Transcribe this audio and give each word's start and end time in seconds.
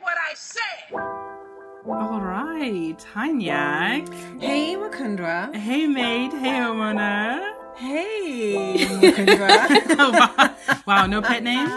what 0.00 0.16
I 0.18 0.34
said. 0.34 0.92
All 1.86 2.20
right. 2.20 2.96
Hi, 3.14 3.30
Nyak. 3.30 4.40
Hey, 4.40 4.76
Mukundra. 4.76 5.54
Hey, 5.54 5.86
maid. 5.86 6.32
Hey, 6.32 6.60
Omona. 6.60 7.59
Hey, 7.80 8.76
Mukundra. 9.00 10.54
wow, 10.86 11.06
no 11.06 11.22
pet 11.22 11.42
names? 11.42 11.72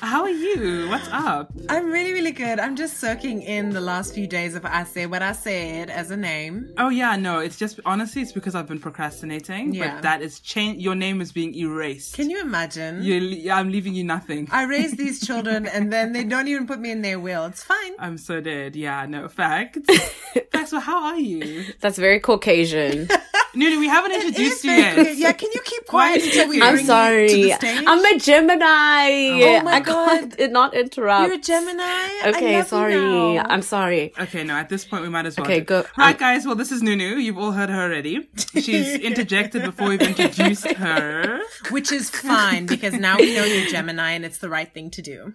How 0.00 0.22
are 0.22 0.30
you? 0.30 0.88
What's 0.88 1.06
up? 1.12 1.52
I'm 1.68 1.92
really, 1.92 2.14
really 2.14 2.32
good. 2.32 2.58
I'm 2.58 2.76
just 2.76 2.96
soaking 2.96 3.42
in 3.42 3.68
the 3.68 3.80
last 3.82 4.14
few 4.14 4.26
days 4.26 4.54
of 4.54 4.64
I 4.64 4.84
Say 4.84 5.04
What 5.04 5.20
I 5.20 5.32
Said 5.32 5.90
as 5.90 6.10
a 6.10 6.16
name. 6.16 6.72
Oh, 6.78 6.88
yeah, 6.88 7.14
no, 7.16 7.40
it's 7.40 7.58
just, 7.58 7.78
honestly, 7.84 8.22
it's 8.22 8.32
because 8.32 8.54
I've 8.54 8.66
been 8.66 8.80
procrastinating. 8.80 9.74
Yeah. 9.74 9.96
But 9.96 10.02
that 10.02 10.22
is 10.22 10.40
change. 10.40 10.82
Your 10.82 10.94
name 10.94 11.20
is 11.20 11.30
being 11.30 11.54
erased. 11.54 12.14
Can 12.14 12.30
you 12.30 12.40
imagine? 12.40 13.02
you 13.02 13.52
I'm 13.52 13.70
leaving 13.70 13.92
you 13.92 14.04
nothing. 14.04 14.48
I 14.50 14.62
raise 14.62 14.92
these 14.92 15.20
children 15.26 15.66
and 15.66 15.92
then 15.92 16.14
they 16.14 16.24
don't 16.24 16.48
even 16.48 16.66
put 16.66 16.80
me 16.80 16.90
in 16.90 17.02
their 17.02 17.20
will. 17.20 17.44
It's 17.44 17.62
fine. 17.62 17.92
I'm 17.98 18.16
so 18.16 18.40
dead. 18.40 18.74
Yeah, 18.76 19.04
no, 19.04 19.28
facts. 19.28 19.80
facts, 20.52 20.72
well, 20.72 20.80
how 20.80 21.04
are 21.04 21.20
you? 21.20 21.66
That's 21.80 21.98
very 21.98 22.18
Caucasian. 22.18 23.08
Nunu, 23.54 23.80
we 23.80 23.88
haven't 23.88 24.12
introduced 24.12 24.64
you 24.64 24.70
yet. 24.72 24.94
clear. 24.94 25.12
Yeah, 25.12 25.32
can 25.32 25.48
you 25.52 25.60
keep 25.64 25.86
quiet 25.86 26.22
until 26.22 26.48
we 26.48 26.62
I'm 26.62 26.74
bring 26.74 26.86
sorry. 26.86 27.22
you 27.22 27.28
to 27.28 27.48
the 27.48 27.54
stage? 27.56 27.84
I'm 27.86 28.04
a 28.04 28.18
Gemini. 28.18 28.64
Oh, 28.64 29.58
oh 29.58 29.62
my 29.62 29.72
I 29.72 29.80
can't 29.80 30.52
not 30.52 30.74
interrupt. 30.74 31.26
You're 31.26 31.34
a 31.36 31.38
Gemini. 31.38 31.82
I 31.82 32.22
Okay, 32.34 32.56
love 32.56 32.64
you 32.64 32.68
sorry. 32.68 32.94
now. 32.94 33.44
I'm 33.48 33.62
sorry. 33.62 34.12
Okay, 34.18 34.44
no, 34.44 34.54
at 34.54 34.68
this 34.68 34.84
point 34.84 35.02
we 35.02 35.08
might 35.08 35.26
as 35.26 35.36
well. 35.36 35.46
Okay, 35.46 35.60
do- 35.60 35.64
go- 35.66 35.84
Right, 35.98 36.14
I- 36.14 36.18
guys, 36.18 36.46
well, 36.46 36.54
this 36.54 36.70
is 36.72 36.82
Nunu. 36.82 37.16
You've 37.16 37.38
all 37.38 37.52
heard 37.52 37.70
her 37.70 37.82
already. 37.82 38.28
She's 38.54 38.94
interjected 39.10 39.62
before 39.62 39.88
we've 39.88 40.02
introduced 40.02 40.66
her. 40.72 41.40
Which 41.70 41.90
is 41.92 42.10
fine 42.10 42.66
because 42.66 42.94
now 42.94 43.16
we 43.18 43.34
know 43.34 43.44
you're 43.44 43.66
Gemini 43.68 44.12
and 44.12 44.24
it's 44.24 44.38
the 44.38 44.48
right 44.48 44.72
thing 44.72 44.90
to 44.92 45.02
do. 45.02 45.34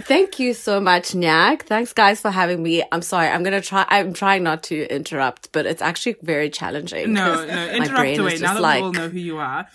Thank 0.00 0.38
you 0.38 0.54
so 0.54 0.80
much, 0.80 1.12
Nyak. 1.12 1.62
Thanks, 1.62 1.92
guys, 1.92 2.20
for 2.20 2.30
having 2.30 2.62
me. 2.62 2.82
I'm 2.92 3.02
sorry. 3.02 3.28
I'm 3.28 3.42
gonna 3.42 3.60
try. 3.60 3.84
I'm 3.88 4.12
trying 4.12 4.42
not 4.42 4.62
to 4.64 4.86
interrupt, 4.94 5.52
but 5.52 5.66
it's 5.66 5.82
actually 5.82 6.16
very 6.22 6.50
challenging. 6.50 7.12
No, 7.12 7.44
no, 7.46 7.68
interrupt 7.68 8.18
away. 8.18 8.38
Now 8.38 8.54
that 8.54 8.62
like, 8.62 8.80
we 8.80 8.86
all 8.86 8.92
know 8.92 9.08
who 9.08 9.18
you 9.18 9.38
are. 9.38 9.66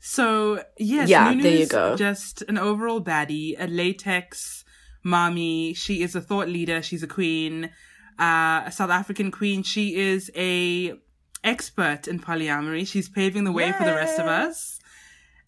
So, 0.00 0.62
yes, 0.78 1.08
Yeah, 1.08 1.32
Nunu's 1.32 1.42
there 1.42 1.56
you 1.56 1.66
go. 1.66 1.96
just 1.96 2.42
an 2.42 2.56
overall 2.56 3.02
baddie, 3.02 3.54
a 3.58 3.66
latex 3.66 4.64
mommy. 5.04 5.74
She 5.74 6.02
is 6.02 6.14
a 6.14 6.20
thought 6.22 6.48
leader. 6.48 6.80
She's 6.82 7.02
a 7.02 7.06
queen, 7.06 7.66
uh, 8.18 8.62
a 8.66 8.72
South 8.72 8.90
African 8.90 9.30
queen. 9.30 9.62
She 9.62 9.96
is 9.96 10.30
a 10.34 10.94
expert 11.44 12.08
in 12.08 12.18
polyamory. 12.18 12.86
She's 12.86 13.08
paving 13.08 13.44
the 13.44 13.52
way 13.52 13.72
for 13.72 13.84
the 13.84 13.92
rest 13.94 14.18
of 14.18 14.26
us. 14.26 14.79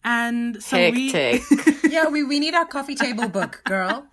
And 0.03 0.61
so 0.61 0.77
hectic. 0.77 1.43
we, 1.49 1.73
Yeah, 1.91 2.09
we, 2.09 2.23
we 2.23 2.39
need 2.39 2.53
our 2.53 2.65
coffee 2.65 2.95
table 2.95 3.29
book, 3.29 3.61
girl. 3.65 4.07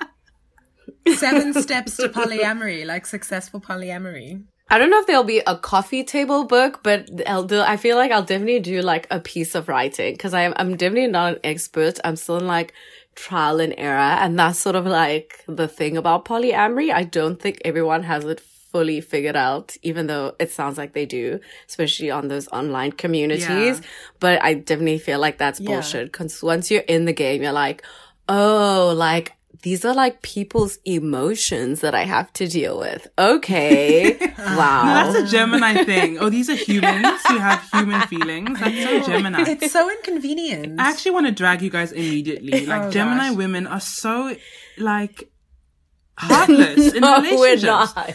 Seven 1.16 1.55
steps 1.55 1.97
to 1.97 2.08
polyamory, 2.08 2.84
like 2.86 3.06
successful 3.06 3.60
polyamory. 3.60 4.44
I 4.72 4.78
don't 4.78 4.91
know 4.91 5.00
if 5.00 5.06
there'll 5.08 5.24
be 5.24 5.42
a 5.47 5.56
coffee 5.56 6.05
table 6.05 6.44
book, 6.44 6.80
but 6.84 7.08
I'll 7.27 7.42
do, 7.42 7.60
I 7.60 7.77
feel 7.77 7.97
like 7.97 8.12
I'll 8.12 8.22
definitely 8.22 8.60
do 8.60 8.82
like 8.82 9.08
a 9.10 9.19
piece 9.19 9.56
of 9.56 9.66
writing 9.69 10.14
because 10.14 10.32
I'm, 10.32 10.52
I'm 10.56 10.77
definitely 10.77 11.10
not 11.10 11.32
an 11.32 11.41
expert. 11.42 11.98
I'm 12.04 12.14
still 12.14 12.36
in 12.36 12.47
like 12.47 12.72
trial 13.16 13.58
and 13.58 13.75
error. 13.77 13.98
And 13.98 14.38
that's 14.38 14.60
sort 14.60 14.77
of 14.77 14.86
like 14.86 15.42
the 15.48 15.66
thing 15.66 15.97
about 15.97 16.25
polyamory. 16.25 16.92
I 16.92 17.02
don't 17.02 17.41
think 17.41 17.60
everyone 17.64 18.04
has 18.04 18.25
it 18.25 18.41
fully 18.72 19.00
figured 19.00 19.36
out, 19.36 19.76
even 19.82 20.06
though 20.06 20.34
it 20.38 20.50
sounds 20.50 20.78
like 20.78 20.92
they 20.92 21.06
do, 21.06 21.40
especially 21.68 22.10
on 22.10 22.28
those 22.28 22.48
online 22.48 22.92
communities. 22.92 23.46
Yeah. 23.48 23.80
But 24.20 24.42
I 24.42 24.54
definitely 24.54 24.98
feel 24.98 25.18
like 25.20 25.38
that's 25.38 25.60
Yeah. 25.60 25.70
bullshit 25.72 26.06
because 26.12 26.42
once 26.42 26.70
you're 26.70 26.82
in 26.82 27.04
the 27.04 27.12
game, 27.12 27.42
you're 27.42 27.52
like, 27.52 27.82
oh, 28.28 28.92
like, 28.96 29.32
these 29.62 29.84
are 29.84 29.92
like 29.92 30.22
people's 30.22 30.78
emotions 30.86 31.80
that 31.80 31.94
I 31.94 32.04
have 32.04 32.32
to 32.34 32.46
deal 32.46 32.78
with. 32.78 33.06
Okay. 33.18 34.16
wow. 34.38 34.84
that's 35.12 35.16
a 35.18 35.26
Gemini 35.36 35.84
thing. 35.84 36.16
Oh, 36.18 36.30
these 36.30 36.48
are 36.48 36.54
humans 36.54 37.20
who 37.28 37.37
have 37.37 37.62
human 37.70 38.00
feelings. 38.02 38.58
That's 38.58 38.82
so 38.84 39.02
Gemini. 39.12 39.44
It's 39.50 39.72
so 39.72 39.91
inconvenient. 39.91 40.81
I 40.81 40.88
actually 40.91 41.10
want 41.10 41.26
to 41.26 41.32
drag 41.32 41.60
you 41.60 41.69
guys 41.70 41.92
immediately. 41.92 42.64
Like 42.72 42.82
Oh, 42.84 42.91
Gemini 42.91 43.28
gosh. 43.28 43.37
women 43.37 43.66
are 43.66 43.81
so 43.81 44.34
like 44.78 45.28
heartless 46.16 46.94
in 46.94 47.00
no, 47.02 47.20
we're 47.20 47.56
not. 47.58 48.14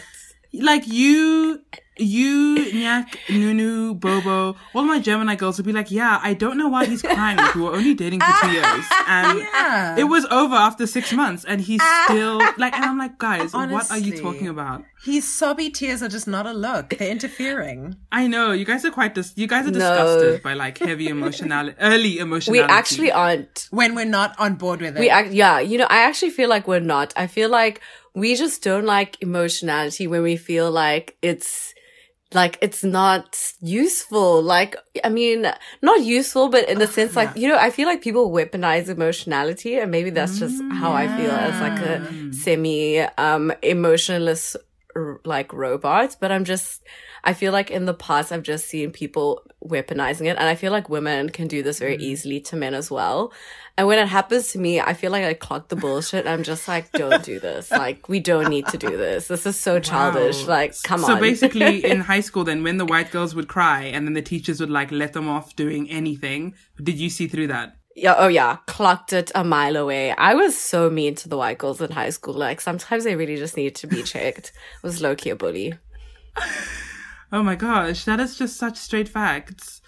Like 0.62 0.86
you, 0.86 1.60
you, 1.98 2.56
Nyak, 2.72 3.16
Nunu, 3.30 3.94
Bobo, 3.94 4.56
all 4.74 4.82
my 4.82 4.98
Gemini 5.00 5.34
girls 5.34 5.56
would 5.56 5.66
be 5.66 5.72
like, 5.72 5.90
"Yeah, 5.90 6.18
I 6.22 6.34
don't 6.34 6.58
know 6.58 6.68
why 6.68 6.84
he's 6.86 7.02
crying. 7.02 7.38
we 7.54 7.62
were 7.62 7.72
only 7.74 7.94
dating 7.94 8.20
for 8.20 8.32
two 8.42 8.52
years, 8.52 8.84
and 9.06 9.38
Yeah. 9.38 9.96
it 9.98 10.04
was 10.04 10.24
over 10.26 10.54
after 10.54 10.86
six 10.86 11.12
months, 11.12 11.44
and 11.44 11.60
he's 11.60 11.80
ah. 11.82 12.04
still 12.08 12.38
like." 12.58 12.74
And 12.74 12.84
I'm 12.84 12.98
like, 12.98 13.18
guys, 13.18 13.52
what 13.54 13.90
are 13.90 13.98
you 13.98 14.20
talking 14.20 14.48
about? 14.48 14.84
His 15.04 15.32
sobby 15.32 15.70
tears 15.70 16.02
are 16.02 16.08
just 16.08 16.26
not 16.26 16.46
a 16.46 16.52
look. 16.52 16.90
They're 16.98 17.10
interfering. 17.10 17.96
I 18.10 18.26
know 18.26 18.52
you 18.52 18.64
guys 18.64 18.84
are 18.84 18.90
quite 18.90 19.14
dis- 19.14 19.32
you 19.36 19.46
guys 19.46 19.66
are 19.66 19.70
No. 19.70 19.78
disgusted 19.78 20.42
by 20.42 20.54
like 20.54 20.78
heavy 20.78 21.08
emotionality, 21.08 21.76
early 21.80 22.18
emotionality. 22.18 22.66
We 22.70 22.76
actually 22.78 23.12
aren't. 23.12 23.68
When 23.70 23.94
we're 23.94 24.04
not 24.04 24.34
on 24.38 24.54
board 24.56 24.80
with 24.80 24.96
it. 24.96 25.00
We 25.00 25.08
act, 25.08 25.30
yeah, 25.32 25.60
you 25.60 25.78
know, 25.78 25.86
I 25.88 25.98
actually 26.08 26.30
feel 26.30 26.48
like 26.48 26.66
we're 26.66 26.80
not. 26.80 27.12
I 27.16 27.26
feel 27.26 27.48
like 27.48 27.80
we 28.16 28.34
just 28.34 28.62
don't 28.62 28.86
like 28.86 29.18
emotionality 29.20 30.06
when 30.06 30.22
we 30.22 30.36
feel 30.38 30.70
like 30.70 31.16
it's 31.20 31.74
like 32.32 32.58
it's 32.62 32.82
not 32.82 33.52
useful. 33.60 34.42
Like, 34.42 34.74
I 35.04 35.10
mean, 35.10 35.46
not 35.82 36.00
useful, 36.02 36.48
but 36.48 36.66
in 36.68 36.78
the 36.78 36.86
sense 36.86 37.14
like, 37.14 37.36
you 37.36 37.46
know, 37.46 37.58
I 37.58 37.70
feel 37.70 37.86
like 37.86 38.02
people 38.02 38.30
weaponize 38.30 38.88
emotionality 38.88 39.78
and 39.78 39.90
maybe 39.90 40.10
that's 40.10 40.38
just 40.38 40.60
how 40.72 40.92
I 40.92 41.06
feel 41.16 41.30
as 41.30 41.60
like 41.60 41.78
a 41.80 42.32
semi, 42.32 43.00
um, 43.18 43.52
emotionless, 43.62 44.56
like 45.24 45.52
robot. 45.52 46.16
But 46.18 46.32
I'm 46.32 46.44
just, 46.44 46.82
I 47.26 47.32
feel 47.32 47.52
like 47.52 47.72
in 47.72 47.86
the 47.86 47.92
past, 47.92 48.30
I've 48.30 48.44
just 48.44 48.68
seen 48.68 48.92
people 48.92 49.42
weaponizing 49.62 50.26
it. 50.26 50.36
And 50.38 50.48
I 50.48 50.54
feel 50.54 50.70
like 50.70 50.88
women 50.88 51.28
can 51.28 51.48
do 51.48 51.60
this 51.60 51.80
very 51.80 51.98
mm. 51.98 52.00
easily 52.00 52.40
to 52.42 52.56
men 52.56 52.72
as 52.72 52.88
well. 52.88 53.32
And 53.76 53.88
when 53.88 53.98
it 53.98 54.06
happens 54.06 54.52
to 54.52 54.60
me, 54.60 54.80
I 54.80 54.94
feel 54.94 55.10
like 55.10 55.24
I 55.24 55.34
clock 55.34 55.66
the 55.66 55.74
bullshit. 55.74 56.24
I'm 56.26 56.44
just 56.44 56.68
like, 56.68 56.90
don't 56.92 57.24
do 57.24 57.40
this. 57.40 57.70
Like, 57.76 58.08
we 58.08 58.20
don't 58.20 58.48
need 58.48 58.66
to 58.68 58.78
do 58.78 58.96
this. 58.96 59.26
This 59.28 59.44
is 59.44 59.58
so 59.58 59.80
childish. 59.80 60.42
Wow. 60.42 60.48
Like, 60.48 60.82
come 60.82 61.00
so 61.00 61.12
on. 61.12 61.18
So 61.18 61.20
basically, 61.20 61.84
in 61.90 62.00
high 62.00 62.20
school, 62.20 62.44
then 62.44 62.62
when 62.62 62.76
the 62.78 62.86
white 62.86 63.10
girls 63.10 63.34
would 63.34 63.48
cry 63.48 63.82
and 63.82 64.06
then 64.06 64.14
the 64.14 64.22
teachers 64.22 64.60
would 64.60 64.70
like 64.70 64.92
let 64.92 65.12
them 65.12 65.28
off 65.28 65.56
doing 65.56 65.90
anything, 65.90 66.54
did 66.80 66.94
you 66.94 67.10
see 67.10 67.26
through 67.26 67.48
that? 67.48 67.76
Yeah, 67.96 68.14
oh 68.18 68.28
yeah, 68.28 68.58
clocked 68.66 69.12
it 69.12 69.32
a 69.34 69.42
mile 69.42 69.76
away. 69.76 70.12
I 70.12 70.34
was 70.34 70.56
so 70.58 70.88
mean 70.88 71.16
to 71.16 71.28
the 71.28 71.36
white 71.36 71.58
girls 71.58 71.80
in 71.80 71.90
high 71.90 72.10
school. 72.10 72.34
Like 72.34 72.60
sometimes 72.60 73.04
they 73.04 73.16
really 73.16 73.36
just 73.36 73.56
needed 73.56 73.74
to 73.76 73.86
be 73.86 74.02
checked. 74.02 74.52
I 74.82 74.86
was 74.86 75.02
low 75.02 75.16
key 75.16 75.30
a 75.30 75.36
bully. 75.36 75.74
Oh 77.32 77.42
my 77.42 77.54
gosh, 77.56 78.04
that 78.04 78.20
is 78.20 78.36
just 78.38 78.56
such 78.56 78.76
straight 78.76 79.08
facts. 79.08 79.80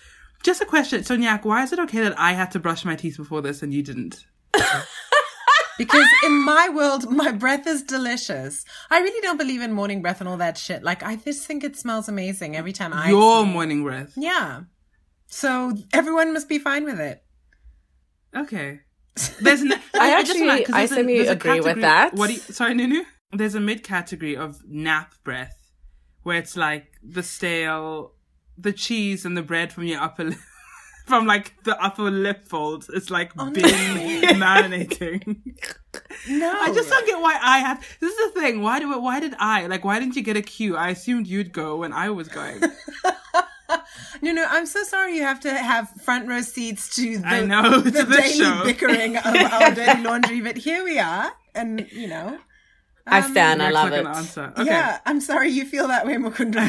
Just 0.43 0.61
a 0.61 0.65
question, 0.67 1.03
so 1.05 1.17
Nyak, 1.17 1.45
why 1.45 1.63
is 1.63 1.73
it 1.73 1.79
okay 1.81 2.01
that 2.01 2.19
I 2.19 2.33
had 2.33 2.51
to 2.53 2.59
brush 2.59 2.85
my 2.85 2.95
teeth 2.97 3.17
before 3.17 3.43
this 3.43 3.63
and 3.63 3.73
you 3.73 3.83
didn't? 3.83 4.25
Because 5.79 6.07
in 6.25 6.43
my 6.45 6.69
world, 6.71 7.09
my 7.09 7.31
breath 7.31 7.65
is 7.69 7.85
delicious. 7.85 8.65
I 8.91 8.99
really 8.99 9.21
don't 9.21 9.37
believe 9.37 9.63
in 9.63 9.73
morning 9.73 10.03
breath 10.03 10.21
and 10.21 10.29
all 10.29 10.37
that 10.39 10.59
shit. 10.59 10.83
Like, 10.83 11.05
I 11.05 11.15
just 11.15 11.47
think 11.47 11.63
it 11.63 11.77
smells 11.77 12.09
amazing 12.09 12.57
every 12.57 12.73
time 12.73 12.93
I. 12.93 13.11
Your 13.11 13.47
morning 13.47 13.85
breath. 13.85 14.13
Yeah. 14.17 14.63
So 15.29 15.75
everyone 15.93 16.33
must 16.33 16.49
be 16.49 16.59
fine 16.59 16.83
with 16.85 16.99
it. 16.99 17.23
Okay. 18.35 18.81
There's 19.41 19.61
n- 19.61 19.73
I 19.95 20.21
just 20.23 20.31
actually- 20.33 20.47
wanna- 20.49 20.65
I 20.73 20.87
semi 20.87 21.17
there's 21.19 21.29
a 21.29 21.33
agree 21.33 21.61
with 21.61 21.81
that. 21.83 22.15
What 22.15 22.27
do 22.27 22.33
you, 22.35 22.41
sorry, 22.41 22.75
Nunu? 22.75 23.05
There's 23.33 23.55
a 23.55 23.61
mid 23.61 23.85
category 23.85 24.37
of 24.37 24.59
nap 24.67 25.15
breath 25.23 25.55
where 26.29 26.37
it's 26.37 26.59
like 26.59 26.93
the 27.03 27.23
stale, 27.23 28.13
the 28.59 28.71
cheese 28.71 29.25
and 29.25 29.35
the 29.35 29.41
bread 29.43 29.73
from 29.73 29.85
your 29.85 29.99
upper 29.99 30.25
lip, 30.31 30.39
from 31.07 31.27
like 31.27 31.55
the 31.65 31.75
upper 31.83 32.11
lip 32.11 32.45
folds. 32.45 32.91
It's 32.91 33.09
like 33.09 33.33
oh, 33.39 33.51
been 33.51 33.65
marinating. 33.65 35.41
No. 36.29 36.53
I 36.53 36.73
just 36.75 36.91
don't 36.91 37.07
get 37.07 37.19
why 37.19 37.39
I 37.43 37.59
have. 37.61 37.81
This 37.99 38.13
is 38.15 38.35
the 38.35 38.41
thing. 38.41 38.61
Why 38.61 38.79
do? 38.79 39.01
Why 39.01 39.21
did 39.21 39.35
I? 39.39 39.67
Like, 39.67 39.85
why 39.85 39.99
didn't 39.99 40.17
you 40.17 40.23
get 40.23 40.37
a 40.37 40.43
cue? 40.43 40.77
I 40.77 40.91
assumed 40.91 41.27
you'd 41.27 41.53
go 41.53 41.77
when 41.77 41.93
I 41.93 42.11
was 42.11 42.29
going. 42.29 42.63
No, 44.23 44.33
no, 44.33 44.45
I'm 44.49 44.67
so 44.67 44.83
sorry 44.83 45.15
you 45.17 45.23
have 45.23 45.41
to 45.41 45.55
have 45.55 45.91
front 46.03 46.27
row 46.27 46.41
seats 46.41 46.97
to 46.97 47.19
the, 47.19 47.27
I 47.27 47.45
know, 47.45 47.81
the 47.81 47.91
to 47.91 48.05
the 48.05 48.17
daily 48.17 48.33
show. 48.33 48.65
bickering 48.65 49.17
of 49.17 49.27
our 49.27 49.75
dirty 49.75 50.03
laundry, 50.03 50.41
but 50.41 50.57
here 50.57 50.83
we 50.83 50.99
are. 50.99 51.31
And, 51.55 51.87
you 51.93 52.09
know. 52.09 52.39
I 53.11 53.21
stand. 53.23 53.63
I 53.63 53.71
love 53.71 53.93
it. 53.93 54.07
answer. 54.07 54.53
Okay, 54.57 54.65
Yeah, 54.67 54.99
I'm 55.07 55.21
sorry 55.21 55.51
you 55.51 55.65
feel 55.65 55.89
that 55.89 56.07
way, 56.07 56.15
Mukundra. 56.17 56.69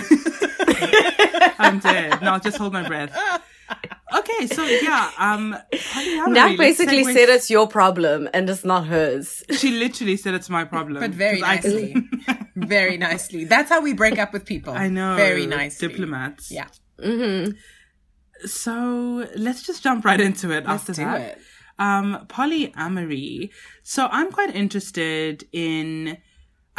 I'm 1.60 1.80
dead. 1.80 2.22
No, 2.22 2.34
I'll 2.34 2.40
just 2.40 2.58
hold 2.58 2.74
my 2.74 2.88
breath. 2.88 3.16
Okay, 4.12 4.48
so 4.48 4.64
yeah, 4.66 5.12
um, 5.20 5.56
polyamory, 5.72 6.34
Nat 6.34 6.46
let's 6.48 6.58
basically 6.58 7.04
segue- 7.06 7.14
said 7.14 7.30
it's 7.30 7.52
your 7.52 7.68
problem 7.68 8.28
and 8.34 8.50
it's 8.50 8.66
not 8.66 8.88
hers. 8.88 9.44
She 9.52 9.70
literally 9.78 10.18
said 10.18 10.34
it's 10.34 10.50
my 10.50 10.64
problem, 10.66 11.00
but 11.02 11.12
very 11.12 11.40
'Cause 11.40 11.48
I- 11.50 11.56
nicely. 11.58 11.96
very 12.56 12.98
nicely. 12.98 13.44
That's 13.46 13.70
how 13.70 13.80
we 13.82 13.94
break 13.94 14.18
up 14.18 14.34
with 14.34 14.46
people. 14.46 14.74
I 14.74 14.88
know. 14.90 15.16
Very 15.16 15.46
nice 15.46 15.78
Diplomats. 15.78 16.50
Yeah. 16.50 16.66
So 18.46 19.28
let's 19.36 19.64
just 19.64 19.84
jump 19.84 20.04
right 20.04 20.20
into 20.20 20.48
it 20.52 20.66
Let's 20.66 20.90
after 20.90 20.94
do 20.94 21.04
that. 21.06 21.22
it. 21.22 21.40
um, 21.78 22.26
polyamory. 22.28 23.50
So 23.84 24.08
I'm 24.12 24.32
quite 24.32 24.56
interested 24.56 25.44
in, 25.52 26.18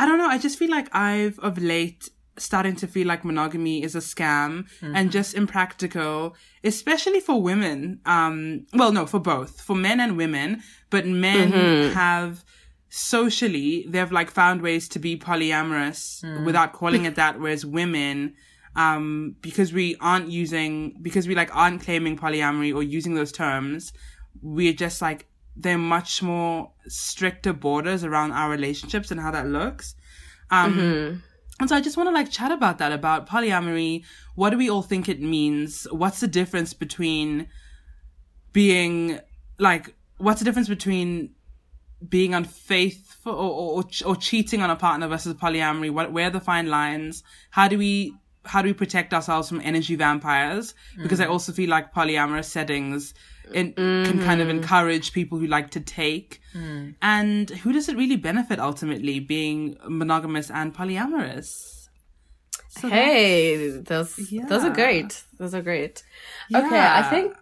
I 0.01 0.07
don't 0.07 0.19
know, 0.19 0.29
I 0.29 0.39
just 0.39 0.59
feel 0.59 0.71
like 0.71 0.89
I've 0.95 1.39
of 1.41 1.59
late 1.59 2.09
starting 2.39 2.75
to 2.77 2.87
feel 2.87 3.07
like 3.07 3.23
monogamy 3.23 3.83
is 3.83 3.95
a 3.95 3.99
scam 3.99 4.67
and 4.97 5.13
just 5.13 5.35
impractical, 5.35 6.35
especially 6.65 7.21
for 7.21 7.43
women. 7.43 8.01
Um, 8.07 8.67
well, 8.73 8.93
no, 8.93 9.05
for 9.05 9.21
both, 9.21 9.61
for 9.61 9.77
men 9.77 10.01
and 10.01 10.17
women, 10.17 10.63
but 10.89 11.05
men 11.07 11.53
have 11.93 12.45
socially, 12.89 13.85
they've 13.89 14.11
like 14.11 14.31
found 14.31 14.63
ways 14.63 14.89
to 14.89 14.99
be 14.99 15.19
polyamorous 15.19 16.23
without 16.47 16.73
calling 16.73 17.05
it 17.05 17.15
that, 17.17 17.39
whereas 17.39 17.67
women, 17.67 18.35
um, 18.77 19.37
because 19.43 19.73
we 19.73 19.97
aren't 20.01 20.29
using, 20.31 20.97
because 21.03 21.29
we 21.29 21.35
like 21.35 21.55
aren't 21.55 21.83
claiming 21.83 22.17
polyamory 22.17 22.75
or 22.75 22.83
using 22.83 23.15
those 23.15 23.33
terms, 23.33 23.93
we're 24.41 24.73
just 24.73 25.03
like, 25.03 25.27
they're 25.57 25.79
much 25.79 26.23
more 26.23 26.73
stricter 26.89 27.53
borders 27.53 28.05
around 28.05 28.33
our 28.33 28.51
relationships 28.51 29.11
and 29.11 29.21
how 29.21 29.31
that 29.31 29.47
looks. 29.47 29.95
Um, 30.51 30.79
and 31.61 31.69
so 31.69 31.77
I 31.77 31.81
just 31.81 31.97
want 31.97 32.09
to 32.09 32.15
like 32.15 32.31
chat 32.31 32.51
about 32.51 32.79
that, 32.79 32.93
about 32.93 33.29
polyamory. 33.29 34.05
What 34.35 34.51
do 34.51 34.59
we 34.59 34.71
all 34.71 34.83
think 34.83 35.09
it 35.09 35.21
means? 35.21 35.87
What's 35.91 36.21
the 36.21 36.29
difference 36.29 36.73
between 36.73 37.49
being 38.53 39.21
like, 39.59 39.95
what's 40.17 40.41
the 40.41 40.45
difference 40.45 40.69
between 40.69 41.35
being 42.09 42.33
unfaithful 42.35 43.35
or, 43.35 43.83
or, 43.83 43.85
or 44.07 44.17
cheating 44.17 44.63
on 44.63 44.71
a 44.71 44.77
partner 44.77 45.07
versus 45.07 45.35
polyamory? 45.35 45.91
What, 45.91 46.13
where 46.13 46.29
are 46.29 46.31
the 46.31 46.41
fine 46.41 46.69
lines? 46.69 47.23
How 47.51 47.69
do 47.69 47.77
we, 47.77 48.15
how 48.47 48.63
do 48.63 48.69
we 48.69 48.73
protect 48.73 49.13
ourselves 49.13 49.49
from 49.49 49.61
energy 49.63 49.97
vampires? 49.97 50.75
Because 51.03 51.21
I 51.21 51.27
also 51.27 51.53
feel 51.53 51.69
like 51.69 51.93
polyamorous 51.93 52.47
settings 52.47 53.13
in, 53.53 53.73
can 53.75 54.21
kind 54.21 54.41
of 54.41 54.49
mm-hmm. 54.49 54.59
encourage 54.59 55.13
people 55.13 55.39
who 55.39 55.47
like 55.47 55.71
to 55.73 55.81
take. 55.81 56.41
Mm. 56.55 56.95
And 57.03 57.51
who 57.51 57.73
does 57.73 57.89
it 57.89 57.97
really 57.97 58.17
benefit 58.17 58.59
ultimately 58.59 59.21
being 59.21 59.77
monogamous 59.89 60.51
and 60.51 60.75
polyamorous? 60.75 61.89
So 62.71 62.89
Hey, 62.89 63.69
those 63.81 64.17
those 64.17 64.31
Yeah. 64.31 64.67
are 64.67 64.75
great. 64.75 65.23
Those 65.39 65.55
are 65.55 65.63
great. 65.63 66.03
Okay, 66.55 66.79
I 66.79 67.03
think 67.11 67.35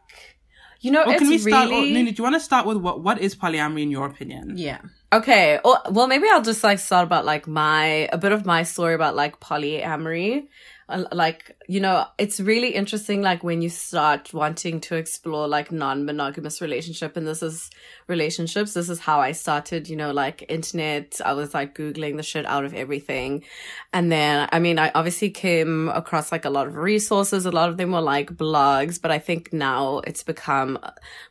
you 0.80 0.90
know 0.90 1.02
Or 1.02 1.14
can 1.18 1.28
we 1.28 1.38
start? 1.38 1.68
really 1.68 1.90
Or, 1.90 1.94
Nunu, 1.94 2.12
do 2.12 2.16
you 2.18 2.24
want 2.24 2.36
to 2.36 2.40
start 2.40 2.66
with 2.66 2.78
what 2.78 3.02
what 3.02 3.20
is 3.20 3.36
polyamory 3.36 3.82
in 3.82 3.90
your 3.90 4.06
opinion? 4.06 4.54
Yeah. 4.56 4.80
Okay. 5.12 5.60
Well, 5.64 5.82
well, 5.90 6.06
maybe 6.06 6.26
I'll 6.30 6.42
just 6.42 6.64
like 6.64 6.78
start 6.78 7.04
about 7.04 7.24
like 7.24 7.46
my 7.46 8.08
a 8.12 8.18
bit 8.18 8.32
of 8.32 8.46
my 8.46 8.62
story 8.62 8.94
about 8.94 9.14
like 9.16 9.40
polyamory. 9.40 10.48
Uh, 10.88 11.04
Like 11.12 11.56
you 11.68 11.80
know, 11.80 12.06
it's 12.16 12.40
really 12.40 12.74
interesting. 12.74 13.20
Like 13.22 13.44
when 13.44 13.60
you 13.60 13.68
start 13.68 14.32
wanting 14.32 14.80
to 14.82 14.96
explore 14.96 15.46
like 15.46 15.70
non-monogamous 15.70 16.60
relationship, 16.60 17.16
and 17.16 17.26
this 17.26 17.42
is 17.42 17.70
relationships. 18.06 18.72
This 18.74 18.88
is 18.88 18.98
how 18.98 19.20
I 19.20 19.32
started. 19.32 19.88
You 19.88 19.96
know, 19.96 20.12
like 20.12 20.44
internet. 20.48 21.20
I 21.24 21.34
was 21.34 21.52
like 21.54 21.74
googling 21.74 22.16
the 22.16 22.22
shit 22.22 22.46
out 22.46 22.64
of 22.64 22.74
everything, 22.74 23.44
and 23.92 24.10
then 24.10 24.48
I 24.52 24.58
mean, 24.58 24.78
I 24.78 24.90
obviously 24.94 25.30
came 25.30 25.88
across 25.90 26.32
like 26.32 26.44
a 26.46 26.50
lot 26.50 26.66
of 26.66 26.76
resources. 26.76 27.44
A 27.44 27.50
lot 27.50 27.68
of 27.68 27.76
them 27.76 27.92
were 27.92 28.00
like 28.00 28.30
blogs, 28.30 29.00
but 29.00 29.10
I 29.10 29.18
think 29.18 29.52
now 29.52 29.98
it's 30.06 30.22
become 30.22 30.78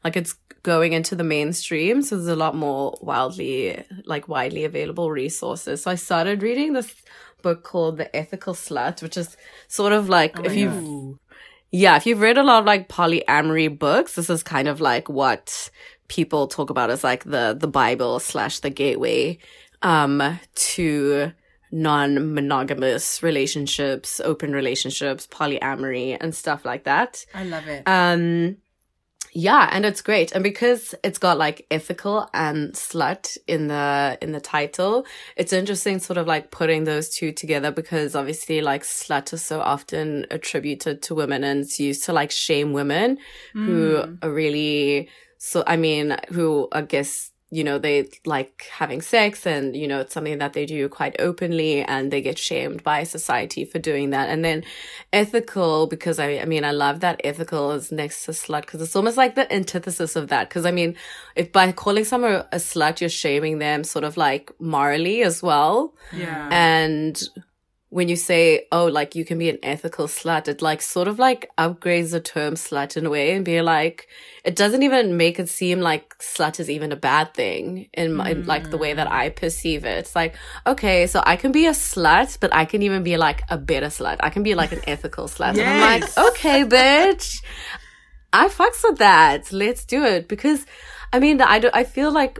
like 0.03 0.15
it's 0.15 0.35
going 0.63 0.91
into 0.91 1.15
the 1.15 1.23
mainstream 1.23 2.01
so 2.01 2.15
there's 2.15 2.27
a 2.27 2.35
lot 2.35 2.53
more 2.53 2.97
wildly 3.01 3.81
like 4.05 4.27
widely 4.27 4.65
available 4.65 5.09
resources 5.09 5.83
so 5.83 5.91
i 5.91 5.95
started 5.95 6.43
reading 6.43 6.73
this 6.73 6.93
book 7.41 7.63
called 7.63 7.97
the 7.97 8.15
ethical 8.15 8.53
slut 8.53 9.01
which 9.01 9.17
is 9.17 9.37
sort 9.67 9.93
of 9.93 10.09
like 10.09 10.37
if 10.43 10.55
you've 10.55 10.83
Ooh. 10.83 11.19
yeah 11.71 11.95
if 11.95 12.05
you've 12.05 12.21
read 12.21 12.37
a 12.37 12.43
lot 12.43 12.59
of 12.59 12.65
like 12.65 12.89
polyamory 12.89 13.77
books 13.77 14.15
this 14.15 14.29
is 14.29 14.43
kind 14.43 14.67
of 14.67 14.81
like 14.81 15.09
what 15.09 15.69
people 16.07 16.47
talk 16.47 16.69
about 16.69 16.89
as 16.89 17.03
like 17.03 17.23
the 17.23 17.55
the 17.59 17.67
bible 17.67 18.19
slash 18.19 18.59
the 18.59 18.69
gateway 18.69 19.37
um 19.81 20.39
to 20.55 21.31
non-monogamous 21.71 23.21
relationships 23.21 24.21
open 24.21 24.53
relationships 24.53 25.27
polyamory 25.27 26.17
and 26.19 26.33
stuff 26.33 26.63
like 26.65 26.85
that 26.85 27.25
I 27.33 27.43
love 27.43 27.67
it. 27.67 27.83
um, 27.85 28.57
yeah, 29.39 29.69
and 29.71 29.85
it's 29.85 30.01
great. 30.01 30.31
And 30.31 30.43
because 30.43 30.95
it's 31.03 31.19
got 31.19 31.37
like 31.37 31.67
ethical 31.69 32.27
and 32.33 32.73
slut 32.73 33.37
in 33.45 33.67
the 33.67 34.17
in 34.19 34.31
the 34.31 34.41
title, 34.41 35.05
it's 35.35 35.53
interesting 35.53 35.99
sort 35.99 36.17
of 36.17 36.25
like 36.25 36.49
putting 36.49 36.85
those 36.85 37.09
two 37.09 37.31
together 37.31 37.69
because 37.69 38.15
obviously 38.15 38.61
like 38.61 38.81
slut 38.81 39.31
is 39.33 39.43
so 39.43 39.61
often 39.61 40.25
attributed 40.31 41.03
to 41.03 41.13
women 41.13 41.43
and 41.43 41.59
it's 41.59 41.79
used 41.79 42.03
to 42.05 42.13
like 42.13 42.31
shame 42.31 42.73
women 42.73 43.19
who 43.53 44.01
hmm. 44.01 44.15
are 44.23 44.31
really 44.31 45.07
so 45.37 45.63
I 45.67 45.77
mean, 45.77 46.17
who 46.29 46.67
I 46.71 46.81
guess 46.81 47.29
you 47.49 47.63
know, 47.63 47.77
they 47.77 48.09
like 48.25 48.67
having 48.71 49.01
sex 49.01 49.47
and, 49.47 49.73
you 49.73 49.87
know, 49.87 50.01
it's 50.01 50.13
something 50.13 50.37
that 50.39 50.51
they 50.51 50.65
do 50.65 50.89
quite 50.89 51.15
openly 51.19 51.81
and 51.81 52.11
they 52.11 52.21
get 52.21 52.37
shamed 52.37 52.83
by 52.83 53.03
society 53.03 53.63
for 53.63 53.79
doing 53.79 54.09
that. 54.09 54.27
And 54.27 54.43
then 54.43 54.65
ethical, 55.13 55.87
because 55.87 56.19
I, 56.19 56.39
I 56.39 56.45
mean, 56.45 56.65
I 56.65 56.71
love 56.71 56.99
that 56.99 57.21
ethical 57.23 57.71
is 57.71 57.89
next 57.89 58.25
to 58.25 58.31
slut 58.31 58.61
because 58.61 58.81
it's 58.81 58.97
almost 58.97 59.15
like 59.15 59.35
the 59.35 59.51
antithesis 59.53 60.17
of 60.17 60.27
that. 60.27 60.49
Cause 60.49 60.65
I 60.65 60.71
mean, 60.71 60.97
if 61.37 61.53
by 61.53 61.71
calling 61.71 62.03
someone 62.03 62.43
a 62.51 62.57
slut, 62.57 62.99
you're 62.99 63.09
shaming 63.09 63.59
them 63.59 63.85
sort 63.85 64.03
of 64.03 64.17
like 64.17 64.51
morally 64.59 65.23
as 65.23 65.41
well. 65.41 65.93
Yeah. 66.11 66.49
And 66.51 67.21
when 67.89 68.09
you 68.09 68.17
say, 68.17 68.67
oh, 68.71 68.85
like 68.87 69.15
you 69.15 69.23
can 69.23 69.37
be 69.37 69.49
an 69.49 69.59
ethical 69.63 70.07
slut, 70.07 70.47
it 70.49 70.61
like 70.61 70.81
sort 70.81 71.07
of 71.07 71.19
like 71.19 71.49
upgrades 71.57 72.11
the 72.11 72.19
term 72.19 72.55
slut 72.55 72.97
in 72.97 73.05
a 73.05 73.09
way 73.09 73.31
and 73.31 73.45
be 73.45 73.61
like, 73.61 74.07
it 74.43 74.57
doesn't 74.57 74.83
even 74.83 75.15
make 75.15 75.39
it 75.39 75.47
seem 75.47 75.79
like 75.79 76.17
slut 76.17 76.59
is 76.59 76.69
even 76.69 76.91
a 76.91 76.97
bad 76.97 77.33
thing 77.33 77.87
in, 77.93 78.13
my, 78.13 78.31
in 78.31 78.45
like 78.45 78.69
the 78.71 78.77
way 78.77 78.93
that 78.93 79.09
I 79.09 79.29
perceive 79.29 79.85
it. 79.85 79.99
It's 79.99 80.15
like, 80.15 80.35
okay, 80.65 81.07
so 81.07 81.23
I 81.25 81.37
can 81.37 81.53
be 81.53 81.65
a 81.65 81.71
slut, 81.71 82.37
but 82.41 82.53
I 82.53 82.65
can 82.65 82.81
even 82.81 83.03
be 83.03 83.15
like 83.15 83.43
a 83.49 83.57
better 83.57 83.87
slut. 83.87 84.17
I 84.19 84.31
can 84.31 84.43
be 84.43 84.53
like 84.53 84.73
an 84.73 84.81
ethical 84.85 85.29
slut. 85.29 85.57
And 85.57 85.61
I'm 85.61 86.01
like, 86.01 86.17
okay, 86.17 86.65
bitch. 86.65 87.41
I 88.33 88.49
fucks 88.49 88.83
with 88.83 88.97
that. 88.97 89.53
Let's 89.53 89.85
do 89.85 90.03
it 90.03 90.27
because 90.27 90.65
I 91.13 91.19
mean, 91.19 91.41
I 91.41 91.59
do, 91.59 91.69
I 91.73 91.85
feel 91.85 92.11
like 92.11 92.39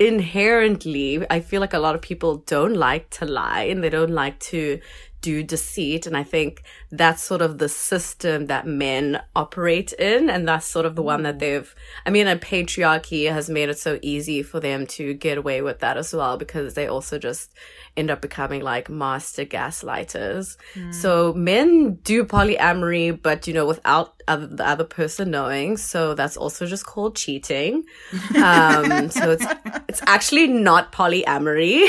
inherently, 0.00 1.24
I 1.28 1.40
feel 1.40 1.60
like 1.60 1.74
a 1.74 1.78
lot 1.78 1.94
of 1.94 2.00
people 2.00 2.38
don't 2.38 2.74
like 2.74 3.10
to 3.10 3.26
lie 3.26 3.64
and 3.64 3.84
they 3.84 3.90
don't 3.90 4.10
like 4.10 4.40
to 4.40 4.80
do 5.20 5.42
deceit. 5.42 6.06
And 6.06 6.16
I 6.16 6.22
think 6.22 6.62
that's 6.90 7.22
sort 7.22 7.42
of 7.42 7.58
the 7.58 7.68
system 7.68 8.46
that 8.46 8.66
men 8.66 9.20
operate 9.36 9.92
in. 9.94 10.30
And 10.30 10.46
that's 10.46 10.66
sort 10.66 10.86
of 10.86 10.96
the 10.96 11.02
one 11.02 11.22
that 11.22 11.38
they've, 11.38 11.74
I 12.06 12.10
mean, 12.10 12.26
a 12.26 12.36
patriarchy 12.36 13.30
has 13.30 13.50
made 13.50 13.68
it 13.68 13.78
so 13.78 13.98
easy 14.02 14.42
for 14.42 14.60
them 14.60 14.86
to 14.88 15.14
get 15.14 15.38
away 15.38 15.62
with 15.62 15.80
that 15.80 15.96
as 15.96 16.12
well 16.14 16.36
because 16.36 16.74
they 16.74 16.86
also 16.86 17.18
just 17.18 17.52
end 17.96 18.10
up 18.10 18.20
becoming 18.20 18.62
like 18.62 18.88
master 18.88 19.44
gaslighters. 19.44 20.56
So 20.92 21.32
men 21.34 21.94
do 22.02 22.24
polyamory, 22.24 23.20
but 23.20 23.46
you 23.46 23.54
know, 23.54 23.66
without 23.66 24.14
other, 24.28 24.46
the 24.46 24.66
other 24.66 24.84
person 24.84 25.30
knowing. 25.30 25.76
So 25.76 26.14
that's 26.14 26.36
also 26.36 26.66
just 26.66 26.86
called 26.86 27.16
cheating. 27.16 27.84
Um, 28.40 29.10
so 29.10 29.32
it's, 29.32 29.44
it's 29.88 30.02
actually 30.06 30.46
not 30.46 30.92
polyamory. 30.92 31.80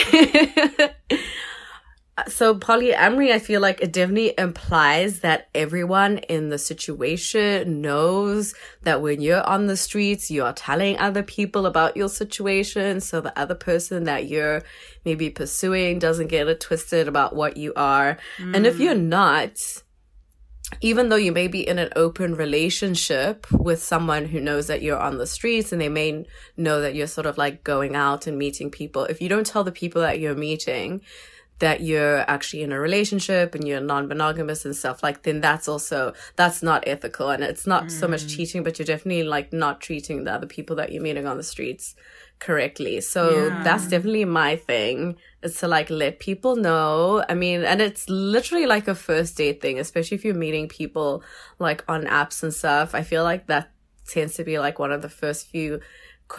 so 2.27 2.53
polyamory, 2.56 3.32
I 3.32 3.39
feel 3.39 3.62
like 3.62 3.82
it 3.82 3.94
definitely 3.94 4.34
implies 4.38 5.22
that 5.22 5.48
everyone 5.56 6.18
in 6.18 6.50
the 6.50 6.58
situation 6.58 7.82
knows 7.82 8.53
that 8.84 9.01
when 9.01 9.22
you're 9.22 9.48
on 9.48 9.68
the 9.68 9.77
streets, 9.77 10.30
you 10.30 10.44
are 10.44 10.53
telling 10.53 10.98
other 10.98 11.24
people 11.24 11.65
about 11.65 11.96
your 11.96 12.10
situation. 12.10 13.00
So 13.00 13.22
the 13.22 13.38
other 13.39 13.56
person 13.56 14.03
that 14.06 14.27
you're 14.27 14.62
maybe 15.06 15.30
pursuing 15.30 16.00
doesn't 16.00 16.27
get 16.27 16.48
it 16.48 16.60
twisted 16.60 17.08
about 17.08 17.36
what 17.36 17.58
you 17.58 17.74
are. 17.75 18.18
And 18.39 18.68
if 18.68 18.80
you're 18.80 18.94
mm. 18.94 19.08
not, 19.08 19.58
even 20.82 21.10
though 21.10 21.15
you 21.15 21.32
may 21.32 21.48
be 21.48 21.68
in 21.68 21.80
an 21.80 21.89
open 21.96 22.36
relationship 22.36 23.50
with 23.51 23.82
someone 23.82 24.25
who 24.25 24.39
knows 24.39 24.68
that 24.68 24.82
you're 24.82 25.00
on 25.00 25.18
the 25.18 25.27
streets 25.27 25.72
and 25.72 25.82
they 25.82 25.89
may 25.89 26.25
know 26.58 26.82
that 26.82 26.94
you're 26.94 27.08
sort 27.08 27.25
of 27.25 27.38
like 27.38 27.63
going 27.63 27.96
out 27.96 28.27
and 28.27 28.38
meeting 28.38 28.70
people, 28.70 29.06
if 29.06 29.22
you 29.22 29.30
don't 29.30 29.46
tell 29.46 29.63
the 29.63 29.72
people 29.72 30.01
that 30.01 30.20
you're 30.20 30.36
meeting 30.36 31.01
that 31.62 31.82
you're 31.82 32.20
actually 32.30 32.63
in 32.63 32.72
a 32.72 32.80
relationship 32.80 33.53
and 33.56 33.68
you're 33.68 33.80
non-monogamous 33.80 34.65
and 34.65 34.75
stuff 34.75 35.03
like 35.03 35.22
then 35.22 35.41
that's 35.41 35.68
also 35.68 36.13
that's 36.36 36.62
not 36.62 36.84
ethical. 36.88 37.30
And 37.30 37.44
it's 37.44 37.65
not 37.65 37.91
so 37.91 38.08
much 38.08 38.24
mm. 38.25 38.36
cheating 38.36 38.63
but 38.63 38.77
you're 38.77 38.86
definitely 38.86 39.24
like 39.24 39.53
not 39.53 39.80
treating 39.80 40.24
the 40.24 40.34
other 40.34 40.48
people 40.48 40.75
that 40.77 40.91
you're 40.91 41.03
meeting 41.03 41.27
on 41.27 41.38
the 41.38 41.44
streets 41.44 41.96
correctly. 42.39 43.00
So 43.00 43.48
Yeah. 43.48 43.63
that's 43.63 43.88
definitely 43.88 44.25
my 44.25 44.56
thing 44.56 45.18
is 45.44 45.58
to 45.60 45.68
like 45.68 45.89
let 45.91 46.20
people 46.20 46.56
know. 46.56 47.24
I 47.30 47.36
mean 47.36 47.63
and 47.63 47.80
it's 47.80 48.10
literally 48.10 48.65
like 48.65 48.88
a 48.88 48.96
first 48.96 49.38
date 49.38 49.62
thing 49.62 49.80
especially 49.80 50.15
if 50.15 50.25
you're 50.25 50.34
meeting 50.34 50.68
people 50.68 51.24
like 51.60 51.84
on 51.88 52.06
apps 52.06 52.41
and 52.41 52.53
stuff. 52.53 52.96
I 52.96 53.03
feel 53.03 53.24
like 53.24 53.46
that 53.48 53.72
tends 54.08 54.34
to 54.36 54.44
be 54.44 54.58
like 54.58 54.80
one 54.80 54.91
of 54.91 55.03
the 55.03 55.10
first 55.10 55.48
few 55.48 55.80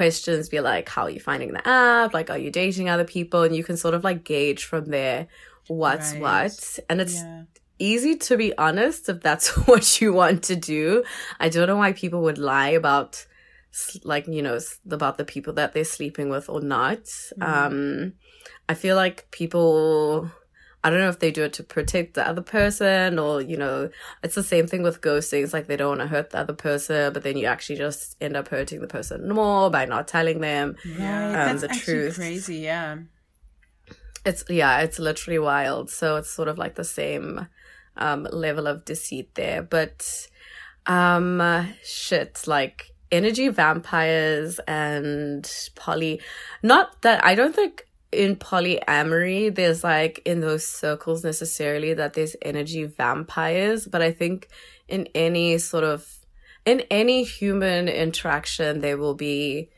questions 0.00 0.48
be 0.48 0.60
like 0.60 0.88
how 0.94 1.02
are 1.06 1.10
you 1.16 1.20
finding 1.20 1.52
the 1.52 1.66
app 1.68 2.14
like 2.18 2.28
are 2.30 2.38
you 2.44 2.50
dating 2.50 2.88
other 2.88 3.04
people 3.16 3.42
and 3.42 3.54
you 3.58 3.62
can 3.68 3.76
sort 3.76 3.94
of 3.94 4.02
like 4.08 4.24
gauge 4.24 4.64
from 4.64 4.84
there 4.86 5.26
what's 5.68 6.12
Right. 6.12 6.22
what 6.22 6.78
and 6.88 7.00
it's 7.02 7.16
Yeah. 7.20 7.42
easy 7.78 8.14
to 8.26 8.36
be 8.42 8.50
honest 8.66 9.08
if 9.12 9.20
that's 9.20 9.48
what 9.68 9.84
you 10.00 10.08
want 10.22 10.38
to 10.50 10.56
do 10.56 11.04
i 11.44 11.46
don't 11.52 11.68
know 11.70 11.76
why 11.84 11.92
people 11.92 12.22
would 12.22 12.38
lie 12.38 12.70
about 12.82 13.26
like 14.04 14.26
you 14.36 14.42
know 14.42 14.58
about 14.90 15.16
the 15.18 15.24
people 15.24 15.52
that 15.54 15.72
they're 15.72 15.84
sleeping 15.98 16.28
with 16.28 16.46
or 16.54 16.60
not. 16.60 17.04
Mm. 17.40 17.42
Um, 17.48 18.12
I 18.68 18.74
feel 18.74 18.96
like 18.96 19.30
people. 19.30 20.30
I 20.84 20.90
don't 20.90 20.98
know 20.98 21.08
if 21.08 21.20
they 21.20 21.30
do 21.30 21.44
it 21.44 21.52
to 21.54 21.62
protect 21.62 22.14
the 22.14 22.26
other 22.26 22.42
person 22.42 23.18
or, 23.18 23.40
you 23.40 23.56
know, 23.56 23.88
it's 24.24 24.34
the 24.34 24.42
same 24.42 24.66
thing 24.66 24.82
with 24.82 25.00
ghosting. 25.00 25.44
It's 25.44 25.52
like 25.52 25.68
they 25.68 25.76
don't 25.76 25.98
want 25.98 26.00
to 26.00 26.08
hurt 26.08 26.30
the 26.30 26.38
other 26.38 26.54
person, 26.54 27.12
but 27.12 27.22
then 27.22 27.36
you 27.36 27.46
actually 27.46 27.76
just 27.76 28.16
end 28.20 28.36
up 28.36 28.48
hurting 28.48 28.80
the 28.80 28.88
person 28.88 29.28
more 29.28 29.70
by 29.70 29.84
not 29.84 30.08
telling 30.08 30.40
them 30.40 30.76
yeah, 30.84 31.50
um, 31.50 31.58
the 31.58 31.68
truth. 31.68 32.16
crazy, 32.16 32.56
yeah. 32.56 32.98
It's, 34.26 34.44
yeah, 34.48 34.80
it's 34.80 34.98
literally 34.98 35.38
wild. 35.38 35.88
So 35.88 36.16
it's 36.16 36.30
sort 36.30 36.48
of 36.48 36.58
like 36.58 36.74
the 36.74 36.84
same 36.84 37.46
um, 37.96 38.26
level 38.32 38.66
of 38.66 38.84
deceit 38.84 39.36
there. 39.36 39.62
But, 39.62 40.28
um, 40.86 41.68
shit, 41.84 42.42
like, 42.46 42.88
energy 43.12 43.48
vampires 43.48 44.58
and 44.66 45.68
poly 45.74 46.18
not 46.62 47.02
that 47.02 47.22
i 47.22 47.34
don't 47.34 47.54
think 47.54 47.84
in 48.12 48.36
polyamory 48.36 49.54
there's 49.54 49.82
like 49.82 50.20
in 50.24 50.40
those 50.40 50.66
circles 50.66 51.24
necessarily 51.24 51.94
that 51.94 52.12
there's 52.12 52.36
energy 52.42 52.84
vampires 52.84 53.86
but 53.86 54.02
i 54.02 54.12
think 54.12 54.48
in 54.88 55.08
any 55.14 55.56
sort 55.58 55.84
of 55.84 56.18
in 56.64 56.80
any 56.90 57.24
human 57.24 57.88
interaction 57.88 58.80
there 58.80 58.98
will 58.98 59.14
be 59.14 59.70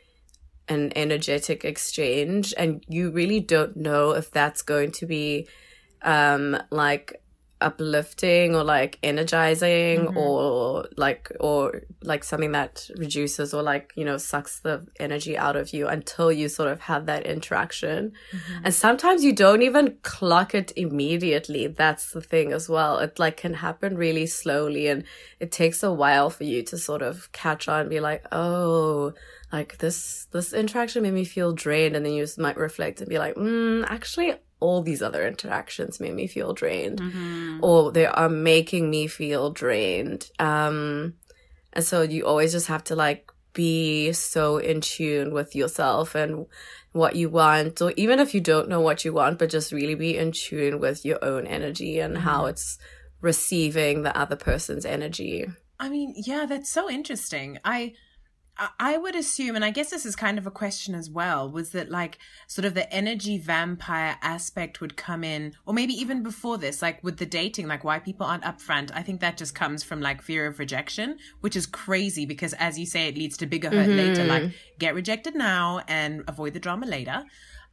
an 0.67 0.91
energetic 0.95 1.63
exchange 1.63 2.53
and 2.57 2.83
you 2.87 3.11
really 3.11 3.39
don't 3.39 3.77
know 3.77 4.11
if 4.11 4.31
that's 4.31 4.61
going 4.61 4.91
to 4.91 5.05
be 5.05 5.47
um 6.01 6.57
like 6.71 7.21
uplifting 7.61 8.53
or 8.53 8.63
like 8.63 8.99
energizing 9.01 9.99
mm-hmm. 9.99 10.17
or 10.17 10.87
like 10.97 11.31
or 11.39 11.81
like 12.03 12.23
something 12.23 12.51
that 12.51 12.89
reduces 12.97 13.53
or 13.53 13.63
like 13.63 13.93
you 13.95 14.03
know 14.03 14.17
sucks 14.17 14.59
the 14.59 14.85
energy 14.99 15.37
out 15.37 15.55
of 15.55 15.73
you 15.73 15.87
until 15.87 16.31
you 16.31 16.49
sort 16.49 16.69
of 16.69 16.81
have 16.81 17.05
that 17.05 17.25
interaction 17.25 18.11
mm-hmm. 18.31 18.65
and 18.65 18.73
sometimes 18.73 19.23
you 19.23 19.33
don't 19.33 19.61
even 19.61 19.95
clock 20.01 20.53
it 20.53 20.73
immediately 20.75 21.65
that's 21.67 22.11
the 22.11 22.21
thing 22.21 22.51
as 22.51 22.67
well 22.67 22.99
it 22.99 23.17
like 23.19 23.37
can 23.37 23.53
happen 23.53 23.95
really 23.95 24.25
slowly 24.25 24.87
and 24.87 25.05
it 25.39 25.51
takes 25.51 25.81
a 25.81 25.91
while 25.91 26.29
for 26.29 26.43
you 26.43 26.61
to 26.61 26.77
sort 26.77 27.01
of 27.01 27.31
catch 27.31 27.69
on 27.69 27.81
and 27.81 27.89
be 27.89 28.01
like 28.01 28.25
oh 28.33 29.13
like 29.53 29.77
this 29.77 30.27
this 30.31 30.51
interaction 30.51 31.03
made 31.03 31.13
me 31.13 31.23
feel 31.23 31.53
drained 31.53 31.95
and 31.95 32.05
then 32.05 32.13
you 32.13 32.27
might 32.37 32.57
reflect 32.57 32.99
and 32.99 33.09
be 33.09 33.17
like 33.17 33.35
mm, 33.35 33.85
actually 33.87 34.35
all 34.65 34.81
these 34.81 35.03
other 35.03 35.27
interactions 35.27 35.99
made 35.99 36.15
me 36.15 36.25
feel 36.25 36.53
drained 36.53 36.99
mm-hmm. 36.99 37.59
or 37.61 37.91
they 37.91 38.07
are 38.07 38.29
making 38.29 38.89
me 38.89 39.05
feel 39.05 39.51
drained 39.51 40.31
um 40.39 41.13
and 41.73 41.85
so 41.85 42.01
you 42.01 42.25
always 42.25 42.51
just 42.51 42.67
have 42.67 42.83
to 42.83 42.95
like 42.95 43.31
be 43.53 44.11
so 44.11 44.57
in 44.57 44.81
tune 44.81 45.31
with 45.31 45.55
yourself 45.55 46.15
and 46.15 46.47
what 46.93 47.15
you 47.15 47.29
want 47.29 47.79
or 47.79 47.93
even 47.95 48.19
if 48.19 48.33
you 48.33 48.41
don't 48.41 48.67
know 48.67 48.81
what 48.81 49.05
you 49.05 49.13
want 49.13 49.37
but 49.37 49.51
just 49.51 49.71
really 49.71 49.95
be 49.95 50.17
in 50.17 50.31
tune 50.31 50.79
with 50.79 51.05
your 51.05 51.23
own 51.23 51.45
energy 51.45 51.99
and 51.99 52.15
mm-hmm. 52.15 52.23
how 52.23 52.47
it's 52.47 52.79
receiving 53.21 54.01
the 54.01 54.17
other 54.17 54.35
person's 54.35 54.85
energy 54.85 55.45
i 55.79 55.87
mean 55.87 56.11
yeah 56.17 56.45
that's 56.47 56.71
so 56.71 56.89
interesting 56.89 57.59
i 57.63 57.93
I 58.79 58.97
would 58.97 59.15
assume, 59.15 59.55
and 59.55 59.65
I 59.65 59.71
guess 59.71 59.89
this 59.89 60.05
is 60.05 60.15
kind 60.15 60.37
of 60.37 60.47
a 60.47 60.51
question 60.51 60.95
as 60.95 61.09
well, 61.09 61.51
was 61.51 61.71
that 61.71 61.89
like 61.89 62.17
sort 62.47 62.63
of 62.63 62.73
the 62.73 62.91
energy 62.93 63.37
vampire 63.37 64.17
aspect 64.21 64.79
would 64.79 64.95
come 64.95 65.25
in, 65.25 65.53
or 65.65 65.73
maybe 65.73 65.93
even 65.93 66.23
before 66.23 66.57
this, 66.57 66.81
like 66.81 67.03
with 67.03 67.17
the 67.17 67.25
dating, 67.25 67.67
like 67.67 67.83
why 67.83 67.99
people 67.99 68.25
aren't 68.25 68.43
upfront. 68.43 68.91
I 68.93 69.01
think 69.01 69.19
that 69.19 69.35
just 69.35 69.55
comes 69.55 69.83
from 69.83 69.99
like 69.99 70.21
fear 70.21 70.45
of 70.45 70.57
rejection, 70.57 71.17
which 71.41 71.57
is 71.57 71.65
crazy 71.65 72.25
because 72.25 72.53
as 72.53 72.79
you 72.79 72.85
say, 72.85 73.09
it 73.09 73.17
leads 73.17 73.35
to 73.37 73.45
bigger 73.45 73.69
hurt 73.69 73.89
mm-hmm. 73.89 73.97
later. 73.97 74.23
Like 74.23 74.51
get 74.79 74.95
rejected 74.95 75.35
now 75.35 75.81
and 75.87 76.23
avoid 76.27 76.53
the 76.53 76.59
drama 76.59 76.85
later. 76.85 77.25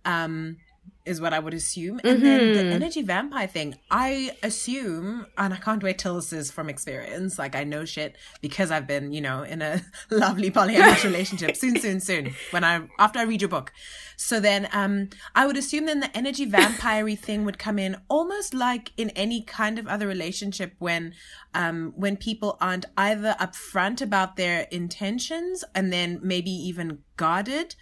Um, 0.05 0.57
is 1.05 1.21
what 1.21 1.33
I 1.33 1.39
would 1.39 1.55
assume. 1.55 2.01
And 2.05 2.19
mm-hmm. 2.19 2.25
then 2.25 2.53
the 2.53 2.59
mm-hmm. 2.61 2.73
energy 2.73 3.03
vampire 3.03 3.49
thing, 3.49 3.77
I 3.91 4.37
assume, 4.43 5.27
and 5.37 5.53
I 5.53 5.57
can't 5.57 5.83
wait 5.83 5.99
till 5.99 6.15
this 6.15 6.33
is 6.33 6.51
from 6.51 6.69
experience. 6.69 7.39
Like 7.39 7.57
I 7.57 7.65
know 7.65 7.85
shit 7.85 8.17
because 8.41 8.71
I've 8.71 8.87
been, 8.87 9.13
you 9.13 9.21
know, 9.21 9.43
in 9.43 9.63
a 9.63 9.83
lovely 10.11 10.51
polyamorous 10.51 11.03
relationship. 11.05 11.57
Soon, 11.57 11.77
soon, 11.79 12.01
soon. 12.01 12.35
When 12.51 12.63
I 12.63 12.83
after 12.99 13.19
I 13.19 13.23
read 13.23 13.43
your 13.43 13.49
book. 13.49 13.73
So 14.17 14.39
then 14.39 14.69
um 14.73 15.09
I 15.35 15.47
would 15.47 15.57
assume 15.57 15.87
then 15.87 16.01
the 16.01 16.17
energy 16.17 16.45
vampire 16.45 17.09
thing 17.17 17.45
would 17.45 17.59
come 17.59 17.79
in 17.79 17.97
almost 18.09 18.55
like 18.55 18.93
in 18.97 19.11
any 19.11 19.43
kind 19.43 19.79
of 19.79 19.89
other 19.89 20.07
relationship 20.07 20.75
when 20.79 21.15
um 21.55 21.93
when 21.97 22.17
people 22.17 22.57
aren't 22.61 22.87
either 22.97 23.35
upfront 23.41 24.01
about 24.01 24.37
their 24.37 24.69
intentions 24.71 25.65
and 25.75 25.93
then 25.93 26.21
maybe 26.23 26.51
even 26.51 26.99
guarded 27.17 27.75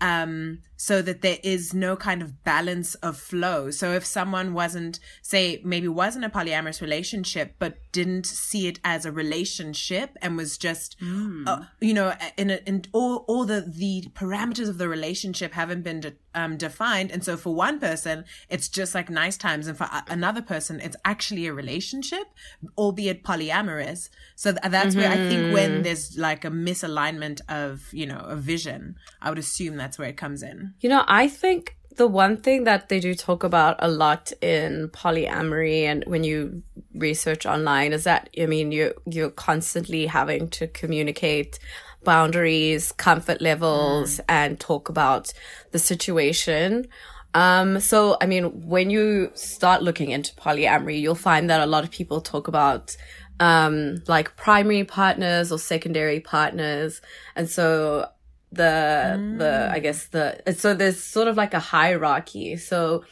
um, 0.00 0.60
so 0.80 1.02
that 1.02 1.22
there 1.22 1.38
is 1.42 1.74
no 1.74 1.96
kind 1.96 2.22
of 2.22 2.44
balance 2.44 2.94
of 2.96 3.16
flow. 3.16 3.68
So 3.68 3.92
if 3.94 4.06
someone 4.06 4.54
wasn't, 4.54 5.00
say, 5.22 5.60
maybe 5.64 5.88
was 5.88 6.14
in 6.14 6.22
a 6.22 6.30
polyamorous 6.30 6.80
relationship, 6.80 7.56
but 7.58 7.78
didn't 7.90 8.26
see 8.26 8.68
it 8.68 8.78
as 8.84 9.04
a 9.04 9.10
relationship 9.10 10.16
and 10.22 10.36
was 10.36 10.56
just, 10.56 10.98
mm. 11.00 11.48
uh, 11.48 11.64
you 11.80 11.92
know, 11.92 12.14
in, 12.36 12.50
a, 12.50 12.60
in 12.64 12.84
all, 12.92 13.24
all 13.26 13.44
the, 13.44 13.60
the 13.62 14.04
parameters 14.14 14.68
of 14.68 14.78
the 14.78 14.88
relationship 14.88 15.52
haven't 15.52 15.82
been 15.82 15.98
de- 15.98 16.12
um, 16.32 16.56
defined. 16.56 17.10
And 17.10 17.24
so 17.24 17.36
for 17.36 17.52
one 17.52 17.80
person, 17.80 18.24
it's 18.48 18.68
just 18.68 18.94
like 18.94 19.10
nice 19.10 19.36
times. 19.36 19.66
And 19.66 19.76
for 19.76 19.88
another 20.06 20.42
person, 20.42 20.78
it's 20.80 20.96
actually 21.04 21.48
a 21.48 21.52
relationship, 21.52 22.28
albeit 22.76 23.24
polyamorous. 23.24 24.10
So 24.36 24.52
th- 24.52 24.62
that's 24.70 24.94
mm-hmm. 24.94 25.00
where 25.00 25.10
I 25.10 25.16
think 25.28 25.52
when 25.52 25.70
mm-hmm. 25.72 25.82
there's 25.82 26.16
like 26.16 26.44
a 26.44 26.50
misalignment 26.50 27.40
of, 27.48 27.92
you 27.92 28.06
know, 28.06 28.20
a 28.20 28.36
vision, 28.36 28.94
I 29.20 29.30
would 29.30 29.40
assume 29.40 29.76
that's 29.76 29.98
where 29.98 30.08
it 30.08 30.16
comes 30.16 30.44
in. 30.44 30.67
You 30.80 30.88
know, 30.88 31.04
I 31.06 31.28
think 31.28 31.76
the 31.96 32.06
one 32.06 32.36
thing 32.36 32.64
that 32.64 32.88
they 32.88 33.00
do 33.00 33.14
talk 33.14 33.42
about 33.42 33.76
a 33.80 33.88
lot 33.88 34.32
in 34.40 34.88
polyamory 34.90 35.82
and 35.82 36.04
when 36.06 36.22
you 36.22 36.62
research 36.94 37.44
online 37.44 37.92
is 37.92 38.04
that 38.04 38.30
I 38.40 38.46
mean 38.46 38.70
you 38.70 38.94
you're 39.04 39.30
constantly 39.30 40.06
having 40.06 40.48
to 40.50 40.68
communicate 40.68 41.58
boundaries, 42.04 42.92
comfort 42.92 43.40
levels, 43.40 44.18
mm. 44.18 44.24
and 44.28 44.58
talk 44.58 44.88
about 44.88 45.32
the 45.72 45.78
situation. 45.78 46.86
Um, 47.34 47.80
so, 47.80 48.16
I 48.20 48.26
mean, 48.26 48.66
when 48.66 48.90
you 48.90 49.30
start 49.34 49.82
looking 49.82 50.10
into 50.10 50.34
polyamory, 50.34 51.00
you'll 51.00 51.14
find 51.14 51.50
that 51.50 51.60
a 51.60 51.66
lot 51.66 51.84
of 51.84 51.90
people 51.90 52.20
talk 52.20 52.48
about, 52.48 52.96
um, 53.40 54.02
like 54.06 54.36
primary 54.36 54.84
partners 54.84 55.52
or 55.52 55.58
secondary 55.58 56.20
partners. 56.20 57.02
And 57.36 57.48
so 57.48 58.08
the, 58.52 59.16
mm. 59.18 59.38
the, 59.38 59.70
I 59.70 59.78
guess 59.78 60.06
the, 60.06 60.40
so 60.56 60.74
there's 60.74 61.02
sort 61.02 61.28
of 61.28 61.36
like 61.36 61.54
a 61.54 61.60
hierarchy. 61.60 62.56
So, 62.56 63.04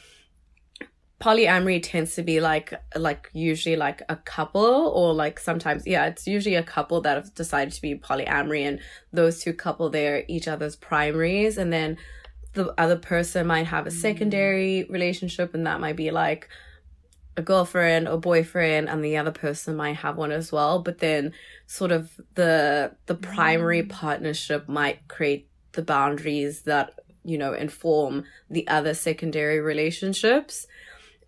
polyamory 1.21 1.83
tends 1.83 2.14
to 2.14 2.23
be 2.23 2.40
like 2.40 2.75
like 2.95 3.31
usually 3.33 3.75
like 3.75 4.02
a 4.11 4.16
couple 4.16 4.62
or 4.62 5.14
like 5.14 5.40
sometimes 5.40 5.87
yeah 5.87 6.05
it's 6.05 6.26
usually 6.26 6.57
a 6.57 6.62
couple 6.62 7.00
that 7.00 7.16
have 7.16 7.35
decided 7.35 7.73
to 7.73 7.81
be 7.81 7.95
polyamory 7.95 8.61
and 8.69 8.78
those 9.14 9.43
two 9.43 9.55
couple 9.55 9.88
they're 9.88 10.25
each 10.28 10.47
other's 10.47 10.76
primaries 10.76 11.57
and 11.57 11.73
then 11.73 11.97
the 12.52 12.73
other 12.76 12.97
person 12.97 13.47
might 13.47 13.66
have 13.66 13.87
a 13.87 13.90
secondary 13.90 14.85
relationship 14.90 15.55
and 15.55 15.66
that 15.66 15.81
might 15.81 15.97
be 15.97 16.11
like 16.11 16.49
a 17.37 17.43
girlfriend 17.43 18.09
or 18.09 18.19
boyfriend 18.19 18.88
and 18.88 19.05
the 19.05 19.16
other 19.16 19.31
person 19.31 19.76
might 19.76 19.97
have 19.97 20.16
one 20.16 20.33
as 20.33 20.50
well 20.50 20.81
but 20.81 20.99
then 20.99 21.33
sort 21.66 21.93
of 21.93 22.11
the 22.35 22.93
the 23.07 23.14
primary 23.14 23.83
mm. 23.83 23.88
partnership 23.88 24.69
might 24.69 25.07
create 25.09 25.49
the 25.73 25.83
boundaries 25.83 26.62
that 26.62 26.95
you 27.25 27.37
know 27.37 27.52
inform 27.52 28.25
the 28.49 28.66
other 28.69 28.95
secondary 28.95 29.61
relationships 29.61 30.66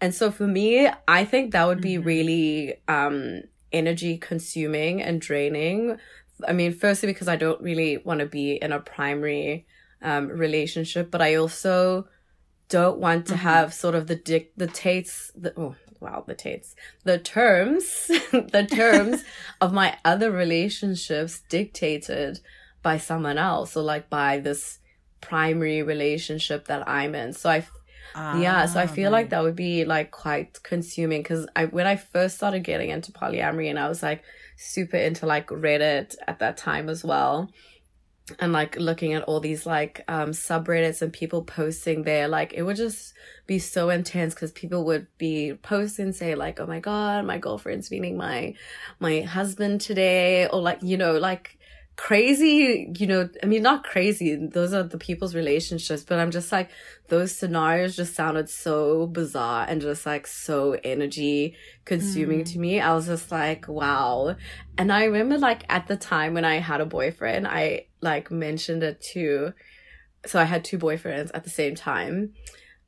and 0.01 0.15
so 0.15 0.31
for 0.31 0.47
me, 0.47 0.89
I 1.07 1.25
think 1.25 1.53
that 1.53 1.67
would 1.67 1.81
be 1.81 1.95
mm-hmm. 1.95 2.07
really 2.07 2.75
um, 2.87 3.43
energy 3.73 4.17
consuming 4.17 5.03
and 5.03 5.21
draining. 5.21 5.99
I 6.47 6.53
mean, 6.53 6.73
firstly, 6.73 7.09
because 7.09 7.29
I 7.29 7.37
don't 7.37 7.61
really 7.61 7.99
want 7.99 8.21
to 8.21 8.27
be 8.27 8.53
in 8.53 8.73
a 8.73 8.79
primary 8.79 9.67
um, 10.01 10.29
relationship, 10.29 11.11
but 11.11 11.21
I 11.21 11.35
also 11.35 12.07
don't 12.69 12.99
want 12.99 13.27
to 13.27 13.33
mm-hmm. 13.33 13.43
have 13.43 13.75
sort 13.75 13.97
of 13.97 14.07
the 14.07 14.15
dic- 14.15 14.53
the 14.57 14.69
tates, 14.69 15.33
the, 15.35 15.53
oh, 15.59 15.75
wow, 16.01 16.25
the 16.27 16.35
tates, 16.35 16.75
the 17.05 17.19
terms, 17.19 18.07
the 18.33 18.67
terms 18.71 19.25
of 19.61 19.73
my 19.73 19.97
other 20.05 20.31
relationships 20.31 21.43
dictated 21.49 22.41
by 22.83 22.99
someone 22.99 23.39
else 23.39 23.77
or 23.77 23.83
like 23.83 24.09
by 24.09 24.39
this 24.39 24.79
primary 25.21 25.83
relationship 25.83 26.67
that 26.67 26.89
I'm 26.89 27.15
in. 27.15 27.33
So 27.33 27.51
I 27.51 27.67
yeah, 28.15 28.67
so 28.67 28.81
I 28.81 28.85
ah, 28.85 28.87
feel 28.87 29.13
right. 29.13 29.19
like 29.19 29.31
that 29.31 29.43
would 29.43 29.55
be 29.55 29.85
like 29.85 30.11
quite 30.11 30.63
consuming 30.63 31.23
because 31.23 31.47
I 31.55 31.67
when 31.67 31.87
I 31.87 31.97
first 31.97 32.37
started 32.37 32.65
getting 32.65 32.91
into 32.91 33.13
polyamory 33.13 33.69
and 33.69 33.79
I 33.79 33.89
was 33.89 34.03
like 34.03 34.25
super 34.57 34.97
into 34.97 35.27
like 35.27 35.49
Reddit 35.49 36.17
at 36.27 36.39
that 36.41 36.57
time 36.57 36.89
as 36.89 37.05
well. 37.05 37.51
And 38.39 38.53
like 38.53 38.77
looking 38.77 39.15
at 39.15 39.25
all 39.25 39.41
these 39.41 39.67
like 39.67 40.05
um 40.09 40.31
subreddits 40.31 41.03
and 41.03 41.13
people 41.13 41.43
posting 41.43 42.03
there, 42.03 42.29
like 42.29 42.53
it 42.53 42.63
would 42.63 42.77
just 42.77 43.15
be 43.47 43.59
so 43.59 43.91
intense 43.91 44.35
because 44.35 44.53
people 44.53 44.85
would 44.87 45.07
be 45.19 45.55
posting 45.63 46.13
say 46.13 46.35
like, 46.35 46.61
Oh 46.61 46.67
my 46.67 46.81
god, 46.81 47.25
my 47.25 47.39
girlfriend's 47.39 47.91
meeting 47.91 48.17
my 48.17 48.55
my 49.01 49.21
husband 49.21 49.81
today 49.81 50.47
or 50.49 50.61
like, 50.61 50.83
you 50.83 50.97
know, 50.97 51.19
like 51.19 51.58
crazy, 51.99 52.93
you 52.97 53.09
know, 53.09 53.29
I 53.43 53.47
mean, 53.47 53.61
not 53.63 53.83
crazy. 53.83 54.37
Those 54.37 54.73
are 54.73 54.85
the 54.85 54.99
people's 54.99 55.35
relationships, 55.35 56.05
but 56.05 56.21
I'm 56.21 56.31
just 56.31 56.53
like, 56.53 56.71
those 57.09 57.35
scenarios 57.35 57.97
just 57.97 58.15
sounded 58.15 58.49
so 58.49 59.09
bizarre 59.09 59.67
and 59.69 59.81
just 59.81 60.07
like 60.07 60.29
so 60.29 60.79
energy 60.85 61.57
consuming 61.85 62.43
Mm. 62.43 62.53
to 62.53 62.59
me. 62.61 62.81
I 62.81 62.95
was 62.95 63.07
just 63.07 63.33
like, 63.33 63.67
wow. 63.67 64.37
And 64.79 64.93
I 64.93 65.05
remember 65.07 65.39
like 65.39 65.65
at 65.69 65.89
the 65.89 65.97
time 65.97 66.35
when 66.35 66.45
I 66.45 66.59
had 66.61 66.81
a 66.81 66.87
boyfriend, 66.87 67.49
I 67.49 67.87
like 68.01 68.31
mentioned 68.31 68.85
it 68.85 69.01
to, 69.13 69.53
so 70.25 70.39
I 70.39 70.45
had 70.45 70.65
two 70.65 70.79
boyfriends 70.79 71.33
at 71.35 71.43
the 71.43 71.51
same 71.51 71.75
time. 71.75 72.33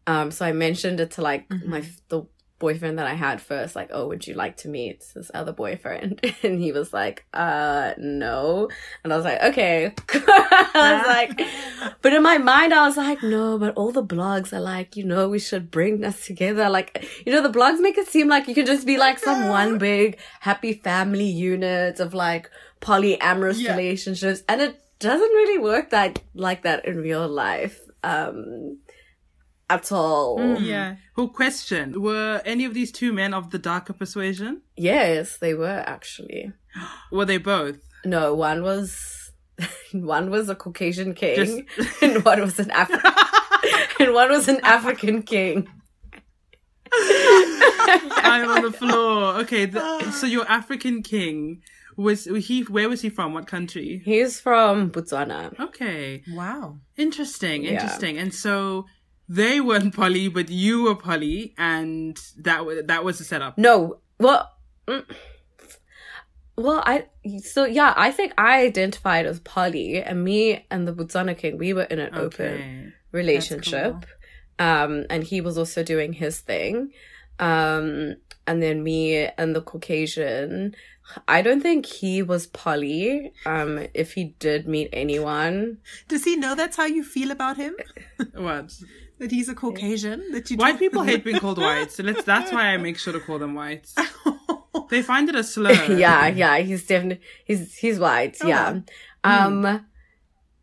Um, 0.07 0.31
so 0.31 0.47
I 0.47 0.53
mentioned 0.53 1.01
it 1.01 1.11
to 1.13 1.23
like 1.23 1.47
my, 1.51 1.83
the 2.09 2.27
boyfriend 2.61 2.99
that 3.01 3.07
I 3.09 3.15
had 3.15 3.41
first, 3.41 3.75
like, 3.75 3.91
oh, 3.93 4.07
would 4.07 4.25
you 4.29 4.35
like 4.35 4.59
to 4.59 4.69
meet 4.69 5.05
this 5.15 5.31
other 5.35 5.53
boyfriend? 5.53 6.21
And 6.45 6.61
he 6.61 6.71
was 6.71 6.93
like, 6.93 7.25
uh, 7.35 7.95
no. 7.99 8.69
And 9.03 9.13
I 9.13 9.17
was 9.17 9.25
like, 9.25 9.43
okay. 9.43 9.93
I 10.15 10.95
was 10.95 11.07
like, 11.07 11.41
but 12.03 12.13
in 12.13 12.23
my 12.23 12.39
mind, 12.39 12.73
I 12.73 12.87
was 12.87 12.97
like, 12.97 13.23
no, 13.23 13.59
but 13.59 13.75
all 13.75 13.91
the 13.91 14.05
blogs 14.05 14.53
are 14.53 14.61
like, 14.61 14.97
you 14.97 15.05
know, 15.05 15.29
we 15.29 15.39
should 15.41 15.71
bring 15.73 16.05
us 16.05 16.25
together. 16.25 16.71
Like, 16.71 17.05
you 17.27 17.33
know, 17.33 17.43
the 17.43 17.59
blogs 17.59 17.81
make 17.81 17.99
it 17.99 18.07
seem 18.07 18.29
like 18.29 18.47
you 18.47 18.55
can 18.55 18.67
just 18.67 18.87
be 18.87 18.97
like 18.97 19.19
some 19.19 19.49
one 19.49 19.79
big 19.79 20.19
happy 20.41 20.75
family 20.75 21.27
unit 21.27 21.99
of 21.99 22.15
like 22.15 22.49
polyamorous 22.81 23.59
Yeah. 23.59 23.73
relationships. 23.73 24.43
And 24.49 24.61
it 24.61 24.81
doesn't 25.01 25.21
really 25.41 25.59
work 25.59 25.91
that 25.91 26.21
like 26.35 26.63
that 26.63 26.85
in 26.85 26.99
real 26.99 27.27
life. 27.27 27.81
Um, 28.05 28.79
at 29.71 29.91
all. 29.93 30.39
Mm. 30.39 30.61
Yeah. 30.67 30.97
Who 31.15 31.29
question? 31.29 32.03
Were 32.03 32.43
any 32.45 32.65
of 32.67 32.75
these 32.75 32.93
two 32.93 33.13
men 33.13 33.33
of 33.33 33.51
the 33.51 33.59
darker 33.59 33.93
persuasion? 33.95 34.63
Yes, 34.77 35.39
they 35.39 35.55
were 35.55 35.83
actually. 35.87 36.53
Were 37.13 37.25
they 37.25 37.39
both? 37.39 37.79
No, 38.05 38.35
one 38.35 38.63
was 38.63 39.33
one 39.93 40.31
was 40.31 40.49
a 40.49 40.55
Caucasian 40.55 41.15
king, 41.15 41.37
Just- 41.37 42.03
and 42.03 42.25
one 42.25 42.41
was 42.41 42.59
an 42.59 42.71
Af- 42.75 42.91
and 44.01 44.13
one 44.15 44.31
was 44.31 44.49
an 44.49 44.61
African 44.63 45.23
king. 45.23 45.69
I'm 46.93 48.49
on 48.51 48.63
the 48.63 48.73
floor. 48.73 49.37
Okay, 49.41 49.67
the, 49.67 50.11
so 50.11 50.27
your 50.27 50.47
African 50.49 51.03
king 51.03 51.63
was 51.97 52.25
he? 52.25 52.63
Where 52.63 52.89
was 52.89 53.03
he 53.03 53.11
from? 53.11 53.35
What 53.35 53.47
country? 53.47 54.01
He's 54.05 54.41
from 54.41 54.91
Botswana. 54.91 55.59
Okay, 55.61 56.23
Wow. 56.33 56.79
interesting, 56.97 57.65
Yeah. 57.65 57.73
interesting. 57.73 58.19
And 58.19 58.33
so 58.35 58.87
they 59.31 59.61
weren't 59.61 59.95
poly, 59.95 60.27
but 60.27 60.51
you 60.51 60.83
were 60.83 60.97
poly, 60.97 61.55
and 61.57 62.19
that 62.37 62.67
was 62.67 62.83
that 62.85 63.05
was 63.05 63.19
the 63.19 63.25
setup. 63.25 63.57
No, 63.57 64.01
well, 64.19 64.51
mm, 64.89 65.05
well, 66.57 66.83
I 66.85 67.07
so 67.39 67.65
yeah, 67.65 67.95
I 67.97 68.11
think 68.11 68.33
I 68.37 68.63
identified 68.63 69.27
as 69.27 69.39
poly, 69.41 70.03
and 70.03 70.25
me 70.25 70.67
and 70.71 70.87
the 70.87 70.93
Botswana 70.93 71.39
king, 71.39 71.59
we 71.59 71.73
were 71.73 71.85
in 71.85 72.01
an 72.01 72.11
open 72.15 72.47
Okay. 72.47 72.93
relationship. 73.13 74.05
Um, 74.59 75.07
and 75.09 75.25
he 75.25 75.41
was 75.41 75.57
also 75.57 75.83
doing 75.83 76.13
his 76.13 76.41
thing. 76.41 76.93
Um, 77.39 78.17
and 78.47 78.63
then 78.63 78.83
me 78.83 79.27
and 79.39 79.57
the 79.57 79.63
Caucasian, 79.63 80.75
I 81.29 81.43
don't 81.43 81.61
think 81.61 81.87
he 81.87 82.23
was 82.23 82.47
poly. 82.47 83.33
Um, 83.47 83.87
if 83.95 84.13
he 84.15 84.35
did 84.39 84.67
meet 84.69 84.89
anyone, 84.93 85.79
Does 86.09 86.25
he 86.25 86.37
know 86.37 86.55
that's 86.55 86.77
how 86.77 86.87
you 86.87 87.03
feel 87.05 87.31
about 87.31 87.57
him? 87.57 87.75
What? 88.35 88.73
That 89.19 89.31
he's 89.31 89.49
a 89.49 89.55
Caucasian? 89.55 90.33
That 90.33 90.51
you 90.51 90.57
White 90.57 90.79
people 90.79 91.03
hate 91.03 91.25
being 91.25 91.39
called 91.41 91.59
white, 91.69 91.93
so 91.93 92.03
let's. 92.03 92.25
That's 92.25 92.53
why 92.53 92.67
I 92.73 92.77
make 92.79 92.99
sure 92.99 93.13
to 93.13 93.21
call 93.21 93.39
them 93.39 93.55
whites. 93.55 93.95
They 94.89 95.03
find 95.03 95.29
it 95.29 95.37
a 95.37 95.45
slur. 95.45 95.73
yeah, 95.97 96.27
yeah, 96.27 96.59
he's 96.59 96.85
definitely 96.87 97.23
he's 97.45 97.77
he's 97.77 97.99
white. 98.01 98.37
yeah. 98.45 98.81
Um, 99.23 99.87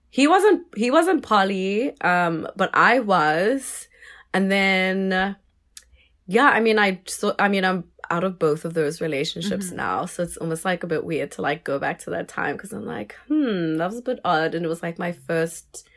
he 0.10 0.28
wasn't 0.28 0.64
he 0.76 0.92
wasn't 0.92 1.24
poly. 1.24 2.00
Um, 2.02 2.48
but 2.58 2.70
I 2.74 3.00
was, 3.00 3.88
and 4.34 4.52
then 4.52 5.36
yeah, 6.28 6.50
I 6.50 6.60
mean, 6.60 6.78
I 6.80 7.00
so 7.06 7.36
I 7.40 7.48
mean, 7.48 7.64
I'm 7.64 7.86
out 8.10 8.24
of 8.24 8.40
both 8.40 8.66
of 8.66 8.74
those 8.74 9.02
relationships 9.02 9.72
now, 9.72 10.06
so 10.06 10.24
it's 10.24 10.38
almost 10.38 10.66
like 10.66 10.84
a 10.84 10.88
bit 10.88 11.04
weird 11.04 11.32
to 11.32 11.42
like 11.42 11.64
go 11.64 11.80
back 11.80 12.00
to 12.00 12.10
that 12.12 12.28
time 12.28 12.56
because 12.56 12.74
I'm 12.74 12.86
like, 12.86 13.16
hmm, 13.28 13.78
that 13.78 13.88
was 13.88 14.00
a 14.00 14.04
bit 14.04 14.20
odd, 14.24 14.56
and 14.56 14.66
it 14.66 14.70
was 14.70 14.84
like 14.84 15.00
my 15.00 15.12
first 15.12 15.88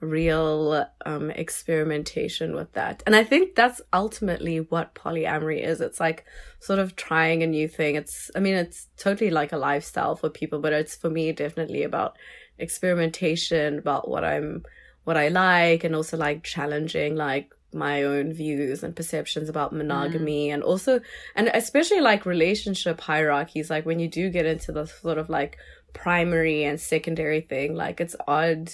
real 0.00 0.86
um 1.06 1.30
experimentation 1.30 2.54
with 2.54 2.70
that. 2.74 3.02
And 3.06 3.16
i 3.16 3.24
think 3.24 3.54
that's 3.54 3.80
ultimately 3.94 4.58
what 4.58 4.94
polyamory 4.94 5.64
is. 5.64 5.80
It's 5.80 6.00
like 6.00 6.26
sort 6.60 6.78
of 6.78 6.96
trying 6.96 7.42
a 7.42 7.46
new 7.46 7.66
thing. 7.66 7.94
It's 7.94 8.30
i 8.36 8.40
mean 8.40 8.54
it's 8.54 8.88
totally 8.98 9.30
like 9.30 9.52
a 9.52 9.56
lifestyle 9.56 10.14
for 10.14 10.28
people 10.28 10.60
but 10.60 10.74
it's 10.74 10.94
for 10.96 11.08
me 11.08 11.32
definitely 11.32 11.82
about 11.82 12.18
experimentation 12.58 13.78
about 13.78 14.08
what 14.08 14.24
i'm 14.24 14.64
what 15.04 15.16
i 15.16 15.28
like 15.28 15.84
and 15.84 15.94
also 15.94 16.16
like 16.16 16.42
challenging 16.42 17.14
like 17.14 17.54
my 17.76 18.02
own 18.02 18.32
views 18.32 18.82
and 18.82 18.96
perceptions 18.96 19.48
about 19.48 19.72
monogamy 19.72 20.50
and 20.50 20.62
also 20.62 21.00
and 21.34 21.48
especially 21.54 22.00
like 22.00 22.26
relationship 22.26 23.00
hierarchies 23.00 23.70
like 23.70 23.86
when 23.86 24.00
you 24.00 24.08
do 24.08 24.30
get 24.30 24.46
into 24.46 24.72
the 24.72 24.86
sort 24.86 25.18
of 25.18 25.28
like 25.28 25.58
primary 25.92 26.64
and 26.64 26.80
secondary 26.80 27.40
thing 27.40 27.74
like 27.74 28.00
it's 28.00 28.16
odd 28.26 28.70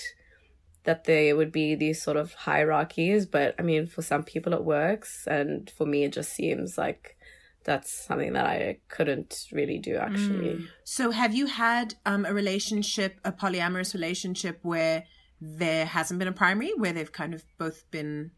that 0.85 1.05
there 1.05 1.37
would 1.37 1.53
be 1.53 1.75
these 1.75 2.03
sort 2.03 2.17
of 2.17 2.33
hierarchies 2.35 3.27
but 3.27 3.55
i 3.59 3.63
mean 3.63 3.87
for 3.87 4.03
some 4.03 4.23
people 4.23 4.53
it 4.53 4.65
works 4.65 5.27
and 5.27 5.71
for 5.71 5.87
me 5.87 6.05
it 6.05 6.13
just 6.13 6.33
seems 6.33 6.79
like 6.79 7.17
that's 7.65 7.93
something 7.93 8.33
that 8.33 8.47
i 8.47 8.79
couldn't 8.89 9.47
really 9.53 9.79
do 9.79 9.97
actually. 9.97 10.67
So, 10.85 11.13
have 11.13 11.33
you 11.33 11.47
had 11.47 11.95
um, 12.05 12.27
a 12.27 12.35
relationship, 12.35 13.21
a 13.25 13.31
polyamorous 13.31 13.95
relationship, 13.95 14.59
where 14.63 15.05
there 15.41 15.87
hasn't 15.87 16.19
been 16.19 16.29
a 16.29 16.33
primary, 16.33 16.73
where 16.77 16.93
they've 16.93 17.11
kind 17.11 17.35
of 17.35 17.45
both 17.59 17.91
been 17.91 18.31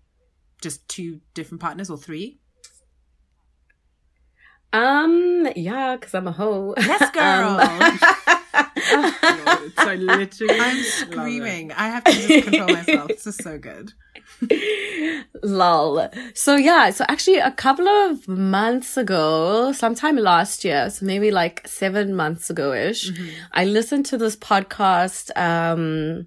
just 0.61 0.87
two 0.89 1.21
different 1.35 1.61
partners 1.61 1.91
or 1.91 1.99
three? 1.99 2.39
um 4.73 5.47
yeah 5.55 5.95
because 5.95 6.15
i'm 6.15 6.27
a 6.27 6.33
hoe 6.33 6.75
Yes, 6.79 7.11
girl. 7.15 7.59
Lord, 8.95 9.73
so 9.77 9.89
I 9.91 9.95
literally. 9.97 10.61
I'm 10.61 10.83
screaming. 10.83 11.73
I 11.73 11.89
have 11.89 12.05
to 12.05 12.13
just 12.13 12.45
control 12.49 12.69
myself. 12.69 13.09
This 13.09 13.27
is 13.27 13.37
so 13.37 13.59
good. 13.59 13.93
Lol. 15.43 16.09
So 16.35 16.57
yeah, 16.57 16.91
so 16.91 17.05
actually 17.09 17.39
a 17.39 17.51
couple 17.51 17.89
of 17.89 18.29
months 18.29 18.97
ago, 18.97 19.73
sometime 19.73 20.17
last 20.17 20.65
year, 20.65 20.91
so 20.91 21.07
maybe 21.07 21.31
like 21.31 21.67
seven 21.67 22.15
months 22.15 22.51
ago 22.51 22.73
ish, 22.73 23.11
I 23.53 23.65
listened 23.65 24.07
to 24.07 24.19
this 24.19 24.37
podcast, 24.37 25.31
um, 25.37 26.27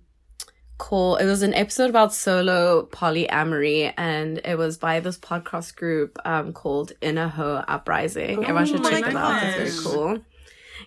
called, 0.78 1.22
it 1.22 1.26
was 1.26 1.42
an 1.42 1.54
episode 1.54 1.90
about 1.90 2.13
solo 2.13 2.88
polyamory 2.92 3.94
and 3.98 4.40
it 4.46 4.58
was 4.58 4.78
by 4.78 5.00
this 5.00 5.18
podcast 5.18 5.76
group, 5.76 6.18
um, 6.26 6.54
called 6.54 6.94
Inner 7.02 7.28
Hoe 7.28 7.63
Uprising. 7.68 8.44
Everyone 8.44 8.66
should 8.66 8.84
check 8.84 9.06
them 9.06 9.18
out. 9.18 9.42
It's 9.44 9.82
very 9.82 9.96
cool. 9.96 10.20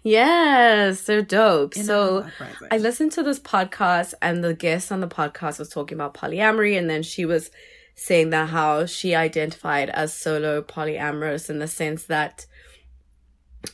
Yes, 0.03 1.03
they're 1.03 1.23
dope. 1.23 1.77
Inner 1.77 1.85
so 1.85 2.27
I 2.71 2.79
listened 2.79 3.13
to 3.13 3.23
this 3.23 3.41
podcast 3.41 4.15
and 4.23 4.43
the 4.43 4.55
guest 4.55 4.93
on 4.93 5.01
the 5.01 5.09
podcast 5.09 5.59
was 5.59 5.69
talking 5.69 5.97
about 5.97 6.15
polyamory 6.15 6.79
and 6.79 6.89
then 6.89 7.03
she 7.03 7.25
was 7.25 7.51
saying 7.95 8.31
that 8.31 8.49
how 8.49 8.87
she 8.87 9.15
identified 9.15 9.91
as 9.91 10.15
solo 10.15 10.63
polyamorous 10.63 11.51
in 11.51 11.59
the 11.59 11.69
sense 11.69 12.05
that 12.05 12.47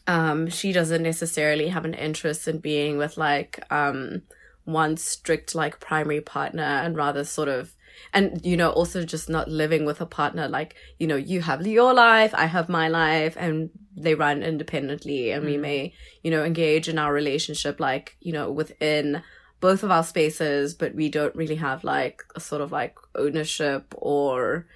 um 0.09 0.49
she 0.49 0.73
doesn't 0.73 1.05
necessarily 1.05 1.69
have 1.69 1.85
an 1.85 1.95
interest 1.95 2.49
in 2.49 2.59
being 2.59 2.99
with 2.99 3.17
like 3.17 3.63
um 3.71 4.23
one 4.67 4.97
strict 4.97 5.55
like 5.55 5.81
primary 5.81 6.21
partner 6.21 6.63
and 6.63 6.97
rather 6.97 7.25
sort 7.25 7.49
of 7.49 7.75
and 8.13 8.45
you 8.45 8.57
know 8.57 8.71
also 8.71 9.05
just 9.05 9.29
not 9.29 9.49
living 9.49 9.85
with 9.85 10.01
a 10.01 10.07
partner 10.07 10.49
like 10.49 10.75
you 10.99 11.07
know 11.07 11.17
you 11.17 11.41
have 11.41 11.67
your 11.67 11.95
life 11.95 12.35
i 12.35 12.45
have 12.45 12.69
my 12.69 12.89
life 12.89 13.37
and 13.39 13.71
they 13.97 14.15
run 14.15 14.43
independently 14.43 15.31
and 15.31 15.45
we 15.45 15.55
mm. 15.55 15.61
may 15.61 15.95
you 16.23 16.31
know 16.31 16.45
engage 16.45 16.89
in 16.89 16.99
our 16.99 17.13
relationship 17.13 17.81
like 17.81 18.17
you 18.21 18.33
know 18.33 18.51
within 18.51 19.23
both 19.61 19.83
of 19.83 19.91
our 19.91 20.05
spaces 20.05 20.75
but 20.75 20.95
we 20.95 21.09
don't 21.09 21.35
really 21.35 21.57
have 21.57 21.83
like 21.85 22.23
a 22.35 22.41
sort 22.41 22.61
of 22.61 22.73
like 22.73 22.97
ownership 23.15 23.95
or 23.97 24.67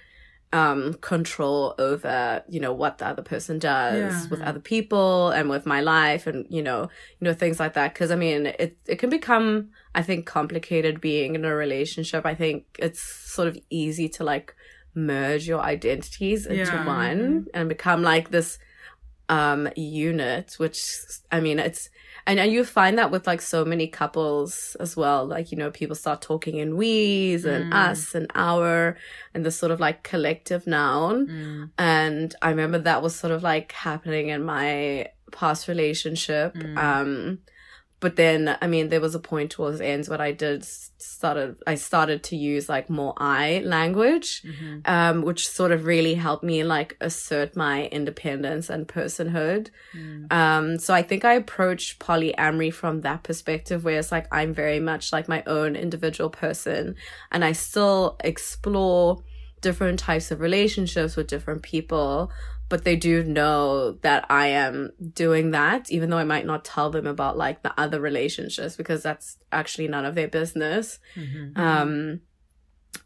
um 0.53 0.93
control 0.95 1.75
over 1.79 2.43
you 2.49 2.59
know 2.59 2.73
what 2.73 2.97
the 2.97 3.05
other 3.07 3.21
person 3.21 3.57
does 3.57 4.23
Yeah. 4.23 4.29
with 4.29 4.41
other 4.41 4.59
people 4.59 5.29
and 5.29 5.49
with 5.49 5.65
my 5.65 5.79
life 5.79 6.27
and 6.27 6.45
you 6.49 6.61
know 6.61 6.89
you 7.19 7.25
know 7.25 7.33
things 7.33 7.57
like 7.59 7.73
that 7.75 7.93
because 7.93 8.11
i 8.11 8.15
mean 8.17 8.47
it 8.47 8.77
it 8.85 8.97
can 8.99 9.09
become 9.09 9.69
i 9.95 10.01
think 10.01 10.25
complicated 10.25 10.99
being 10.99 11.35
in 11.35 11.45
a 11.45 11.55
relationship 11.55 12.25
i 12.25 12.35
think 12.35 12.65
it's 12.79 13.01
sort 13.01 13.47
of 13.47 13.57
easy 13.69 14.09
to 14.09 14.25
like 14.25 14.53
merge 14.93 15.47
your 15.47 15.61
identities 15.61 16.45
into 16.45 16.57
Yeah. 16.75 16.85
one 16.85 17.47
and 17.53 17.69
become 17.69 18.01
like 18.03 18.31
this 18.31 18.59
um 19.29 19.69
unit 19.77 20.55
which 20.57 20.83
i 21.31 21.39
mean 21.39 21.59
it's 21.59 21.89
and, 22.27 22.39
and 22.39 22.51
you 22.51 22.63
find 22.63 22.97
that 22.97 23.11
with 23.11 23.27
like 23.27 23.41
so 23.41 23.65
many 23.65 23.87
couples 23.87 24.75
as 24.79 24.95
well 24.95 25.25
like 25.25 25.51
you 25.51 25.57
know 25.57 25.71
people 25.71 25.95
start 25.95 26.21
talking 26.21 26.57
in 26.57 26.77
we's 26.77 27.45
and 27.45 27.71
mm. 27.71 27.75
us 27.75 28.15
and 28.15 28.31
our 28.35 28.97
and 29.33 29.45
this 29.45 29.57
sort 29.57 29.71
of 29.71 29.79
like 29.79 30.03
collective 30.03 30.67
noun. 30.67 31.27
Mm. 31.27 31.69
And 31.77 32.35
i 32.41 32.49
remember 32.49 32.79
that 32.79 33.01
was 33.01 33.15
sort 33.15 33.33
of 33.33 33.43
like 33.43 33.71
happening 33.71 34.29
in 34.29 34.43
my 34.43 35.07
past 35.31 35.67
relationship. 35.67 36.53
Mm. 36.55 36.77
Um 36.77 37.39
but 38.01 38.17
then 38.17 38.57
I 38.61 38.67
mean 38.67 38.89
there 38.89 38.99
was 38.99 39.15
a 39.15 39.19
point 39.19 39.51
towards 39.51 39.77
the 39.77 39.85
ends 39.85 40.09
where 40.09 40.21
I 40.21 40.33
did 40.33 40.65
started 40.65 41.55
I 41.65 41.75
started 41.75 42.23
to 42.23 42.35
use 42.35 42.67
like 42.67 42.89
more 42.89 43.13
I 43.15 43.61
language, 43.63 44.41
mm-hmm. 44.43 44.79
um, 44.85 45.21
which 45.21 45.47
sort 45.47 45.71
of 45.71 45.85
really 45.85 46.15
helped 46.15 46.43
me 46.43 46.63
like 46.63 46.97
assert 46.99 47.55
my 47.55 47.85
independence 47.85 48.69
and 48.69 48.87
personhood. 48.87 49.69
Mm. 49.95 50.33
Um, 50.33 50.79
so 50.79 50.93
I 50.93 51.03
think 51.03 51.23
I 51.23 51.33
approach 51.33 51.99
polyamory 51.99 52.73
from 52.73 53.01
that 53.01 53.23
perspective, 53.23 53.85
where 53.85 53.99
it's 53.99 54.11
like 54.11 54.27
I'm 54.31 54.53
very 54.53 54.79
much 54.79 55.13
like 55.13 55.29
my 55.29 55.43
own 55.45 55.75
individual 55.75 56.31
person, 56.31 56.95
and 57.31 57.45
I 57.45 57.51
still 57.53 58.17
explore 58.23 59.23
different 59.61 59.99
types 59.99 60.31
of 60.31 60.41
relationships 60.41 61.15
with 61.15 61.27
different 61.27 61.61
people 61.61 62.31
but 62.71 62.85
they 62.85 62.95
do 62.95 63.21
know 63.21 63.91
that 64.01 64.25
I 64.29 64.47
am 64.47 64.93
doing 65.13 65.51
that, 65.51 65.91
even 65.91 66.09
though 66.09 66.17
I 66.17 66.23
might 66.23 66.45
not 66.45 66.63
tell 66.63 66.89
them 66.89 67.05
about 67.05 67.37
like 67.37 67.63
the 67.63 67.77
other 67.77 67.99
relationships 67.99 68.77
because 68.77 69.03
that's 69.03 69.37
actually 69.51 69.89
none 69.89 70.05
of 70.05 70.15
their 70.15 70.29
business. 70.29 70.97
Mm-hmm. 71.15 71.59
Um, 71.59 72.21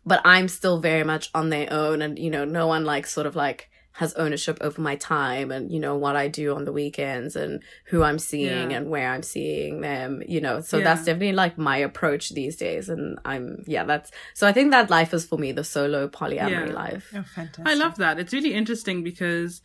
but 0.06 0.21
I'm 0.23 0.49
still 0.49 0.80
very 0.80 1.04
much 1.04 1.32
on 1.34 1.49
their 1.49 1.73
own, 1.73 2.04
and 2.04 2.19
you 2.19 2.30
know, 2.30 2.45
no 2.45 2.67
one 2.67 2.86
like 2.86 3.08
sort 3.08 3.25
of 3.25 3.36
like 3.36 3.71
has 3.95 4.13
ownership 4.15 4.58
over 4.60 4.81
my 4.81 4.97
time 4.97 5.51
and 5.51 5.71
you 5.71 5.79
know 5.79 5.95
what 5.95 6.17
I 6.17 6.27
do 6.27 6.53
on 6.53 6.65
the 6.65 6.73
weekends 6.73 7.38
and 7.38 7.63
who 7.86 8.03
I'm 8.03 8.19
seeing 8.19 8.71
yeah. 8.71 8.77
and 8.77 8.89
where 8.89 9.10
I'm 9.10 9.23
seeing 9.23 9.79
them 9.79 10.21
you 10.27 10.41
know 10.41 10.60
so 10.60 10.77
yeah. 10.77 10.84
that's 10.84 11.05
definitely 11.05 11.31
like 11.31 11.58
my 11.58 11.77
approach 11.77 12.31
these 12.31 12.58
days 12.58 12.89
and 12.89 13.17
I'm 13.23 13.63
yeah 13.67 13.86
that's 13.86 14.12
so 14.34 14.45
I 14.45 14.51
think 14.51 14.71
that 14.71 14.89
life 14.89 15.13
is 15.13 15.25
for 15.25 15.38
me 15.38 15.53
the 15.53 15.63
solo 15.63 16.10
polyamory 16.10 16.67
yeah. 16.67 16.73
life 16.73 17.10
oh 17.15 17.23
fantastic 17.23 17.65
I 17.65 17.75
love 17.75 17.95
that 17.95 18.19
it's 18.19 18.34
really 18.34 18.53
interesting 18.53 19.01
because 19.01 19.62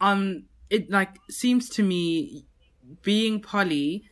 um 0.00 0.44
it 0.70 0.90
like 0.90 1.18
seems 1.28 1.68
to 1.70 1.82
me 1.82 2.46
being 3.02 3.42
poly 3.42 4.04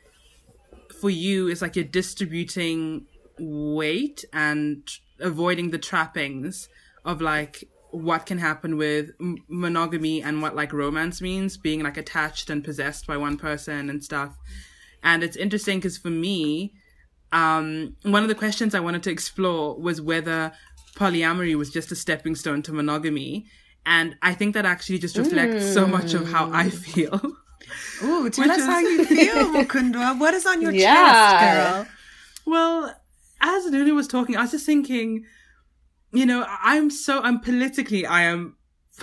for 1.00 1.08
you 1.08 1.48
is 1.48 1.62
like 1.62 1.74
you're 1.74 1.86
distributing 1.86 3.06
weight 3.38 4.26
and 4.34 4.86
avoiding 5.20 5.70
the 5.70 5.78
trappings 5.78 6.68
of 7.06 7.22
like 7.22 7.64
what 7.94 8.26
can 8.26 8.38
happen 8.38 8.76
with 8.76 9.10
m- 9.20 9.38
monogamy 9.48 10.22
and 10.22 10.42
what 10.42 10.56
like 10.56 10.72
romance 10.72 11.20
means, 11.20 11.56
being 11.56 11.82
like 11.82 11.96
attached 11.96 12.50
and 12.50 12.64
possessed 12.64 13.06
by 13.06 13.16
one 13.16 13.36
person 13.36 13.88
and 13.88 14.02
stuff. 14.02 14.36
And 15.02 15.22
it's 15.22 15.36
interesting 15.36 15.78
because 15.78 15.96
for 15.98 16.10
me, 16.10 16.74
um, 17.32 17.96
one 18.02 18.22
of 18.22 18.28
the 18.28 18.34
questions 18.34 18.74
I 18.74 18.80
wanted 18.80 19.02
to 19.04 19.10
explore 19.10 19.78
was 19.78 20.00
whether 20.00 20.52
polyamory 20.96 21.54
was 21.56 21.70
just 21.70 21.92
a 21.92 21.96
stepping 21.96 22.34
stone 22.34 22.62
to 22.62 22.72
monogamy. 22.72 23.46
And 23.86 24.16
I 24.22 24.34
think 24.34 24.54
that 24.54 24.64
actually 24.64 24.98
just 24.98 25.16
reflects 25.16 25.64
mm. 25.64 25.74
so 25.74 25.86
much 25.86 26.14
of 26.14 26.30
how 26.30 26.50
I 26.52 26.70
feel. 26.70 27.20
Ooh, 28.02 28.30
tell 28.30 28.50
us 28.50 28.58
is... 28.58 28.66
how 28.66 28.78
you 28.78 29.04
feel, 29.06 29.34
Mukundwa. 29.52 30.18
What 30.18 30.34
is 30.34 30.46
on 30.46 30.62
your 30.62 30.72
yeah. 30.72 31.38
chest, 31.38 31.54
girl? 31.54 31.86
Well, 32.46 32.96
as 33.40 33.66
Nunu 33.66 33.94
was 33.94 34.08
talking, 34.08 34.36
I 34.36 34.42
was 34.42 34.52
just 34.52 34.66
thinking, 34.66 35.24
you 36.14 36.26
know, 36.26 36.46
I'm 36.48 36.90
so 36.90 37.20
I'm 37.20 37.40
politically 37.40 38.06
I 38.06 38.22
am. 38.22 38.56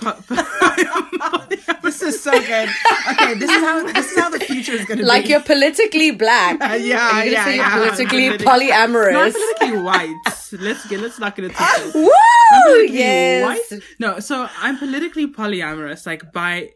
this 1.82 2.00
is 2.00 2.22
so 2.22 2.30
good. 2.30 2.68
Okay, 3.10 3.34
this 3.34 3.50
is 3.50 3.60
how 3.60 3.92
this 3.92 4.10
is 4.10 4.18
how 4.18 4.30
the 4.30 4.40
future 4.40 4.72
is 4.72 4.86
going 4.86 4.98
to 4.98 5.04
like 5.04 5.24
be. 5.24 5.28
Like 5.28 5.28
you're 5.28 5.42
politically 5.42 6.10
black. 6.12 6.60
Uh, 6.62 6.74
yeah, 6.80 7.22
yeah, 7.22 7.48
yeah. 7.50 7.76
Politically 7.76 8.30
polyamorous. 8.38 9.12
Not 9.12 9.32
politically 9.32 9.82
white. 9.82 10.16
let's 10.52 10.86
get. 10.88 11.00
Let's 11.00 11.18
not 11.18 11.36
get 11.36 11.44
into 11.46 11.56
it. 11.60 11.94
Woo! 11.94 12.82
Yes. 12.88 13.44
White. 13.44 13.82
No, 13.98 14.18
so 14.20 14.48
I'm 14.58 14.78
politically 14.78 15.26
polyamorous. 15.26 16.06
Like 16.06 16.32
by, 16.32 16.70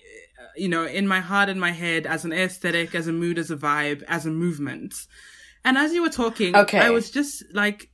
you 0.54 0.68
know, 0.68 0.84
in 0.84 1.08
my 1.08 1.20
heart 1.20 1.48
and 1.48 1.58
my 1.58 1.72
head, 1.72 2.06
as 2.06 2.26
an 2.26 2.34
aesthetic, 2.34 2.94
as 2.94 3.08
a 3.08 3.12
mood, 3.12 3.38
as 3.38 3.50
a 3.50 3.56
vibe, 3.56 4.02
as 4.08 4.26
a 4.26 4.30
movement. 4.30 4.94
And 5.64 5.76
as 5.76 5.92
you 5.92 6.02
were 6.02 6.10
talking, 6.10 6.54
okay. 6.54 6.78
I 6.78 6.90
was 6.90 7.10
just 7.10 7.42
like 7.52 7.90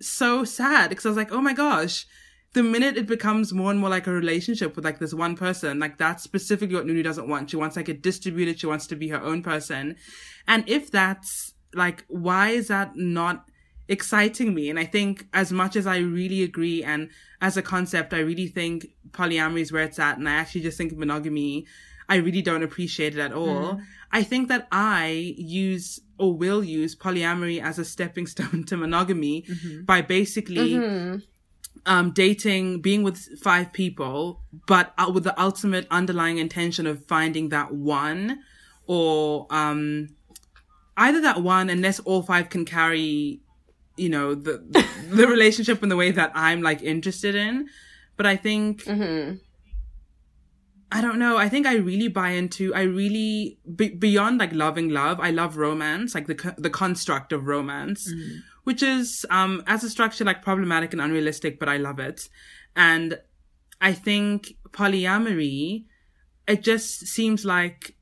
so 0.00 0.44
sad 0.44 0.90
because 0.90 1.06
I 1.06 1.10
was 1.10 1.16
like, 1.16 1.32
oh 1.32 1.40
my 1.40 1.52
gosh, 1.52 2.06
the 2.54 2.62
minute 2.62 2.96
it 2.96 3.06
becomes 3.06 3.52
more 3.52 3.70
and 3.70 3.78
more 3.78 3.90
like 3.90 4.06
a 4.06 4.12
relationship 4.12 4.74
with 4.74 4.84
like 4.84 4.98
this 4.98 5.12
one 5.12 5.36
person, 5.36 5.78
like 5.78 5.98
that's 5.98 6.22
specifically 6.22 6.74
what 6.74 6.86
Nunu 6.86 7.02
doesn't 7.02 7.28
want. 7.28 7.50
She 7.50 7.56
wants 7.56 7.76
like 7.76 7.88
a 7.88 7.94
distributed, 7.94 8.58
she 8.58 8.66
wants 8.66 8.86
to 8.88 8.96
be 8.96 9.08
her 9.08 9.22
own 9.22 9.42
person. 9.42 9.96
And 10.46 10.68
if 10.68 10.90
that's 10.90 11.52
like, 11.74 12.04
why 12.08 12.50
is 12.50 12.68
that 12.68 12.96
not 12.96 13.44
exciting 13.88 14.54
me? 14.54 14.70
And 14.70 14.78
I 14.78 14.84
think 14.84 15.26
as 15.34 15.52
much 15.52 15.76
as 15.76 15.86
I 15.86 15.98
really 15.98 16.42
agree 16.42 16.82
and 16.82 17.10
as 17.40 17.56
a 17.56 17.62
concept, 17.62 18.14
I 18.14 18.20
really 18.20 18.48
think 18.48 18.86
polyamory 19.10 19.60
is 19.60 19.72
where 19.72 19.84
it's 19.84 19.98
at. 19.98 20.18
And 20.18 20.28
I 20.28 20.32
actually 20.32 20.62
just 20.62 20.78
think 20.78 20.96
monogamy, 20.96 21.66
I 22.08 22.16
really 22.16 22.42
don't 22.42 22.62
appreciate 22.62 23.14
it 23.16 23.20
at 23.20 23.32
all. 23.32 23.74
Mm. 23.74 23.82
I 24.10 24.22
think 24.22 24.48
that 24.48 24.66
I 24.72 25.34
use 25.36 26.00
or 26.18 26.34
will 26.34 26.64
use 26.64 26.96
polyamory 26.96 27.62
as 27.62 27.78
a 27.78 27.84
stepping 27.84 28.26
stone 28.34 28.64
to 28.64 28.76
monogamy 28.76 29.42
mm-hmm. 29.42 29.84
by 29.84 30.00
basically 30.00 30.72
mm-hmm. 30.72 31.18
um, 31.86 32.10
dating, 32.12 32.80
being 32.80 33.02
with 33.02 33.18
five 33.40 33.72
people, 33.72 34.40
but 34.66 34.94
uh, 34.98 35.10
with 35.12 35.24
the 35.24 35.38
ultimate 35.40 35.86
underlying 35.90 36.38
intention 36.38 36.86
of 36.86 37.04
finding 37.06 37.50
that 37.50 37.72
one 37.72 38.40
or 38.86 39.46
um, 39.50 40.08
either 40.96 41.20
that 41.20 41.42
one, 41.42 41.68
unless 41.68 42.00
all 42.00 42.22
five 42.22 42.48
can 42.48 42.64
carry, 42.64 43.40
you 43.96 44.08
know, 44.08 44.34
the, 44.34 44.64
the 45.10 45.26
relationship 45.26 45.82
in 45.82 45.90
the 45.90 45.96
way 45.96 46.10
that 46.10 46.32
I'm 46.34 46.62
like 46.62 46.82
interested 46.82 47.34
in. 47.34 47.68
But 48.16 48.24
I 48.24 48.36
think. 48.36 48.84
Mm-hmm 48.84 49.36
I 50.90 51.00
don't 51.02 51.18
know. 51.18 51.36
I 51.36 51.48
think 51.48 51.66
I 51.66 51.76
really 51.76 52.08
buy 52.08 52.30
into, 52.30 52.74
I 52.74 52.82
really, 52.82 53.58
be, 53.76 53.90
beyond 53.90 54.38
like 54.38 54.52
loving 54.52 54.88
love, 54.88 55.20
I 55.20 55.30
love 55.30 55.56
romance, 55.56 56.14
like 56.14 56.26
the, 56.26 56.54
the 56.56 56.70
construct 56.70 57.32
of 57.32 57.46
romance, 57.46 58.10
mm. 58.10 58.38
which 58.64 58.82
is, 58.82 59.26
um, 59.28 59.62
as 59.66 59.84
a 59.84 59.90
structure, 59.90 60.24
like 60.24 60.42
problematic 60.42 60.92
and 60.92 61.02
unrealistic, 61.02 61.58
but 61.58 61.68
I 61.68 61.76
love 61.76 61.98
it. 61.98 62.28
And 62.74 63.18
I 63.80 63.92
think 63.92 64.54
polyamory, 64.70 65.84
it 66.46 66.62
just 66.62 67.06
seems 67.06 67.44
like 67.44 67.94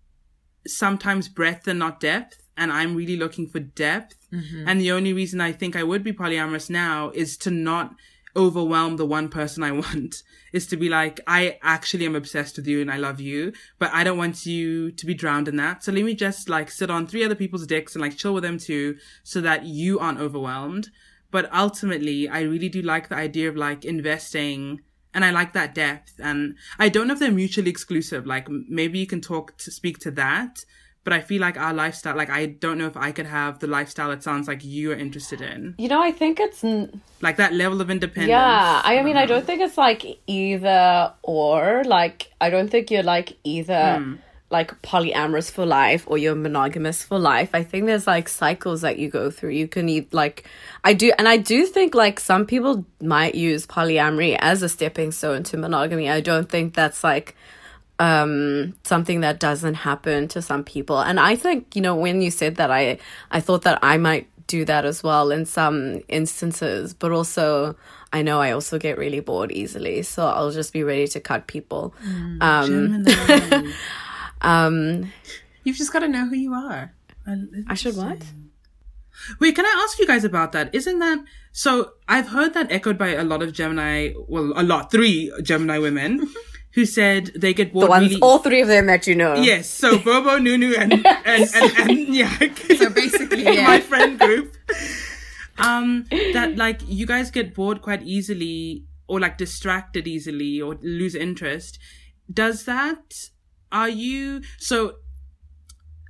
sometimes 0.67 1.29
breadth 1.29 1.67
and 1.67 1.79
not 1.79 1.99
depth. 1.99 2.41
And 2.57 2.73
I'm 2.73 2.95
really 2.95 3.17
looking 3.17 3.49
for 3.49 3.59
depth. 3.59 4.17
Mm-hmm. 4.33 4.69
And 4.69 4.81
the 4.81 4.93
only 4.93 5.13
reason 5.13 5.41
I 5.41 5.53
think 5.53 5.77
I 5.77 5.83
would 5.83 6.05
be 6.05 6.13
polyamorous 6.13 6.71
now 6.71 7.11
is 7.11 7.37
to 7.39 7.51
not 7.51 7.95
overwhelm 8.37 8.97
the 8.97 9.07
one 9.07 9.29
person 9.29 9.63
I 9.63 9.73
want 9.83 10.23
is 10.53 10.67
to 10.69 10.77
be 10.77 10.89
like, 10.89 11.21
I 11.27 11.59
actually 11.63 12.07
am 12.07 12.17
obsessed 12.17 12.57
with 12.57 12.67
you 12.67 12.81
and 12.81 12.91
I 12.91 12.97
love 12.97 13.21
you, 13.21 13.53
but 13.79 13.93
I 13.93 14.05
don't 14.05 14.19
want 14.19 14.47
you 14.47 14.91
to 14.93 15.07
be 15.07 15.15
drowned 15.15 15.49
in 15.49 15.57
that. 15.57 15.85
So 15.85 15.93
let 15.93 16.05
me 16.05 16.15
just 16.15 16.49
like 16.49 16.71
sit 16.71 16.91
on 16.91 17.07
three 17.07 17.25
other 17.25 17.35
people's 17.35 17.67
dicks 17.67 17.95
and 17.95 18.03
like 18.03 18.17
chill 18.17 18.35
with 18.35 18.43
them 18.43 18.59
too 18.59 18.97
so 19.23 19.41
that 19.41 19.65
you 19.65 19.99
aren't 19.99 20.21
overwhelmed. 20.21 20.91
But 21.31 21.53
ultimately, 21.53 22.29
I 22.29 22.41
really 22.41 22.69
do 22.69 22.83
like 22.83 23.09
the 23.09 23.17
idea 23.17 23.49
of 23.49 23.57
like 23.57 23.85
investing 23.85 24.81
and 25.13 25.25
I 25.25 25.31
like 25.31 25.55
that 25.55 25.75
depth. 25.75 26.15
And 26.19 26.57
I 26.79 26.89
don't 26.89 27.07
know 27.09 27.15
if 27.15 27.21
they're 27.21 27.33
mutually 27.33 27.71
exclusive. 27.71 28.27
Like 28.27 28.49
maybe 28.49 28.99
you 28.99 29.07
can 29.07 29.21
talk 29.21 29.57
to 29.59 29.71
speak 29.71 29.99
to 30.01 30.11
that 30.13 30.65
but 31.07 31.13
I 31.13 31.21
feel 31.21 31.41
like 31.41 31.57
our 31.57 31.73
lifestyle, 31.73 32.17
like 32.17 32.31
I 32.31 32.47
don't 32.47 32.79
know 32.79 32.89
if 32.89 32.97
I 32.97 33.13
could 33.13 33.27
have 33.27 33.61
the 33.61 33.69
lifestyle 33.69 34.11
it 34.11 34.25
sounds 34.25 34.49
like 34.49 34.65
you 34.65 34.91
are 34.91 34.97
interested 34.97 35.41
in. 35.41 35.77
You 35.79 35.89
know, 35.89 36.03
I 36.03 36.11
think 36.11 36.41
it's 36.41 36.65
n- 36.65 37.01
like 37.21 37.37
that 37.37 37.53
level 37.53 37.81
of 37.81 37.91
independence. 37.91 38.31
Yeah, 38.31 38.83
I, 38.85 38.99
I 38.99 39.03
mean, 39.05 39.15
know. 39.15 39.21
I 39.21 39.27
don't 39.27 39.47
think 39.47 39.61
it's 39.61 39.79
like 39.79 40.19
either 40.27 41.13
or. 41.23 41.85
Like, 41.85 42.33
I 42.41 42.51
don't 42.51 42.69
think 42.69 42.91
you're 42.91 43.05
like 43.05 43.37
either. 43.45 43.73
Mm. 43.73 44.19
Like 44.49 44.81
polyamorous 44.81 45.51
for 45.51 45.67
life 45.67 46.05
or 46.07 46.19
you're 46.19 46.37
monogamous 46.37 47.03
for 47.03 47.19
life. 47.19 47.51
I 47.53 47.65
think 47.65 47.87
there's 47.87 48.07
like 48.07 48.29
cycles 48.29 48.83
that 48.83 48.97
you 48.97 49.11
go 49.11 49.29
through. 49.29 49.51
You 49.51 49.67
can 49.67 49.89
eat 49.89 50.15
like 50.15 50.47
I 50.85 50.93
do, 50.95 51.13
and 51.19 51.27
I 51.27 51.37
do 51.37 51.67
think 51.67 51.97
like 51.97 52.21
some 52.21 52.47
people 52.47 52.85
might 53.01 53.35
use 53.35 53.67
polyamory 53.67 54.39
as 54.41 54.63
a 54.63 54.69
stepping 54.69 55.11
stone 55.11 55.43
to 55.45 55.57
monogamy. 55.57 56.09
I 56.09 56.21
don't 56.21 56.49
think 56.49 56.75
that's 56.75 57.03
like 57.03 57.35
um 57.99 58.75
something 58.85 59.21
that 59.21 59.41
doesn't 59.41 59.75
happen 59.75 60.29
to 60.29 60.43
some 60.43 60.65
people. 60.65 60.99
And 61.01 61.19
i 61.19 61.37
think 61.37 61.75
you 61.75 61.83
know 61.83 61.95
when 61.97 62.21
you 62.21 62.31
said 62.31 62.57
that 62.57 62.71
i 62.71 62.99
i 63.31 63.41
thought 63.41 63.63
that 63.63 63.79
i 63.83 63.97
might 63.97 64.29
do 64.47 64.65
that 64.65 64.85
as 64.85 65.03
well 65.03 65.31
in 65.31 65.45
some 65.45 66.03
instances. 66.09 66.95
But 66.95 67.13
also 67.13 67.77
i 68.13 68.23
know 68.23 68.41
i 68.41 68.53
also 68.53 68.79
get 68.79 68.99
really 68.99 69.21
bored 69.21 69.51
easily 69.51 70.03
so 70.03 70.27
i'll 70.27 70.53
just 70.53 70.73
be 70.73 70.83
ready 70.83 71.07
to 71.09 71.21
cut 71.21 71.47
people. 71.47 71.95
Mm, 72.05 72.43
um 72.43 73.73
um 74.43 75.13
you've 75.65 75.77
just 75.77 75.93
got 75.93 76.01
to 76.01 76.09
know 76.09 76.27
who 76.27 76.37
you 76.37 76.55
are. 76.55 76.93
I 77.69 77.75
should 77.75 77.97
what? 77.97 78.23
Wait, 79.41 79.55
can 79.57 79.65
I 79.67 79.83
ask 79.85 79.99
you 79.99 80.07
guys 80.07 80.25
about 80.25 80.53
that? 80.53 80.75
Isn't 80.75 80.99
that 81.01 81.25
so? 81.53 81.93
I've 82.07 82.29
heard 82.29 82.55
that 82.55 82.71
echoed 82.71 82.99
by 82.99 83.09
a 83.15 83.25
lot 83.25 83.43
of 83.43 83.53
Gemini, 83.53 84.13
well, 84.29 84.53
a 84.55 84.63
lot, 84.63 84.91
three 84.91 85.33
Gemini 85.43 85.79
women 85.79 86.29
who 86.77 86.85
said 86.85 87.33
they 87.35 87.55
get 87.55 87.73
bored. 87.73 87.87
The 87.87 87.91
ones, 87.91 88.09
really... 88.11 88.21
all 88.21 88.39
three 88.39 88.61
of 88.61 88.69
them 88.69 88.85
that 88.87 89.07
you 89.07 89.15
know. 89.15 89.35
Yes, 89.35 89.69
so 89.69 89.99
Bobo, 89.99 90.37
Nunu, 90.47 90.75
and 90.79 90.93
and 90.93 91.07
and, 91.25 91.51
and, 91.55 91.91
and 91.91 92.09
Nyak. 92.09 92.77
So 92.79 92.91
basically, 92.91 93.45
yeah. 93.45 93.67
my 93.67 93.81
friend 93.81 94.19
group. 94.19 94.55
Um, 95.59 96.05
that 96.11 96.57
like 96.57 96.83
you 96.87 97.07
guys 97.07 97.31
get 97.31 97.55
bored 97.55 97.81
quite 97.81 98.03
easily, 98.03 98.85
or 99.09 99.19
like 99.19 99.39
distracted 99.39 100.07
easily, 100.07 100.61
or 100.61 100.77
lose 100.83 101.15
interest. 101.15 101.79
Does 102.31 102.67
that? 102.67 103.31
Are 103.73 103.89
you 103.89 104.43
so? 104.59 104.97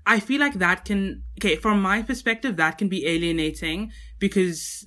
I 0.04 0.18
feel 0.18 0.40
like 0.40 0.54
that 0.54 0.84
can, 0.84 1.22
okay, 1.38 1.54
from 1.54 1.80
my 1.80 2.02
perspective, 2.02 2.56
that 2.56 2.76
can 2.76 2.88
be 2.88 3.06
alienating 3.06 3.92
because 4.18 4.84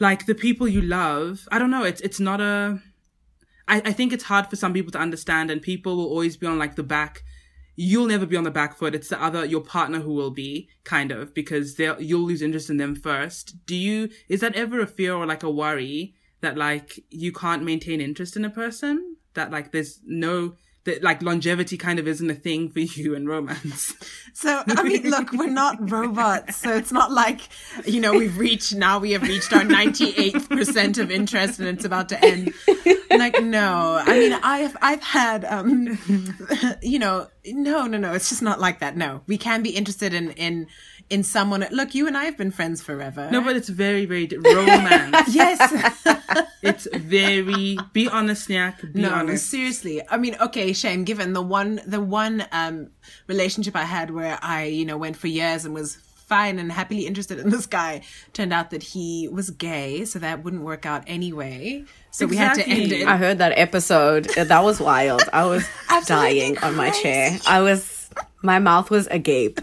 like 0.00 0.24
the 0.24 0.34
people 0.34 0.66
you 0.66 0.80
love, 0.80 1.46
I 1.52 1.58
don't 1.58 1.70
know, 1.70 1.84
it's, 1.84 2.00
it's 2.00 2.20
not 2.20 2.40
a, 2.40 2.80
I, 3.68 3.82
I 3.84 3.92
think 3.92 4.12
it's 4.12 4.24
hard 4.24 4.48
for 4.48 4.56
some 4.56 4.72
people 4.72 4.92
to 4.92 4.98
understand 4.98 5.50
and 5.50 5.60
people 5.60 5.96
will 5.96 6.06
always 6.06 6.36
be 6.36 6.46
on 6.46 6.58
like 6.58 6.76
the 6.76 6.82
back. 6.82 7.22
You'll 7.74 8.06
never 8.06 8.24
be 8.24 8.36
on 8.36 8.44
the 8.44 8.50
back 8.50 8.76
foot. 8.76 8.94
It's 8.94 9.08
the 9.08 9.22
other, 9.22 9.44
your 9.44 9.60
partner 9.60 10.00
who 10.00 10.14
will 10.14 10.30
be 10.30 10.68
kind 10.84 11.10
of 11.10 11.34
because 11.34 11.74
they'll, 11.74 12.00
you'll 12.00 12.26
lose 12.26 12.42
interest 12.42 12.70
in 12.70 12.78
them 12.78 12.96
first. 12.96 13.66
Do 13.66 13.76
you, 13.76 14.08
is 14.28 14.40
that 14.40 14.54
ever 14.54 14.80
a 14.80 14.86
fear 14.86 15.14
or 15.14 15.26
like 15.26 15.42
a 15.42 15.50
worry 15.50 16.14
that 16.40 16.56
like 16.56 17.04
you 17.10 17.32
can't 17.32 17.64
maintain 17.64 18.00
interest 18.00 18.36
in 18.36 18.44
a 18.44 18.50
person? 18.50 19.16
That 19.34 19.50
like 19.50 19.72
there's 19.72 20.00
no, 20.06 20.54
that 20.86 21.02
like 21.02 21.22
longevity 21.22 21.76
kind 21.76 21.98
of 21.98 22.08
isn't 22.08 22.30
a 22.30 22.34
thing 22.34 22.70
for 22.70 22.80
you 22.80 23.14
in 23.14 23.28
romance. 23.28 23.94
So, 24.32 24.62
I 24.66 24.82
mean, 24.82 25.02
look, 25.10 25.32
we're 25.32 25.48
not 25.48 25.90
robots. 25.90 26.56
So 26.56 26.74
it's 26.74 26.92
not 26.92 27.12
like, 27.12 27.40
you 27.84 28.00
know, 28.00 28.14
we've 28.14 28.36
reached, 28.36 28.74
now 28.74 28.98
we 28.98 29.12
have 29.12 29.22
reached 29.22 29.52
our 29.52 29.62
98% 29.62 30.98
of 30.98 31.10
interest 31.10 31.58
and 31.58 31.68
it's 31.68 31.84
about 31.84 32.08
to 32.08 32.24
end. 32.24 32.52
Like, 33.10 33.42
no. 33.42 34.00
I 34.04 34.18
mean, 34.18 34.32
I've, 34.32 34.76
I've 34.80 35.02
had, 35.02 35.44
um, 35.44 35.98
you 36.82 36.98
know, 36.98 37.28
no, 37.46 37.86
no, 37.86 37.98
no. 37.98 38.12
It's 38.12 38.28
just 38.28 38.42
not 38.42 38.60
like 38.60 38.80
that. 38.80 38.96
No, 38.96 39.22
we 39.26 39.38
can 39.38 39.62
be 39.62 39.70
interested 39.70 40.14
in, 40.14 40.32
in, 40.32 40.66
in 41.10 41.22
someone. 41.22 41.66
Look, 41.70 41.94
you 41.94 42.06
and 42.06 42.16
I 42.16 42.24
have 42.24 42.36
been 42.36 42.50
friends 42.50 42.82
forever. 42.82 43.28
No, 43.30 43.40
but 43.40 43.56
it's 43.56 43.68
very, 43.68 44.06
very 44.06 44.26
di- 44.26 44.36
romance. 44.36 45.28
yes. 45.34 46.48
it's 46.62 46.88
very. 46.92 47.78
Be 47.92 48.08
honest, 48.08 48.48
Nyak. 48.48 48.92
Be 48.92 49.02
no, 49.02 49.10
honest. 49.10 49.48
seriously. 49.48 50.02
I 50.08 50.16
mean, 50.16 50.36
okay, 50.40 50.72
shame. 50.72 51.04
Given 51.04 51.32
the 51.32 51.42
one, 51.42 51.80
the 51.86 52.00
one 52.00 52.46
um 52.52 52.88
relationship 53.26 53.76
I 53.76 53.84
had 53.84 54.10
where 54.10 54.38
I, 54.42 54.64
you 54.64 54.84
know, 54.84 54.96
went 54.96 55.16
for 55.16 55.28
years 55.28 55.64
and 55.64 55.74
was 55.74 55.96
fine 56.26 56.58
and 56.58 56.72
happily 56.72 57.06
interested 57.06 57.38
in 57.38 57.50
this 57.56 57.66
guy, 57.66 58.02
turned 58.32 58.52
out 58.52 58.70
that 58.70 58.82
he 58.82 59.28
was 59.30 59.50
gay, 59.50 60.04
so 60.04 60.18
that 60.18 60.42
wouldn't 60.44 60.62
work 60.62 60.84
out 60.84 61.04
anyway. 61.06 61.84
So 62.10 62.26
we 62.26 62.36
had 62.36 62.54
to 62.54 62.68
end 62.68 62.92
it. 62.92 63.06
I 63.06 63.16
heard 63.16 63.38
that 63.38 63.52
episode. 63.56 64.24
That 64.36 64.64
was 64.64 64.80
wild. 64.80 65.22
I 65.32 65.44
was 65.44 65.68
dying 66.06 66.56
on 66.58 66.74
my 66.74 66.90
chair. 66.90 67.38
I 67.46 67.60
was, 67.60 68.08
my 68.42 68.58
mouth 68.58 68.90
was 68.90 69.06
agape. 69.08 69.60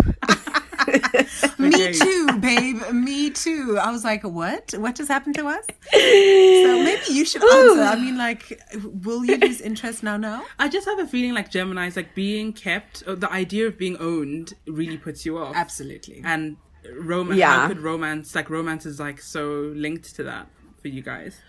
Me 1.59 1.93
too, 1.93 2.39
babe. 2.39 2.81
Me 2.91 3.29
too. 3.29 3.77
I 3.81 3.91
was 3.91 4.03
like, 4.03 4.23
what? 4.23 4.73
What 4.77 4.95
just 4.95 5.09
happened 5.09 5.35
to 5.35 5.47
us? 5.47 5.65
So 5.91 5.97
maybe 6.83 7.01
you 7.09 7.25
should 7.25 7.41
oh. 7.43 7.71
answer. 7.71 7.83
I 7.83 7.95
mean, 7.95 8.17
like, 8.17 8.61
will 9.03 9.25
you 9.25 9.37
lose 9.37 9.61
interest 9.61 10.03
now? 10.03 10.17
Now? 10.17 10.45
I 10.59 10.69
just 10.69 10.87
have 10.87 10.99
a 10.99 11.07
feeling 11.07 11.33
like 11.33 11.49
Gemini's 11.49 11.95
like 11.95 12.15
being 12.15 12.53
kept. 12.53 13.03
The 13.05 13.31
idea 13.31 13.67
of 13.67 13.77
being 13.77 13.97
owned 13.97 14.53
really 14.67 14.97
puts 14.97 15.25
you 15.25 15.37
off. 15.37 15.55
Absolutely. 15.55 16.21
And 16.23 16.57
romance. 16.97 17.37
Yeah. 17.37 17.61
How 17.61 17.67
could 17.67 17.79
romance 17.79 18.35
like 18.35 18.49
romance 18.49 18.85
is 18.85 18.99
like 18.99 19.21
so 19.21 19.73
linked 19.75 20.15
to 20.15 20.23
that 20.23 20.47
for 20.81 20.87
you 20.87 21.01
guys? 21.01 21.39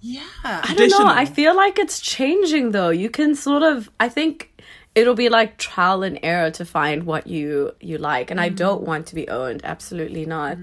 Yeah. 0.00 0.22
I 0.44 0.74
don't 0.76 0.90
know. 0.90 1.06
I 1.06 1.24
feel 1.24 1.56
like 1.56 1.78
it's 1.78 2.00
changing 2.00 2.72
though. 2.72 2.90
You 2.90 3.08
can 3.08 3.34
sort 3.34 3.62
of 3.62 3.88
I 3.98 4.08
think 4.08 4.50
it'll 4.94 5.14
be 5.14 5.28
like 5.28 5.58
trial 5.58 6.02
and 6.04 6.18
error 6.22 6.50
to 6.52 6.64
find 6.64 7.04
what 7.04 7.26
you 7.26 7.74
you 7.80 7.98
like 7.98 8.30
and 8.30 8.40
I 8.40 8.48
don't 8.48 8.82
want 8.82 9.06
to 9.08 9.14
be 9.14 9.28
owned 9.28 9.62
absolutely 9.64 10.24
not. 10.24 10.58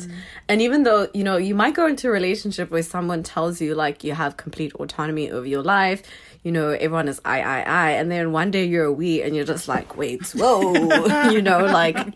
And 0.48 0.62
even 0.62 0.84
though, 0.84 1.10
you 1.13 1.24
know, 1.24 1.38
you 1.38 1.54
might 1.54 1.74
go 1.74 1.86
into 1.86 2.08
a 2.08 2.12
relationship 2.12 2.72
where 2.72 2.84
someone 2.84 3.24
tells 3.24 3.60
you 3.60 3.76
like 3.76 4.04
you 4.04 4.13
have 4.13 4.38
complete 4.38 4.74
autonomy 4.76 5.30
over 5.30 5.46
your 5.46 5.63
life, 5.63 6.04
you 6.44 6.52
know, 6.52 6.70
everyone 6.70 7.10
is 7.10 7.20
I 7.26 7.41
I 7.41 7.62
I 7.62 7.89
and 7.91 8.10
then 8.10 8.32
one 8.32 8.52
day 8.52 8.65
you're 8.65 8.86
a 8.86 8.94
we 8.94 9.22
and 9.22 9.36
you're 9.36 9.46
just 9.46 9.67
like, 9.67 9.98
"Wait, 9.98 10.26
whoa." 10.30 10.74
you 11.30 11.41
know, 11.41 11.65
like 11.65 11.98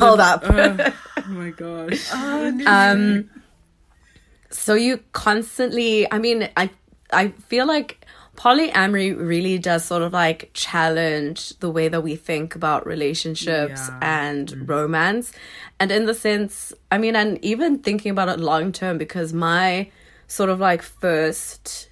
hold 0.00 0.20
up. 0.20 0.42
oh 0.44 0.92
my 1.28 1.50
gosh. 1.50 2.12
um 2.66 3.30
so 4.50 4.74
you 4.74 4.98
constantly 5.12 6.10
i 6.12 6.18
mean 6.18 6.48
i 6.56 6.68
i 7.12 7.28
feel 7.28 7.66
like 7.66 8.04
polyamory 8.40 9.14
really 9.18 9.58
does 9.58 9.84
sort 9.84 10.00
of 10.00 10.14
like 10.14 10.50
challenge 10.54 11.50
the 11.58 11.70
way 11.70 11.88
that 11.88 12.02
we 12.02 12.16
think 12.16 12.54
about 12.54 12.86
relationships 12.86 13.82
Yeah. 13.88 13.98
and 14.00 14.48
mm. 14.48 14.68
romance 14.68 15.32
and 15.78 15.92
in 15.92 16.06
the 16.06 16.14
sense 16.14 16.72
i 16.90 16.96
mean 16.96 17.14
and 17.16 17.38
even 17.44 17.78
thinking 17.80 18.10
about 18.10 18.30
it 18.30 18.40
long 18.40 18.72
term 18.72 18.96
because 18.96 19.34
my 19.34 19.90
sort 20.26 20.48
of 20.48 20.58
like 20.58 20.82
first 20.82 21.90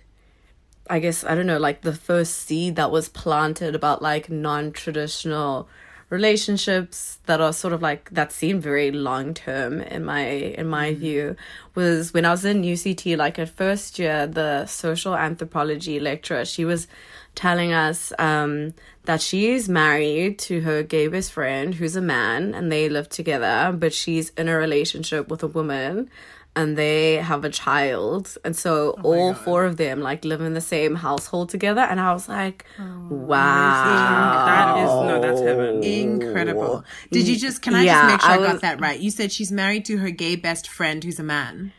I 0.91 1.01
guess 1.01 1.23
I 1.23 1.35
don't 1.35 1.47
know, 1.47 1.59
like 1.59 1.83
the 1.83 1.93
first 1.93 2.35
seed 2.47 2.77
that 2.77 2.91
was 2.91 3.11
planted 3.11 3.75
about 3.75 4.01
like 4.01 4.31
non-traditional 4.31 5.69
relationships 6.11 7.19
that 7.27 7.41
are 7.41 7.53
sort 7.53 7.75
of 7.75 7.83
like 7.83 8.09
that 8.11 8.33
seem 8.33 8.61
very 8.61 8.91
long 8.91 9.35
term 9.35 9.81
in 9.81 10.05
my 10.05 10.21
in 10.21 10.67
my 10.67 10.95
view 10.95 11.37
was 11.75 12.15
when 12.15 12.25
I 12.25 12.31
was 12.31 12.45
in 12.47 12.63
UCT 12.63 13.17
like 13.19 13.39
at 13.39 13.51
first 13.51 13.99
year 13.99 14.27
the 14.27 14.65
social 14.67 15.15
anthropology 15.15 16.01
lecturer 16.01 16.47
she 16.47 16.65
was 16.65 16.89
telling 17.35 17.73
us 17.73 18.13
um 18.19 18.73
that 19.05 19.21
she's 19.21 19.69
married 19.69 20.39
to 20.39 20.61
her 20.63 20.83
gay 20.83 21.09
best 21.09 21.33
friend 21.33 21.75
who's 21.75 21.95
a 21.95 22.01
man 22.01 22.55
and 22.55 22.73
they 22.73 22.89
live 22.89 23.11
together 23.11 23.77
but 23.77 23.93
she's 23.93 24.31
in 24.31 24.49
a 24.49 24.57
relationship 24.57 25.29
with 25.29 25.43
a 25.43 25.47
woman 25.47 26.11
and 26.59 26.77
they 26.83 27.17
have 27.31 27.43
a 27.51 27.53
child 27.65 28.23
and 28.45 28.55
so 28.65 28.73
oh 29.05 29.11
all 29.11 29.35
four 29.45 29.61
of 29.65 29.75
them 29.77 29.97
like 30.09 30.21
live 30.33 30.41
in 30.49 30.55
the 30.61 30.67
same 30.75 30.95
household 31.09 31.47
together 31.57 31.85
and 31.91 31.99
i 32.01 32.13
was 32.13 32.27
like 32.29 32.59
oh, 32.81 33.07
wow 33.11 34.45
That 34.53 34.69
is 34.85 34.91
no, 35.09 35.15
that's 35.21 35.41
heaven. 35.41 35.83
Incredible. 35.83 36.85
Did 37.11 37.29
you 37.29 37.37
just, 37.37 37.63
can 37.63 37.75
I 37.75 37.83
Yeah, 37.85 37.95
just 37.95 38.13
make 38.13 38.21
sure 38.23 38.31
I, 38.31 38.35
I 38.45 38.53
got 38.53 38.61
that 38.63 38.81
right? 38.81 38.99
You 38.99 39.11
said 39.11 39.33
she's 39.33 39.53
married 39.53 39.85
to 39.87 39.99
her 39.99 40.11
gay 40.11 40.37
best 40.37 40.69
friend 40.69 41.03
who's 41.03 41.19
a 41.19 41.23
man. 41.23 41.73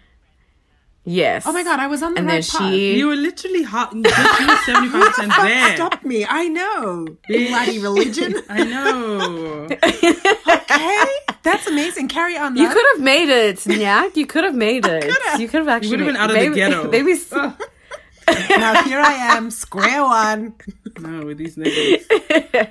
Yes 1.06 1.46
Oh 1.48 1.54
my 1.54 1.64
God, 1.64 1.80
I 1.80 1.88
was 1.88 2.04
on 2.04 2.14
the 2.14 2.20
and 2.20 2.28
right 2.28 2.44
then 2.44 2.62
path. 2.62 2.74
You 2.74 3.08
were 3.08 3.16
literally 3.16 3.64
hot. 3.64 3.94
You 3.94 4.02
were 4.04 4.58
seventy 4.66 4.90
five 4.90 5.08
percent 5.14 5.32
there. 5.42 5.76
Stop 5.76 6.04
me. 6.04 6.26
I 6.28 6.48
know. 6.48 7.08
Bloody 7.28 7.80
religion. 7.80 8.36
I 8.50 8.64
know. 8.64 9.68
Okay. 10.72 11.06
That's 11.44 11.66
amazing. 11.68 12.08
Carry 12.10 12.38
on. 12.38 12.56
you 12.56 12.68
could 12.70 12.86
have 12.94 13.02
made 13.04 13.30
it 13.30 13.58
Nyak. 13.60 14.16
you 14.16 14.26
could 14.28 14.44
have 14.44 14.56
made 14.56 14.86
it 14.86 15.04
you 15.40 15.48
could 15.48 15.60
have 15.60 15.68
actually 15.68 15.98
You 15.98 16.06
would've 16.06 16.06
been 16.08 16.14
made- 16.14 16.20
out 16.20 16.30
of 16.32 16.36
the 16.38 16.56
ghetto. 16.56 16.92
maybe 16.92 17.12
s- 17.14 17.32
Now 18.50 18.84
here 18.84 19.00
I 19.00 19.14
am, 19.36 19.50
square 19.50 20.04
one. 20.04 20.54
No, 21.00 21.26
with 21.26 21.38
these 21.40 21.56
niggas. 21.56 22.70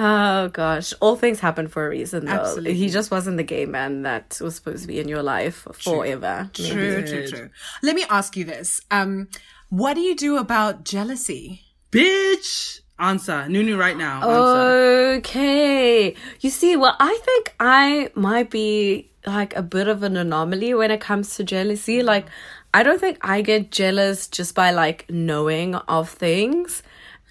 Oh 0.00 0.48
gosh 0.48 0.92
all 1.00 1.16
things 1.16 1.40
happen 1.40 1.66
for 1.68 1.86
a 1.86 1.90
reason 1.90 2.24
though 2.26 2.32
Absolutely. 2.32 2.74
he 2.74 2.88
just 2.88 3.10
wasn't 3.10 3.36
the 3.36 3.42
gay 3.42 3.66
man 3.66 4.02
that 4.02 4.38
was 4.40 4.54
supposed 4.54 4.82
to 4.82 4.88
be 4.88 5.00
in 5.00 5.08
your 5.08 5.22
life 5.22 5.66
forever 5.72 6.50
True, 6.54 6.96
Maybe. 7.02 7.08
true, 7.08 7.26
true. 7.28 7.50
Let 7.82 7.96
me 7.96 8.04
ask 8.08 8.36
you 8.36 8.44
this. 8.44 8.80
Um, 8.90 9.28
what 9.70 9.94
do 9.94 10.00
you 10.00 10.14
do 10.16 10.36
about 10.38 10.84
jealousy? 10.84 11.62
Bitch. 11.92 12.80
Answer. 12.98 13.48
Nunu 13.48 13.76
right 13.76 13.96
now. 13.96 14.16
Answer. 14.22 15.18
Okay. 15.18 16.14
You 16.40 16.50
see, 16.50 16.76
well, 16.76 16.96
I 16.98 17.18
think 17.24 17.54
I 17.60 18.10
might 18.14 18.50
be 18.50 19.10
like 19.26 19.54
a 19.56 19.62
bit 19.62 19.88
of 19.88 20.02
an 20.02 20.16
anomaly 20.16 20.74
when 20.74 20.90
it 20.90 21.00
comes 21.00 21.36
to 21.36 21.44
jealousy. 21.44 22.02
Like, 22.02 22.26
I 22.74 22.82
don't 22.82 23.00
think 23.00 23.18
I 23.20 23.42
get 23.42 23.70
jealous 23.70 24.26
just 24.26 24.54
by 24.54 24.70
like 24.72 25.06
knowing 25.10 25.74
of 25.76 26.08
things. 26.10 26.82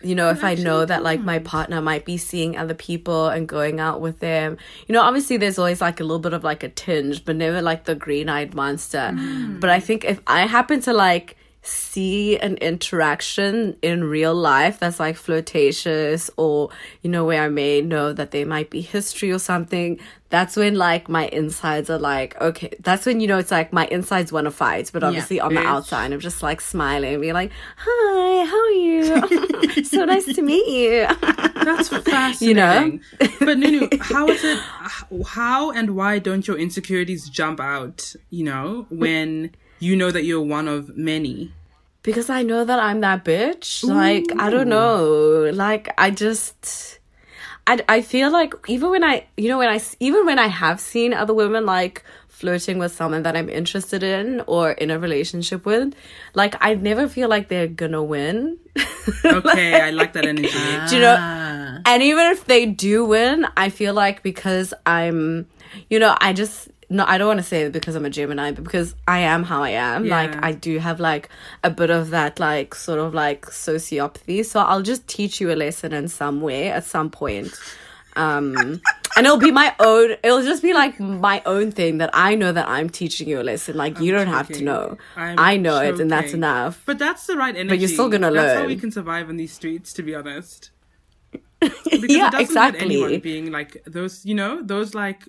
You 0.02 0.14
know, 0.14 0.30
if 0.30 0.44
I 0.44 0.54
know 0.54 0.86
that 0.86 1.02
like 1.02 1.22
my 1.22 1.40
partner 1.40 1.82
might 1.82 2.06
be 2.06 2.18
seeing 2.18 2.56
other 2.56 2.76
people 2.76 3.30
and 3.30 3.48
going 3.48 3.80
out 3.80 4.02
with 4.02 4.20
them, 4.20 4.58
you 4.88 4.94
know, 4.94 5.02
obviously 5.02 5.38
there's 5.38 5.58
always 5.58 5.82
like 5.82 6.00
a 6.00 6.04
little 6.04 6.20
bit 6.20 6.34
of 6.34 6.44
like 6.44 6.64
a 6.64 6.70
tinge, 6.70 7.26
but 7.26 7.36
never 7.36 7.62
like 7.62 7.86
the 7.86 7.96
green 7.96 8.30
eyed 8.30 8.54
monster. 8.54 9.12
But 9.60 9.70
I 9.70 9.80
think 9.80 10.06
if 10.06 10.20
I 10.28 10.42
happen 10.42 10.82
to 10.82 10.94
like 10.94 11.37
see 11.68 12.38
an 12.38 12.56
interaction 12.58 13.76
in 13.82 14.04
real 14.04 14.34
life 14.34 14.80
that's 14.80 15.00
like 15.00 15.16
flirtatious 15.16 16.30
or 16.38 16.70
you 17.02 17.10
know 17.10 17.26
where 17.26 17.44
i 17.44 17.50
may 17.50 17.82
know 17.82 18.14
that 18.14 18.32
there 18.32 18.46
might 18.46 18.70
be 18.70 18.82
history 18.82 19.32
or 19.32 19.40
something 19.40 20.00
that's 20.30 20.56
when 20.56 20.76
like 20.76 21.08
my 21.08 21.28
insides 21.28 21.90
are 21.90 22.00
like 22.00 22.40
okay 22.42 22.70
that's 22.80 23.06
when 23.06 23.20
you 23.20 23.28
know 23.28 23.38
it's 23.38 23.52
like 23.52 23.72
my 23.72 23.86
insides 23.88 24.32
want 24.32 24.46
to 24.46 24.52
fight 24.52 24.90
but 24.94 25.04
obviously 25.04 25.40
on 25.40 25.54
the 25.54 25.62
outside 25.62 26.12
i'm 26.12 26.20
just 26.20 26.44
like 26.44 26.62
smiling 26.62 27.14
and 27.14 27.22
being 27.22 27.34
like 27.34 27.52
hi 27.78 28.46
how 28.46 28.66
are 28.66 28.72
you 28.72 29.84
so 29.84 30.06
nice 30.06 30.26
to 30.26 30.42
meet 30.42 30.68
you 30.68 31.08
That's 31.68 31.90
fascinating. 32.10 32.48
You 32.48 32.54
know? 32.54 33.00
but 33.40 33.58
Nunu, 33.58 33.90
how 34.00 34.28
is 34.30 34.44
it? 34.44 34.58
How 35.26 35.72
and 35.72 35.96
why 35.96 36.20
don't 36.20 36.48
your 36.48 36.58
insecurities 36.58 37.30
jump 37.30 37.60
out? 37.60 38.16
You 38.30 38.46
know, 38.46 38.86
when 38.90 39.52
you 39.80 39.96
know 39.96 40.12
that 40.12 40.24
you're 40.24 40.42
one 40.42 40.68
of 40.68 40.96
many. 40.98 41.54
Because 42.08 42.30
I 42.30 42.42
know 42.42 42.64
that 42.64 42.80
I'm 42.80 43.02
that 43.02 43.26
bitch. 43.26 43.84
Like, 43.84 44.28
I 44.40 44.50
don't 44.50 44.70
know. 44.70 45.52
Like, 45.54 45.94
I 45.98 46.10
just, 46.10 47.00
I, 47.68 47.84
I 47.90 48.02
feel 48.02 48.32
like 48.32 48.54
even 48.70 48.92
when 48.92 49.04
I, 49.04 49.26
you 49.36 49.50
know, 49.50 49.58
when 49.58 49.68
I, 49.68 49.82
even 50.00 50.26
when 50.26 50.40
I 50.40 50.48
have 50.48 50.80
seen 50.80 51.14
other 51.14 51.34
women 51.34 51.66
like 51.66 52.06
flirting 52.30 52.80
with 52.80 52.94
someone 52.94 53.24
that 53.24 53.36
I'm 53.36 53.50
interested 53.50 54.04
in 54.04 54.42
or 54.48 54.72
in 54.72 54.90
a 54.90 54.98
relationship 54.98 55.66
with, 55.66 55.94
like 56.34 56.56
I 56.62 56.76
never 56.76 57.10
feel 57.10 57.28
like 57.28 57.50
they're 57.50 57.68
gonna 57.68 58.02
win. 58.02 58.58
Okay, 59.26 59.82
I 59.82 59.92
like 59.92 60.14
that 60.14 60.26
energy. 60.26 60.50
Do 60.90 60.96
you 60.96 61.02
know? 61.02 61.16
Ah. 61.18 61.80
And 61.86 62.04
even 62.04 62.26
if 62.28 62.46
they 62.46 62.66
do 62.66 63.06
win, 63.06 63.48
I 63.56 63.70
feel 63.70 63.94
like 63.94 64.22
because 64.22 64.74
I'm, 64.86 65.48
you 65.90 65.98
know, 65.98 66.16
I 66.20 66.34
just 66.34 66.70
no, 66.90 67.04
I 67.06 67.18
don't 67.18 67.28
want 67.28 67.40
to 67.40 67.44
say 67.44 67.64
it 67.64 67.74
because 67.74 67.96
I'm 67.96 68.06
a 68.06 68.10
Gemini, 68.10 68.52
but 68.52 68.64
because 68.64 68.96
I 69.08 69.20
am 69.20 69.44
how 69.44 69.62
I 69.62 69.72
am. 69.72 70.08
Like 70.08 70.44
I 70.44 70.54
do 70.54 70.80
have 70.80 71.00
like 71.00 71.30
a 71.64 71.70
bit 71.70 71.90
of 71.90 72.12
that 72.12 72.40
like 72.40 72.74
sort 72.76 73.00
of 73.00 73.14
like 73.14 73.46
sociopathy. 73.48 74.46
So 74.46 74.62
I'll 74.62 74.82
just 74.82 75.06
teach 75.08 75.42
you 75.42 75.52
a 75.52 75.56
lesson 75.56 75.92
in 75.92 76.08
some 76.08 76.40
way 76.40 76.70
at 76.70 76.86
some 76.86 77.10
point. 77.10 77.54
Um 78.16 78.82
and 79.16 79.26
it'll 79.26 79.38
be 79.38 79.52
my 79.52 79.76
own 79.80 80.16
it'll 80.24 80.44
just 80.44 80.64
be 80.64 80.74
like 80.74 81.00
my 81.00 81.42
own 81.46 81.72
thing 81.72 81.98
that 81.98 82.10
I 82.14 82.36
know 82.36 82.52
that 82.52 82.68
I'm 82.70 82.90
teaching 82.90 83.28
you 83.28 83.42
a 83.42 83.44
lesson. 83.44 83.76
Like 83.76 84.00
you 84.00 84.14
don't 84.14 84.28
have 84.28 84.48
to 84.50 84.64
know. 84.64 84.98
I'm 85.18 85.38
I 85.38 85.58
know 85.58 85.82
it 85.82 86.00
and 86.00 86.10
that's 86.10 86.34
enough. 86.34 86.82
But 86.86 87.00
that's 87.00 87.28
the 87.28 87.36
right 87.36 87.56
energy. 87.56 87.70
But 87.70 87.80
you're 87.80 87.90
still 87.90 88.10
gonna 88.10 88.32
learn. 88.32 88.46
That's 88.46 88.60
how 88.62 88.66
we 88.66 88.78
can 88.78 88.92
survive 88.92 89.30
in 89.30 89.36
these 89.36 89.52
streets, 89.52 89.92
to 89.94 90.04
be 90.04 90.16
honest. 90.16 90.72
Because 91.60 92.12
yeah, 92.16 92.28
it 92.28 92.32
doesn't 92.32 92.42
exactly. 92.42 92.86
anyone 92.86 93.20
being 93.20 93.52
like 93.52 93.84
those, 93.86 94.24
you 94.26 94.36
know, 94.36 94.62
those 94.62 94.94
like. 94.94 95.28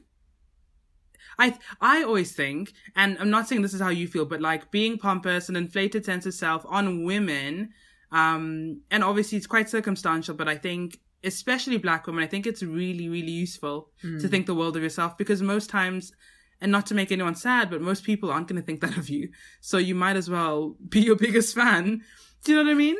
I 1.39 1.57
I 1.81 2.03
always 2.03 2.33
think, 2.33 2.73
and 2.97 3.19
I'm 3.19 3.31
not 3.31 3.49
saying 3.49 3.63
this 3.63 3.75
is 3.75 3.81
how 3.81 3.91
you 3.91 4.09
feel, 4.09 4.25
but 4.25 4.41
like 4.41 4.71
being 4.71 4.99
pompous 4.99 5.49
and 5.49 5.57
inflated 5.57 6.05
sense 6.05 6.27
of 6.27 6.35
self 6.35 6.65
on 6.69 7.05
women, 7.05 7.71
um, 8.13 8.81
and 8.91 9.05
obviously 9.05 9.39
it's 9.39 9.47
quite 9.47 9.69
circumstantial, 9.71 10.35
but 10.35 10.49
I 10.49 10.57
think 10.57 10.99
especially 11.25 11.79
black 11.79 12.07
women, 12.07 12.23
I 12.25 12.27
think 12.27 12.47
it's 12.47 12.63
really 12.63 13.09
really 13.09 13.33
useful 13.33 13.91
to 14.21 14.29
think 14.29 14.47
the 14.47 14.55
world 14.55 14.77
of 14.77 14.83
yourself 14.83 15.17
because 15.17 15.43
most 15.43 15.71
times. 15.71 16.13
And 16.61 16.73
not 16.73 16.87
to 16.87 16.95
make 16.97 17.13
anyone 17.13 17.37
sad, 17.37 17.71
but 17.71 17.81
most 17.81 18.03
people 18.03 18.33
aren't 18.33 18.49
going 18.49 18.61
to 18.61 18.67
think 18.67 18.81
that 18.81 18.97
of 18.97 19.09
you. 19.09 19.29
So 19.61 19.79
you 19.79 19.95
might 19.95 20.17
as 20.17 20.29
well 20.29 20.75
be 20.89 20.99
your 20.99 21.15
biggest 21.15 21.55
fan. 21.55 22.03
Do 22.43 22.51
you 22.51 22.59
know 22.59 22.65
what 22.65 22.73
I 22.73 22.75
mean? 22.75 22.97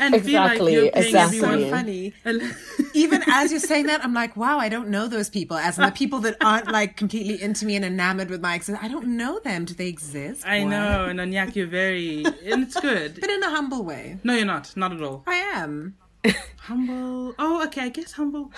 And 0.00 0.14
Exactly, 0.14 0.32
feel 0.32 0.42
like 0.42 0.72
you're 0.72 0.92
paying 0.92 1.06
exactly. 1.06 1.38
everyone 1.38 1.70
funny. 1.70 2.12
a- 2.24 2.40
Even 2.94 3.22
as 3.28 3.50
you're 3.52 3.60
saying 3.60 3.86
that, 3.86 4.04
I'm 4.04 4.12
like, 4.14 4.36
wow, 4.36 4.58
I 4.58 4.68
don't 4.68 4.88
know 4.88 5.06
those 5.08 5.28
people. 5.30 5.56
As 5.56 5.78
in 5.78 5.84
the 5.84 5.90
people 5.92 6.18
that 6.20 6.36
aren't 6.40 6.70
like 6.70 6.96
completely 6.96 7.40
into 7.42 7.64
me 7.66 7.76
and 7.76 7.84
enamored 7.84 8.28
with 8.30 8.40
my 8.40 8.54
exes, 8.54 8.76
I 8.80 8.88
don't 8.88 9.16
know 9.16 9.38
them. 9.40 9.64
Do 9.64 9.74
they 9.74 9.88
exist? 9.88 10.44
I 10.46 10.60
What? 10.62 10.70
know, 10.70 11.04
and 11.06 11.20
Anyak, 11.20 11.54
you're 11.54 11.66
very, 11.66 12.24
and 12.44 12.64
it's 12.64 12.78
good. 12.80 13.18
But 13.20 13.30
in 13.30 13.42
a 13.42 13.50
humble 13.50 13.84
way. 13.84 14.18
No, 14.24 14.34
you're 14.34 14.46
not. 14.46 14.76
Not 14.76 14.92
at 14.92 15.00
all. 15.02 15.22
I 15.26 15.34
am. 15.36 15.96
Humble. 16.58 17.34
Oh, 17.38 17.62
okay. 17.66 17.82
I 17.82 17.88
guess 17.90 18.12
humble. 18.12 18.50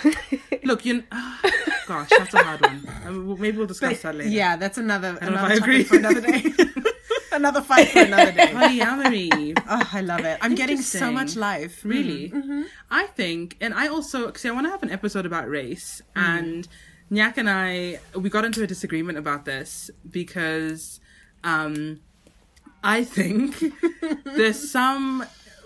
Look, 0.62 0.84
you. 0.86 1.02
ah, 1.10 1.40
gosh, 1.88 2.08
that's 2.16 2.32
a 2.34 2.38
hard 2.38 2.60
one. 2.60 2.88
Um, 3.04 3.40
maybe 3.40 3.58
we'll 3.58 3.66
discuss 3.66 4.02
that 4.02 4.14
later. 4.14 4.30
Yeah, 4.30 4.54
that's 4.54 4.78
another 4.78 5.14
don't 5.20 5.22
know 5.32 5.44
another 5.44 5.54
if 5.54 5.62
I 5.62 5.64
agree. 5.64 5.82
for 5.82 5.96
another 5.96 6.20
day. 6.20 6.44
another 7.36 7.60
fight 7.60 7.88
for 7.88 8.00
another 8.00 8.32
day. 8.32 8.46
Polyamory. 8.52 9.62
Oh, 9.68 9.90
I 9.92 10.00
love 10.00 10.24
it. 10.24 10.38
I'm 10.40 10.54
getting 10.54 10.80
so 10.80 11.12
much 11.12 11.36
life. 11.36 11.82
Really? 11.84 12.32
I 12.90 13.06
think, 13.06 13.56
and 13.60 13.74
I 13.74 13.88
also, 13.88 14.32
see, 14.32 14.48
I 14.48 14.52
want 14.52 14.66
to 14.66 14.70
have 14.70 14.82
an 14.82 14.90
episode 14.90 15.26
about 15.26 15.48
race, 15.48 16.02
and 16.14 16.66
Nyak 17.10 17.36
and 17.36 17.48
I, 17.48 18.00
we 18.14 18.30
got 18.30 18.44
into 18.44 18.62
a 18.62 18.66
disagreement 18.66 19.18
about 19.18 19.44
this 19.44 19.90
because 20.10 21.00
um, 21.44 22.00
I 22.82 23.04
think 23.04 23.62
there's 24.24 24.70
some. 24.70 25.24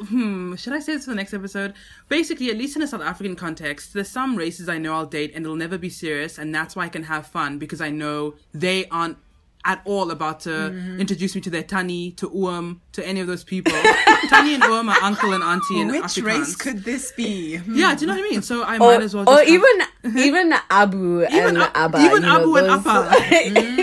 Hmm, 0.09 0.55
should 0.55 0.73
I 0.73 0.79
say 0.79 0.95
this 0.95 1.05
for 1.05 1.11
the 1.11 1.17
next 1.17 1.35
episode? 1.35 1.75
Basically, 2.09 2.51
at 2.51 2.57
least 2.57 2.75
in 2.75 2.81
a 2.81 2.87
South 2.87 3.03
African 3.03 3.37
context, 3.37 3.93
there's 3.93 4.09
some 4.09 4.35
races 4.35 4.67
I 4.67 4.79
know 4.79 4.95
I'll 4.95 5.05
date 5.05 5.33
and 5.35 5.45
they'll 5.45 5.57
never 5.57 5.77
be 5.77 5.91
serious, 5.91 6.39
and 6.39 6.55
that's 6.55 6.75
why 6.75 6.85
I 6.85 6.89
can 6.89 7.03
have 7.03 7.27
fun 7.27 7.59
because 7.59 7.83
I 7.83 7.91
know 7.91 8.35
they 8.55 8.87
aren't 8.87 9.19
at 9.65 9.83
all 9.85 10.11
about 10.11 10.41
to 10.41 10.51
mm-hmm. 10.51 11.01
introduce 11.01 11.35
me 11.35 11.41
to 11.43 11.51
their 11.51 11.63
Tannie, 11.63 12.13
to 12.13 12.31
Oom, 12.35 12.81
to 12.93 13.07
any 13.07 13.21
of 13.21 13.27
those 13.27 13.45
people. 13.45 13.73
Tannie 14.29 14.55
and 14.55 14.65
Oom 14.65 14.89
are 14.89 14.97
uncle 15.03 15.33
and 15.33 15.43
auntie 15.43 15.81
in 15.81 15.89
Which 15.89 16.03
Afrikaans. 16.03 16.25
race 16.25 16.57
could 16.57 16.85
this 16.85 17.13
be? 17.13 17.57
Hmm. 17.57 17.75
Yeah, 17.75 17.95
do 17.95 18.03
you 18.03 18.07
know 18.07 18.15
what 18.15 18.25
I 18.27 18.31
mean? 18.31 18.43
So 18.43 18.63
I 18.63 18.77
or, 18.77 18.79
might 18.79 19.03
as 19.03 19.15
well 19.15 19.25
just 19.25 19.37
or 19.37 19.41
have- 19.41 19.49
even 19.49 20.19
even 20.27 20.55
Abu 20.71 21.23
Even 21.25 21.49
and 21.49 21.59
Ab- 21.59 21.71
Abba, 21.75 21.99
even 21.99 22.11
you 22.13 22.21
know, 22.21 22.41
Abu 22.41 22.57
and 22.57 22.67
those- 22.69 22.87
Appa. 22.87 23.17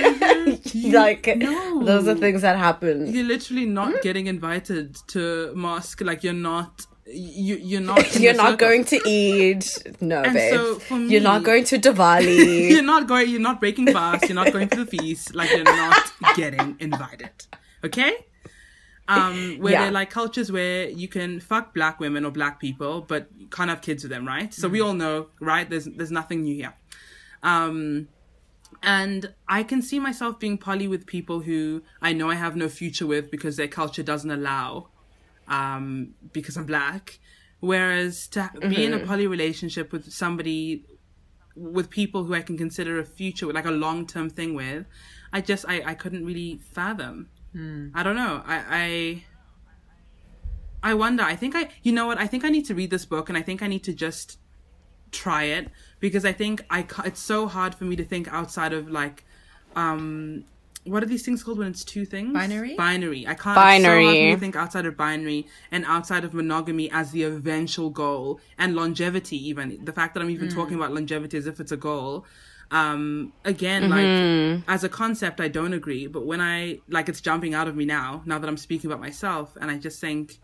Mm-hmm. 0.48 0.92
like 0.94 1.28
No. 1.38 1.84
those 1.84 2.08
are 2.08 2.16
things 2.16 2.42
that 2.42 2.58
happen. 2.58 3.08
you're 3.14 3.26
literally 3.26 3.66
not 3.66 3.92
hmm? 3.92 3.98
getting 4.02 4.28
invited 4.28 4.96
to 5.08 5.52
mosque. 5.56 6.02
Like 6.02 6.24
you're 6.24 6.34
not. 6.34 6.86
You 7.10 7.56
you're 7.56 7.82
not. 7.92 8.16
You're 8.20 8.34
not 8.34 8.52
circle. 8.52 8.68
going 8.68 8.84
to 8.86 8.98
Eid. 8.98 9.66
No, 10.02 10.22
And 10.24 10.34
babe. 10.34 10.54
so 10.54 10.80
for 10.80 10.98
You're 11.00 11.22
not 11.22 11.44
going 11.44 11.64
to 11.66 11.80
Diwali. 11.80 12.70
you're 12.72 12.82
not 12.84 13.08
going. 13.08 13.30
You're 13.30 13.40
not 13.40 13.60
breaking 13.60 13.88
fast. 13.94 14.26
You're 14.28 14.36
not 14.36 14.52
going 14.52 14.70
to 14.70 14.84
the 14.84 14.98
feast. 14.98 15.34
Like 15.36 15.50
you're 15.52 15.64
not 15.64 16.12
getting 16.36 16.76
invited. 16.80 17.32
Okay. 17.84 18.14
Um, 19.10 19.60
where 19.60 19.72
Yeah. 19.72 19.84
they're 19.84 19.92
like 19.92 20.10
cultures 20.10 20.52
where 20.52 20.90
you 20.90 21.08
can 21.08 21.40
fuck 21.40 21.74
black 21.74 22.02
women 22.02 22.26
or 22.26 22.32
black 22.32 22.60
people, 22.60 23.00
but 23.02 23.30
you 23.38 23.48
can't 23.48 23.70
have 23.70 23.82
kids 23.82 24.04
with 24.04 24.12
them, 24.12 24.28
right? 24.28 24.54
So 24.54 24.68
we 24.68 24.82
all 24.82 24.94
know, 24.94 25.28
right? 25.40 25.70
There's 25.70 25.86
there's 25.86 26.12
nothing 26.12 26.42
new 26.42 26.56
here. 26.56 26.74
Um, 27.42 28.10
and 28.84 29.34
I 29.48 29.64
can 29.64 29.82
see 29.82 30.00
myself 30.00 30.40
being 30.40 30.58
poly 30.58 30.90
with 30.90 31.06
people 31.06 31.40
who 31.40 31.84
I 32.02 32.12
know 32.12 32.30
I 32.30 32.36
have 32.36 32.58
no 32.58 32.68
future 32.68 33.08
with 33.08 33.32
because 33.32 33.56
their 33.56 33.70
culture 33.70 34.04
doesn't 34.04 34.30
allow, 34.30 34.90
um, 35.48 36.14
because 36.32 36.58
I'm 36.58 36.66
black. 36.66 37.20
Whereas 37.60 38.28
to 38.30 38.52
be 38.70 38.86
in 38.86 38.94
a 38.94 39.00
poly 39.00 39.26
relationship 39.26 39.92
with 39.92 40.12
somebody, 40.12 40.86
with 41.56 41.90
people 41.90 42.24
who 42.24 42.36
I 42.36 42.42
can 42.42 42.56
consider 42.58 43.00
a 43.00 43.06
future, 43.06 43.48
like 43.48 43.66
a 43.66 43.72
long 43.72 44.06
term 44.06 44.30
thing 44.30 44.54
with, 44.54 44.86
I 45.34 45.42
just 45.42 45.66
I, 45.68 45.82
I 45.84 45.94
couldn't 45.96 46.24
really 46.26 46.60
fathom. 46.72 47.30
I 47.96 48.04
don't 48.04 48.16
know. 48.16 48.44
I, 48.46 49.24
I 50.84 50.92
I 50.92 50.94
wonder. 50.94 51.24
I 51.24 51.36
think 51.36 51.56
I 51.56 51.70
you 51.82 51.92
know 51.92 52.06
what? 52.06 52.20
I 52.20 52.28
think 52.28 52.46
I 52.46 52.50
need 52.50 52.66
to 52.66 52.76
read 52.76 52.92
this 52.92 53.06
book 53.06 53.30
and 53.30 53.38
I 53.38 53.42
think 53.42 53.64
I 53.64 53.68
need 53.68 53.84
to 53.86 53.94
just 53.94 54.38
try 55.12 55.44
it 55.46 55.70
because 56.00 56.26
I 56.26 56.34
think 56.34 56.64
I 56.70 56.86
it's 57.06 57.22
so 57.22 57.48
hard 57.48 57.74
for 57.74 57.86
me 57.86 57.96
to 57.96 58.04
think 58.04 58.32
outside 58.32 58.74
of 58.74 58.90
like 58.90 59.24
um 59.76 60.46
what 60.88 61.04
are 61.04 61.08
these 61.08 61.24
things 61.24 61.44
called 61.44 61.58
when 61.58 61.68
it's 61.68 61.84
two 61.84 62.06
things? 62.06 62.34
Binary? 62.34 62.76
Binary. 62.76 63.28
I 63.28 63.34
can't. 63.34 63.58
It's 63.58 63.86
so 63.86 64.04
hard 64.04 64.16
for 64.16 64.32
to 64.36 64.38
think 64.38 64.56
outside 64.56 64.86
of 64.86 64.98
binary 64.98 65.48
and 65.72 65.86
outside 65.86 66.24
of 66.24 66.34
monogamy 66.34 66.90
as 66.92 67.12
the 67.12 67.24
eventual 67.24 67.90
goal 67.90 68.40
and 68.58 68.76
longevity. 68.76 69.38
Even 69.50 69.84
the 69.84 69.94
fact 69.94 70.14
that 70.14 70.22
I'm 70.22 70.30
even 70.30 70.50
talking 70.50 70.76
about 70.76 70.94
longevity 70.94 71.38
as 71.38 71.48
if 71.48 71.60
it's 71.60 71.72
a 71.72 71.78
goal. 71.78 72.26
Um, 72.70 73.32
again, 73.46 73.90
like 73.90 74.64
as 74.68 74.84
a 74.84 74.90
concept, 74.90 75.40
I 75.40 75.48
don't 75.48 75.74
agree. 75.74 76.08
But 76.08 76.26
when 76.26 76.42
I 76.42 76.80
like, 76.90 77.08
it's 77.10 77.22
jumping 77.22 77.54
out 77.54 77.68
of 77.68 77.76
me 77.76 77.86
now. 77.86 78.24
Now 78.26 78.40
that 78.40 78.48
I'm 78.48 78.58
speaking 78.58 78.90
about 78.90 79.00
myself, 79.00 79.56
and 79.60 79.72
I 79.72 79.78
just 79.78 80.02
think 80.02 80.38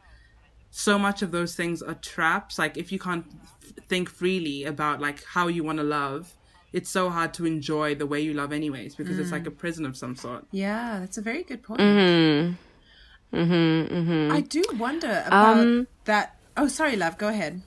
so 0.71 0.97
much 0.97 1.21
of 1.21 1.31
those 1.31 1.55
things 1.55 1.81
are 1.81 1.93
traps. 1.95 2.57
Like 2.57 2.77
if 2.77 2.91
you 2.91 2.99
can't 2.99 3.25
f- 3.61 3.85
think 3.87 4.09
freely 4.09 4.63
about 4.63 4.99
like 5.01 5.23
how 5.23 5.47
you 5.47 5.63
want 5.63 5.77
to 5.79 5.83
love, 5.83 6.33
it's 6.73 6.89
so 6.89 7.09
hard 7.09 7.33
to 7.35 7.45
enjoy 7.45 7.95
the 7.95 8.07
way 8.07 8.19
you 8.19 8.33
love 8.33 8.51
anyways 8.51 8.95
because 8.95 9.19
it's 9.19 9.31
like 9.31 9.45
a 9.45 9.51
prison 9.51 9.85
of 9.85 9.95
some 9.95 10.15
sort. 10.15 10.45
Yeah, 10.51 10.99
that's 10.99 11.17
a 11.17 11.21
very 11.21 11.43
good 11.43 11.61
point. 11.63 11.79
I 13.31 14.41
do 14.41 14.63
wonder 14.77 15.23
about 15.25 15.87
that. 16.05 16.37
Oh, 16.57 16.67
sorry, 16.67 16.95
love. 16.95 17.17
Go 17.17 17.29
ahead. 17.29 17.61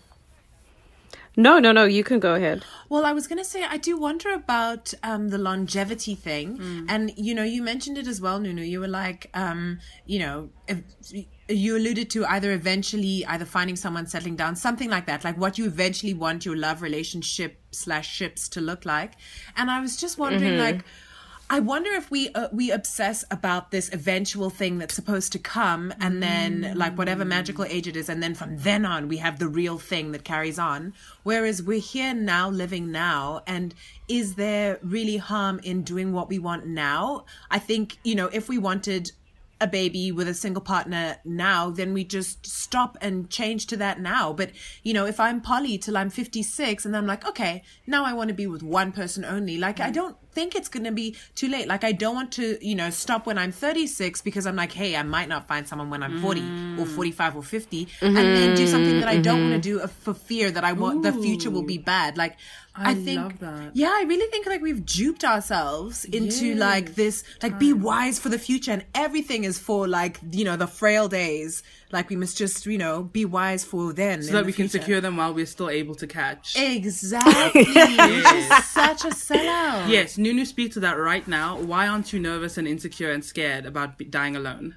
no, 1.37 1.59
no, 1.59 1.73
no. 1.73 1.85
You 1.85 2.05
can 2.05 2.19
go 2.19 2.35
ahead. 2.35 2.65
Well, 2.89 3.05
I 3.05 3.13
was 3.13 3.27
going 3.27 3.39
to 3.39 3.45
say, 3.45 3.65
I 3.65 3.77
do 3.77 3.97
wonder 3.97 4.33
about 4.33 4.95
um, 5.03 5.29
the 5.29 5.39
longevity 5.39 6.15
thing. 6.15 6.59
Mm. 6.59 6.87
And, 6.89 7.13
you 7.17 7.35
know, 7.35 7.43
you 7.43 7.63
mentioned 7.63 7.99
it 7.99 8.07
as 8.07 8.21
well, 8.21 8.39
Nunu. 8.39 8.63
You 8.63 8.81
were 8.81 8.89
like, 8.89 9.31
um, 9.35 9.81
you 10.05 10.19
know, 10.19 10.51
if, 10.69 10.83
you 11.49 11.77
alluded 11.77 12.11
to 12.11 12.25
either 12.27 12.53
eventually 12.53 13.25
either 13.27 13.45
finding 13.45 13.77
someone 13.77 14.07
settling 14.07 14.37
down, 14.37 14.57
something 14.57 14.91
like 14.91 15.07
that, 15.07 15.25
like 15.25 15.39
what 15.39 15.59
you 15.59 15.67
eventually 15.67 16.15
want 16.15 16.45
your 16.45 16.57
love 16.57 16.83
relationship 16.83 17.61
slash 17.71 18.13
ships 18.13 18.49
to 18.51 18.61
look 18.61 18.85
like. 18.85 19.13
And 19.57 19.71
I 19.71 19.81
was 19.81 19.97
just 19.97 20.19
wondering, 20.19 20.53
Mm-hmm. 20.53 20.61
like, 20.61 20.85
I 21.49 21.61
wonder 21.61 21.93
if 21.93 22.11
we 22.11 22.31
uh, 22.31 22.49
we 22.51 22.73
obsess 22.73 23.25
about 23.31 23.71
this 23.71 23.89
eventual 23.93 24.51
thing 24.51 24.79
that's 24.79 24.95
supposed 24.95 25.31
to 25.31 25.39
come, 25.39 25.95
and 26.01 26.21
then 26.21 26.73
like 26.75 26.99
whatever 26.99 27.25
magical 27.25 27.65
age 27.65 27.87
it 27.87 27.97
is, 27.97 28.09
and 28.09 28.21
then 28.21 28.35
from 28.35 28.59
then 28.59 28.85
on 28.85 29.07
we 29.07 29.19
have 29.19 29.39
the 29.39 29.47
real 29.47 29.79
thing 29.79 30.11
that 30.11 30.25
carries 30.25 30.59
on. 30.59 30.93
Whereas 31.23 31.63
we're 31.63 31.79
here 31.79 32.13
now, 32.15 32.51
living 32.51 32.91
now, 32.91 33.43
and 33.47 33.77
is 34.09 34.35
there 34.35 34.81
really 34.83 35.19
harm 35.19 35.61
in 35.63 35.85
doing 35.85 36.13
what 36.13 36.29
we 36.29 36.41
want 36.41 36.67
now? 36.67 37.27
I 37.49 37.61
think 37.61 37.99
you 38.03 38.17
know 38.17 38.27
if 38.33 38.49
we 38.49 38.59
wanted 38.59 39.13
a 39.61 39.67
baby 39.67 40.13
with 40.13 40.29
a 40.29 40.35
single 40.35 40.63
partner 40.63 41.17
now, 41.25 41.71
then 41.71 41.95
we 41.95 42.05
just 42.05 42.47
stop 42.47 42.99
and 43.01 43.31
change 43.31 43.67
to 43.67 43.77
that 43.79 44.01
now. 44.01 44.33
But, 44.33 44.51
you 44.83 44.93
know, 44.93 45.07
if 45.07 45.19
I'm 45.19 45.41
poly 45.41 45.79
till 45.79 45.97
I'm 45.97 46.11
56 46.11 46.85
and 46.85 46.97
I'm 46.97 47.07
like, 47.07 47.27
okay, 47.27 47.63
now 47.87 48.05
I 48.05 48.13
want 48.13 48.29
to 48.29 48.35
be 48.35 48.47
with 48.47 48.63
one 48.63 48.93
person 48.93 49.25
only, 49.25 49.57
like, 49.57 49.81
I 49.81 49.91
mm. 49.91 49.95
don't 49.95 50.17
think 50.37 50.55
it's 50.59 50.69
going 50.75 50.85
to 50.85 50.97
be 51.05 51.09
too 51.41 51.49
late. 51.55 51.67
Like 51.75 51.85
I 51.91 51.93
don't 52.03 52.15
want 52.21 52.31
to, 52.41 52.45
you 52.71 52.75
know, 52.81 52.91
stop 52.91 53.23
when 53.29 53.39
I'm 53.43 53.53
36 53.53 54.21
because 54.29 54.45
I'm 54.49 54.57
like, 54.63 54.73
hey, 54.81 54.91
I 55.03 55.03
might 55.17 55.29
not 55.35 55.43
find 55.51 55.67
someone 55.71 55.89
when 55.95 56.03
I'm 56.07 56.21
40 56.23 56.41
Mm. 56.41 56.79
or 56.81 56.87
45 56.87 57.37
or 57.39 57.43
50 57.43 57.89
and 58.03 58.17
then 58.37 58.49
do 58.57 58.67
something 58.75 59.01
that 59.01 59.09
I 59.09 59.19
don't 59.19 59.37
Mm-hmm. 59.41 59.51
want 59.51 59.63
to 59.63 59.69
do 59.71 59.81
uh, 59.81 59.87
for 60.05 60.15
fear 60.31 60.51
that 60.57 60.65
I 60.71 60.73
want 60.85 61.03
the 61.03 61.13
future 61.27 61.51
will 61.57 61.69
be 61.77 61.79
bad. 61.95 62.11
Like 62.25 62.35
I, 62.79 62.91
I 62.91 62.95
think 63.07 63.21
love 63.23 63.39
that. 63.41 63.71
yeah, 63.75 63.93
I 64.01 64.03
really 64.13 64.29
think 64.33 64.45
like 64.53 64.61
we've 64.69 64.85
duped 64.85 65.25
ourselves 65.33 66.05
into 66.19 66.55
like 66.69 66.95
this 66.95 67.25
like 67.43 67.55
be 67.59 67.73
wise 67.73 68.19
for 68.19 68.29
the 68.29 68.39
future 68.49 68.73
and 68.77 68.85
everything 68.95 69.45
is 69.51 69.59
for 69.59 69.81
like, 69.89 70.15
you 70.39 70.45
know, 70.49 70.57
the 70.65 70.67
frail 70.81 71.09
days. 71.09 71.63
Like 71.93 72.11
we 72.11 72.17
must 72.17 72.37
just, 72.37 72.67
you 72.67 72.79
know, 72.79 73.05
be 73.05 73.25
wise 73.25 73.65
for 73.65 73.93
then. 73.93 74.23
so 74.23 74.33
that 74.33 74.47
we 74.47 74.53
can 74.53 74.69
secure 74.69 75.01
them 75.01 75.17
while 75.17 75.33
we're 75.33 75.47
still 75.47 75.71
able 75.71 75.95
to 75.97 76.07
catch. 76.07 76.57
Exactly. 76.57 77.65
She's 77.65 78.65
such 78.67 79.05
a 79.05 79.09
sellout. 79.09 79.89
Yes, 79.89 80.19
Nunu 80.19 80.45
speak 80.45 80.73
to 80.73 80.81
that 80.81 80.95
right 80.99 81.27
now. 81.29 81.59
Why 81.61 81.87
aren't 81.87 82.13
you 82.13 82.21
nervous 82.21 82.59
and 82.59 82.67
insecure 82.67 83.11
and 83.11 83.25
scared 83.25 83.67
about 83.67 83.99
dying 84.11 84.35
alone? 84.37 84.77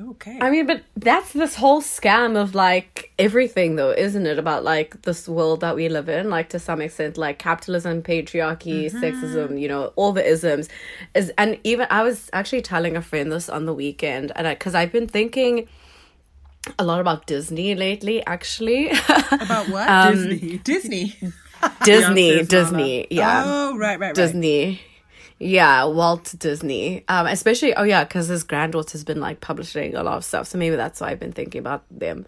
Okay. 0.00 0.38
I 0.40 0.50
mean, 0.50 0.66
but 0.66 0.82
that's 0.96 1.32
this 1.32 1.54
whole 1.54 1.82
scam 1.82 2.40
of 2.40 2.54
like 2.54 3.12
everything, 3.18 3.76
though, 3.76 3.90
isn't 3.90 4.26
it? 4.26 4.38
About 4.38 4.64
like 4.64 5.02
this 5.02 5.28
world 5.28 5.60
that 5.60 5.76
we 5.76 5.88
live 5.88 6.08
in, 6.08 6.30
like 6.30 6.48
to 6.50 6.58
some 6.58 6.80
extent, 6.80 7.18
like 7.18 7.38
capitalism, 7.38 8.02
patriarchy, 8.02 8.86
mm-hmm. 8.86 8.98
sexism, 8.98 9.60
you 9.60 9.68
know, 9.68 9.92
all 9.96 10.12
the 10.12 10.26
isms. 10.26 10.68
Is 11.14 11.30
and 11.36 11.58
even 11.64 11.86
I 11.90 12.02
was 12.02 12.30
actually 12.32 12.62
telling 12.62 12.96
a 12.96 13.02
friend 13.02 13.30
this 13.30 13.48
on 13.48 13.66
the 13.66 13.74
weekend, 13.74 14.32
and 14.36 14.48
because 14.48 14.74
I've 14.74 14.92
been 14.92 15.08
thinking 15.08 15.68
a 16.78 16.84
lot 16.84 17.00
about 17.00 17.26
Disney 17.26 17.74
lately, 17.74 18.24
actually. 18.26 18.90
About 19.30 19.68
what? 19.68 20.12
Disney. 20.12 20.58
Disney. 20.58 21.16
Disney, 21.84 22.42
Disney, 22.44 23.06
yeah. 23.10 23.44
Oh, 23.46 23.76
right, 23.76 23.98
right, 23.98 24.08
right. 24.08 24.14
Disney. 24.14 24.80
Yeah, 25.42 25.86
Walt 25.86 26.34
Disney. 26.38 27.02
Um, 27.08 27.26
especially 27.26 27.74
oh 27.74 27.82
yeah, 27.82 28.04
because 28.04 28.28
his 28.28 28.44
granddaughter's 28.44 29.04
been 29.04 29.20
like 29.20 29.40
publishing 29.40 29.94
a 29.94 30.02
lot 30.02 30.18
of 30.18 30.24
stuff, 30.24 30.46
so 30.46 30.58
maybe 30.58 30.76
that's 30.76 31.00
why 31.00 31.10
I've 31.10 31.18
been 31.18 31.32
thinking 31.32 31.60
about 31.60 31.82
them. 31.90 32.26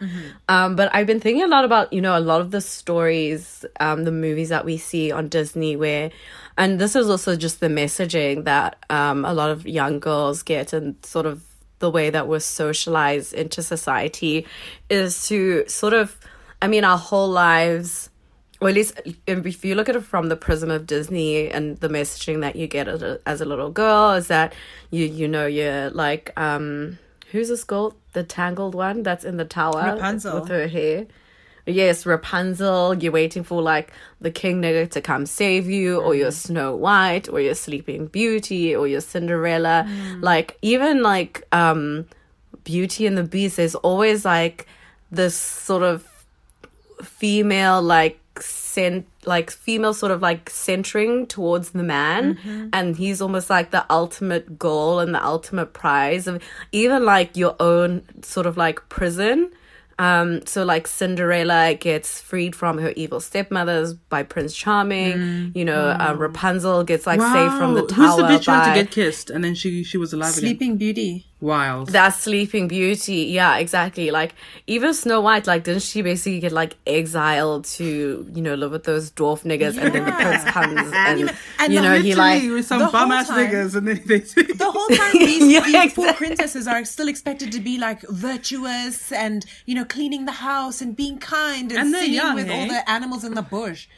Um, 0.48 0.76
but 0.76 0.94
I've 0.94 1.06
been 1.06 1.20
thinking 1.20 1.42
a 1.42 1.46
lot 1.46 1.66
about 1.66 1.92
you 1.92 2.00
know 2.00 2.16
a 2.16 2.20
lot 2.20 2.40
of 2.40 2.52
the 2.52 2.62
stories, 2.62 3.66
um, 3.80 4.04
the 4.04 4.12
movies 4.12 4.48
that 4.48 4.64
we 4.64 4.78
see 4.78 5.12
on 5.12 5.28
Disney, 5.28 5.76
where, 5.76 6.10
and 6.56 6.78
this 6.78 6.96
is 6.96 7.10
also 7.10 7.36
just 7.36 7.60
the 7.60 7.68
messaging 7.68 8.44
that 8.44 8.76
um 8.88 9.26
a 9.26 9.34
lot 9.34 9.50
of 9.50 9.66
young 9.66 10.00
girls 10.00 10.42
get, 10.42 10.72
and 10.72 10.96
sort 11.04 11.26
of 11.26 11.42
the 11.82 11.90
way 11.90 12.08
that 12.08 12.26
we're 12.26 12.40
socialized 12.40 13.34
into 13.34 13.62
society, 13.62 14.46
is 14.88 15.28
to 15.28 15.68
sort 15.68 15.92
of, 15.92 16.18
I 16.62 16.68
mean, 16.68 16.84
our 16.84 16.96
whole 16.96 17.28
lives 17.28 18.08
or 18.62 18.68
at 18.68 18.76
least 18.76 19.00
if 19.26 19.64
you 19.64 19.74
look 19.74 19.88
at 19.88 19.96
it 19.96 20.04
from 20.04 20.28
the 20.28 20.36
prism 20.36 20.70
of 20.70 20.86
Disney 20.86 21.50
and 21.50 21.76
the 21.78 21.88
messaging 21.88 22.42
that 22.42 22.54
you 22.54 22.68
get 22.68 22.86
as 22.86 23.02
a, 23.02 23.18
as 23.26 23.40
a 23.40 23.44
little 23.44 23.70
girl 23.70 24.12
is 24.12 24.28
that 24.28 24.54
you 24.92 25.04
you 25.04 25.26
know 25.26 25.46
you're 25.46 25.90
like 25.90 26.32
um 26.36 26.96
who's 27.32 27.48
this 27.48 27.64
girl 27.64 27.96
the 28.12 28.22
tangled 28.22 28.76
one 28.76 29.02
that's 29.02 29.24
in 29.24 29.36
the 29.36 29.44
tower 29.44 29.94
Rapunzel. 29.94 30.40
with 30.40 30.48
her 30.48 30.68
hair 30.68 31.06
yes 31.66 32.04
Rapunzel 32.04 32.94
you're 32.94 33.12
waiting 33.12 33.42
for 33.42 33.62
like 33.62 33.92
the 34.20 34.30
king 34.30 34.60
nigger 34.62 34.90
to 34.90 35.00
come 35.00 35.26
save 35.26 35.68
you 35.68 36.00
or 36.00 36.14
you're 36.14 36.30
mm. 36.30 36.46
Snow 36.46 36.74
White 36.76 37.28
or 37.28 37.40
you're 37.40 37.54
Sleeping 37.54 38.06
Beauty 38.06 38.74
or 38.74 38.86
you're 38.86 39.00
Cinderella. 39.00 39.86
Mm. 39.86 40.22
Like 40.22 40.58
even 40.62 41.02
like 41.02 41.46
um 41.52 42.06
Beauty 42.64 43.06
and 43.06 43.18
the 43.18 43.24
Beast 43.24 43.56
there's 43.56 43.74
always 43.76 44.24
like 44.24 44.66
this 45.10 45.36
sort 45.36 45.82
of 45.82 46.06
female 47.02 47.82
like 47.82 48.18
cent 48.40 49.06
like 49.24 49.50
female 49.50 49.94
sort 49.94 50.10
of 50.10 50.22
like 50.22 50.50
centering 50.50 51.26
towards 51.26 51.70
the 51.70 51.82
man. 51.82 52.34
Mm-hmm. 52.34 52.68
And 52.72 52.96
he's 52.96 53.20
almost 53.20 53.50
like 53.50 53.70
the 53.70 53.84
ultimate 53.90 54.58
goal 54.58 54.98
and 54.98 55.14
the 55.14 55.24
ultimate 55.24 55.72
prize 55.72 56.26
of 56.26 56.42
even 56.72 57.04
like 57.04 57.36
your 57.36 57.54
own 57.60 58.02
sort 58.22 58.46
of 58.46 58.56
like 58.56 58.88
prison 58.88 59.50
um 60.02 60.44
so 60.46 60.64
like 60.64 60.86
cinderella 60.86 61.74
gets 61.74 62.20
freed 62.20 62.54
from 62.56 62.78
her 62.78 62.92
evil 62.96 63.20
stepmothers 63.20 63.94
by 63.94 64.22
prince 64.22 64.54
charming. 64.54 65.52
You 65.54 65.64
know 65.64 65.82
uh, 66.04 66.14
rapunzel 66.18 66.82
gets 66.84 67.06
like 67.06 67.20
saved 67.20 67.54
from 67.60 67.74
the 67.74 67.86
tower 67.86 68.06
Who's 68.06 68.16
the 68.16 68.22
bitch 68.24 68.46
who 68.46 68.52
had 68.52 68.66
by- 68.66 68.74
to 68.76 68.82
get 68.82 68.90
kissed? 68.90 69.30
And 69.30 69.42
then 69.44 69.54
she 69.54 69.84
she 69.84 69.98
was 69.98 70.12
alive 70.12 70.32
again? 70.36 70.48
Sleeping 70.48 70.76
Beauty. 70.76 71.26
Wild. 71.42 71.88
that 71.88 72.10
Sleeping 72.14 72.68
Beauty, 72.68 73.16
yeah, 73.38 73.56
exactly. 73.58 74.10
Like 74.12 74.34
even 74.66 74.94
Snow 74.94 75.20
White, 75.20 75.46
like 75.46 75.64
didn't 75.64 75.82
she 75.82 76.00
basically 76.00 76.38
get 76.40 76.52
like 76.52 76.76
exiled 76.86 77.64
to 77.76 78.24
you 78.32 78.40
know 78.40 78.54
live 78.54 78.70
with 78.70 78.84
those 78.84 79.10
dwarf 79.10 79.42
niggas, 79.42 79.76
and 79.76 79.92
then 79.94 80.04
the 80.06 80.12
prince 80.12 80.44
comes 80.44 80.90
and, 80.94 81.20
you- 81.20 81.28
and 81.58 81.72
you 81.74 81.80
know 81.82 81.98
he 82.00 82.14
like 82.14 82.34
Literally 82.42 82.54
with 82.54 82.66
some 82.66 82.78
the 82.78 82.84
whole 82.86 82.92
bum 82.92 83.10
ass 83.12 83.26
time- 83.28 83.50
niggas 83.50 83.74
and 83.74 83.88
then 83.88 84.00
they 84.06 84.18
The 84.64 84.70
whole 84.70 84.88
time 84.96 85.12
these, 85.18 85.52
Yeah, 85.52 85.60
these 85.64 85.92
poor 85.94 86.06
exactly. 86.06 86.26
princesses 86.26 86.66
are 86.68 86.84
still 86.84 87.08
expected 87.08 87.50
to 87.52 87.60
be 87.60 87.76
like 87.76 88.02
virtuous 88.46 89.12
and 89.12 89.44
you 89.66 89.74
know 89.74 89.84
cleaning 89.84 90.24
the 90.26 90.32
house 90.32 90.80
and 90.80 90.96
being 90.96 91.18
kind 91.18 91.70
and, 91.72 91.80
And 91.80 91.90
singing 91.94 92.14
young, 92.14 92.34
with 92.36 92.48
all 92.50 92.56
eh? 92.62 92.68
the 92.68 92.90
animals 92.90 93.24
in 93.24 93.34
the 93.34 93.42
bush. 93.42 93.88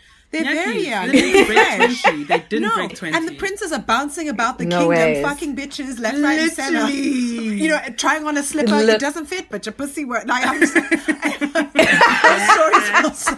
They're 0.43 0.55
Yankees. 0.55 0.65
very 0.75 0.87
young. 0.89 1.07
They 1.09 1.21
didn't 1.21 1.47
break 1.47 2.01
20. 2.03 2.25
They 2.25 2.39
didn't 2.49 2.63
no, 2.69 2.75
break 2.75 2.97
20. 2.97 3.17
and 3.17 3.29
the 3.29 3.35
princes 3.37 3.73
are 3.73 3.81
bouncing 3.81 4.29
about 4.29 4.59
the 4.59 4.65
No 4.65 4.79
kingdom, 4.81 4.99
ways. 4.99 5.25
fucking 5.25 5.55
bitches 5.57 5.99
left, 6.01 6.19
right, 6.19 6.39
and 6.39 6.53
center. 6.53 6.89
You 6.91 7.69
know, 7.69 7.81
trying 7.97 8.27
on 8.27 8.37
a 8.37 8.43
slipper, 8.43 8.73
Lit- 8.73 8.97
it 8.97 9.01
doesn't 9.01 9.27
fit, 9.27 9.47
but 9.51 9.65
your 9.67 9.73
pussy 9.73 10.05
work. 10.05 10.27
Like, 10.27 10.45
I'm 10.47 10.61
just, 10.61 10.75
those 10.75 12.43
stories 12.53 12.91
are 12.95 13.15
so 13.15 13.37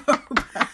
bad. 0.55 0.68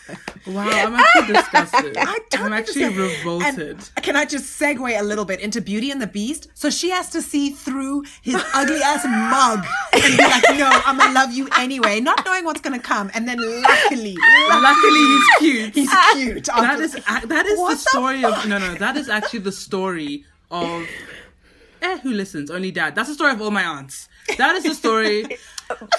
Wow, 0.46 0.68
I'm 0.68 0.94
actually 0.94 1.34
disgusted. 1.34 1.96
I 1.98 2.18
I'm 2.34 2.52
actually 2.52 2.88
revolted. 2.88 3.78
And 3.96 4.04
can 4.04 4.16
I 4.16 4.24
just 4.24 4.60
segue 4.60 4.98
a 4.98 5.02
little 5.04 5.24
bit 5.24 5.40
into 5.40 5.60
Beauty 5.60 5.90
and 5.90 6.02
the 6.02 6.06
Beast? 6.06 6.48
So 6.54 6.68
she 6.70 6.90
has 6.90 7.08
to 7.10 7.22
see 7.22 7.50
through 7.50 8.02
his 8.22 8.42
ugly 8.54 8.80
ass 8.82 9.04
mug 9.04 9.64
and 9.92 10.16
be 10.16 10.22
like, 10.24 10.42
"No, 10.58 10.68
I'm 10.84 10.98
gonna 10.98 11.14
love 11.14 11.32
you 11.32 11.48
anyway," 11.58 12.00
not 12.00 12.24
knowing 12.24 12.44
what's 12.44 12.60
gonna 12.60 12.78
come. 12.80 13.10
And 13.14 13.28
then 13.28 13.38
luckily, 13.62 14.16
Luckily, 14.50 14.98
he's 14.98 15.24
cute. 15.38 15.74
he's 15.74 15.90
cute. 16.12 16.44
that 16.46 16.80
is 16.80 16.92
that 16.92 17.46
is 17.46 17.58
the 17.58 17.66
the 17.68 17.76
story 17.76 18.24
of 18.24 18.46
no 18.48 18.58
no 18.58 18.74
that 18.74 18.96
is 18.96 19.08
actually 19.08 19.40
the 19.40 19.52
story 19.52 20.24
of 20.50 20.86
eh 21.80 21.98
who 21.98 22.12
listens 22.12 22.50
only 22.50 22.70
dad 22.70 22.94
that's 22.94 23.08
the 23.08 23.14
story 23.14 23.32
of 23.32 23.40
all 23.42 23.50
my 23.50 23.64
aunts 23.64 24.08
that 24.38 24.54
is 24.56 24.62
the 24.64 24.74
story 24.74 25.24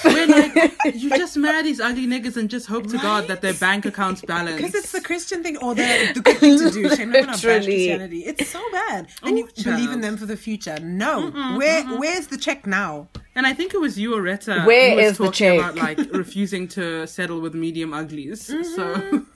where 0.03 0.27
like 0.27 0.55
you 0.93 1.09
just 1.09 1.37
marry 1.37 1.63
these 1.63 1.79
ugly 1.79 2.05
niggas 2.07 2.37
and 2.37 2.49
just 2.49 2.67
hope 2.67 2.87
to 2.87 2.97
god 2.97 3.27
that 3.27 3.41
their 3.41 3.53
bank 3.53 3.85
accounts 3.85 4.21
balance 4.21 4.55
because 4.57 4.75
it's 4.75 4.91
the 4.91 5.01
Christian 5.01 5.43
thing 5.43 5.57
or 5.57 5.75
the, 5.75 6.11
the 6.13 6.21
good 6.21 6.37
thing 6.37 6.57
to 6.59 6.69
do. 6.71 6.89
Shame 6.95 7.11
not 7.11 7.15
gonna 7.21 7.27
bash 7.33 7.43
Literally. 7.43 7.65
Christianity. 7.65 8.19
It's 8.25 8.49
so 8.49 8.61
bad, 8.71 9.07
and 9.23 9.37
you 9.37 9.47
Oh, 9.59 9.63
believe 9.63 9.91
in 9.91 10.01
them 10.01 10.17
for 10.17 10.25
the 10.25 10.37
future. 10.37 10.77
No, 10.81 11.31
where 11.57 11.83
where's 11.97 12.27
the 12.27 12.37
check 12.37 12.65
now? 12.67 13.07
and 13.35 13.47
I 13.47 13.53
think 13.53 13.73
it 13.73 13.79
was 13.81 13.97
you, 13.97 14.11
Oretta, 14.11 14.65
Where 14.65 14.91
who 14.91 14.95
was 14.97 15.05
is 15.05 15.17
the 15.17 15.23
talking 15.25 15.33
check? 15.33 15.59
about 15.59 15.75
like 15.75 15.97
refusing 16.13 16.67
to 16.69 17.07
settle 17.07 17.39
with 17.41 17.53
medium 17.55 17.93
uglies. 17.93 18.47
Mm-hmm. 18.49 18.63
So 18.63 18.93
couldn't 18.93 19.19
be 19.19 19.32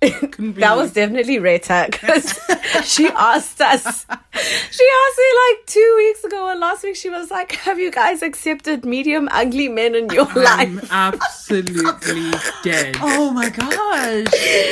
that 0.00 0.76
was 0.76 0.92
definitely 0.92 1.38
Rita 1.38 1.88
because 1.90 2.38
she 2.84 3.06
asked 3.08 3.60
us. 3.62 4.04
She 4.34 4.84
asked 4.84 5.18
me 5.18 5.30
like 5.48 5.66
two 5.66 5.94
weeks 5.96 6.22
ago, 6.22 6.50
and 6.50 6.60
last 6.60 6.84
week 6.84 6.96
she 6.96 7.08
was 7.08 7.30
like, 7.30 7.52
"Have 7.52 7.78
you 7.78 7.90
guys 7.90 8.22
accepted 8.22 8.84
medium 8.84 9.26
ugly 9.32 9.68
men 9.68 9.94
in 9.94 10.10
your 10.10 10.26
I'm 10.28 10.76
life?" 10.76 10.88
absolutely 10.92 12.30
dead. 12.62 12.96
Oh 13.00 13.30
my 13.30 13.48
gosh! 13.48 13.72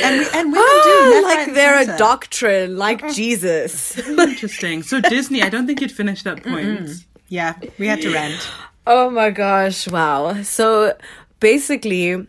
And 0.03 0.19
we, 0.19 0.25
and 0.33 0.51
women 0.51 0.53
do 0.53 0.59
Ah, 0.61 1.09
left, 1.11 1.25
right, 1.25 1.45
like 1.47 1.55
they're 1.55 1.81
a 1.95 1.97
doctrine, 1.97 2.77
like 2.77 3.11
Jesus. 3.13 3.97
Interesting. 3.97 4.83
So 4.83 5.01
Disney, 5.01 5.41
I 5.41 5.49
don't 5.49 5.65
think 5.65 5.81
you'd 5.81 5.91
finish 5.91 6.21
that 6.23 6.43
point. 6.43 7.03
Yeah, 7.29 7.55
we 7.79 7.87
had 7.87 8.01
to 8.01 8.13
rant. 8.13 8.47
Oh 8.87 9.09
my 9.09 9.31
gosh, 9.31 9.87
wow. 9.87 10.43
So 10.43 10.95
basically, 11.39 12.27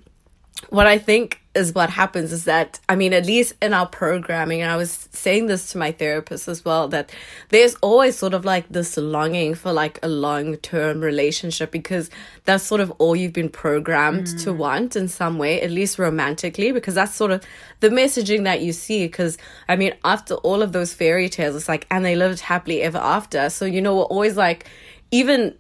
what 0.70 0.86
I 0.86 0.98
think 0.98 1.40
is 1.54 1.74
what 1.74 1.88
happens 1.88 2.32
is 2.32 2.44
that, 2.44 2.78
I 2.88 2.96
mean, 2.96 3.12
at 3.12 3.24
least 3.24 3.54
in 3.62 3.72
our 3.72 3.86
programming, 3.86 4.60
and 4.60 4.70
I 4.70 4.76
was 4.76 5.08
saying 5.12 5.46
this 5.46 5.72
to 5.72 5.78
my 5.78 5.90
therapist 5.90 6.48
as 6.48 6.64
well, 6.64 6.88
that 6.88 7.10
there's 7.48 7.74
always 7.76 8.16
sort 8.16 8.34
of 8.34 8.44
like 8.44 8.68
this 8.68 8.96
longing 8.96 9.54
for 9.54 9.72
like 9.72 9.98
a 10.02 10.08
long 10.08 10.56
term 10.58 11.00
relationship 11.00 11.70
because 11.70 12.10
that's 12.44 12.62
sort 12.62 12.80
of 12.80 12.90
all 12.98 13.16
you've 13.16 13.32
been 13.32 13.48
programmed 13.48 14.26
to 14.38 14.50
mm. 14.50 14.56
want 14.56 14.96
in 14.96 15.08
some 15.08 15.38
way, 15.38 15.60
at 15.62 15.70
least 15.70 15.98
romantically, 15.98 16.72
because 16.72 16.94
that's 16.94 17.14
sort 17.14 17.30
of 17.30 17.42
the 17.80 17.88
messaging 17.88 18.44
that 18.44 18.60
you 18.60 18.72
see. 18.72 19.06
Because, 19.06 19.38
I 19.68 19.76
mean, 19.76 19.94
after 20.04 20.34
all 20.34 20.62
of 20.62 20.72
those 20.72 20.92
fairy 20.92 21.28
tales, 21.28 21.56
it's 21.56 21.68
like, 21.68 21.86
and 21.90 22.04
they 22.04 22.16
lived 22.16 22.40
happily 22.40 22.82
ever 22.82 22.98
after. 22.98 23.48
So, 23.50 23.64
you 23.64 23.80
know, 23.80 23.96
we're 23.96 24.02
always 24.02 24.36
like, 24.36 24.66
even 25.10 25.54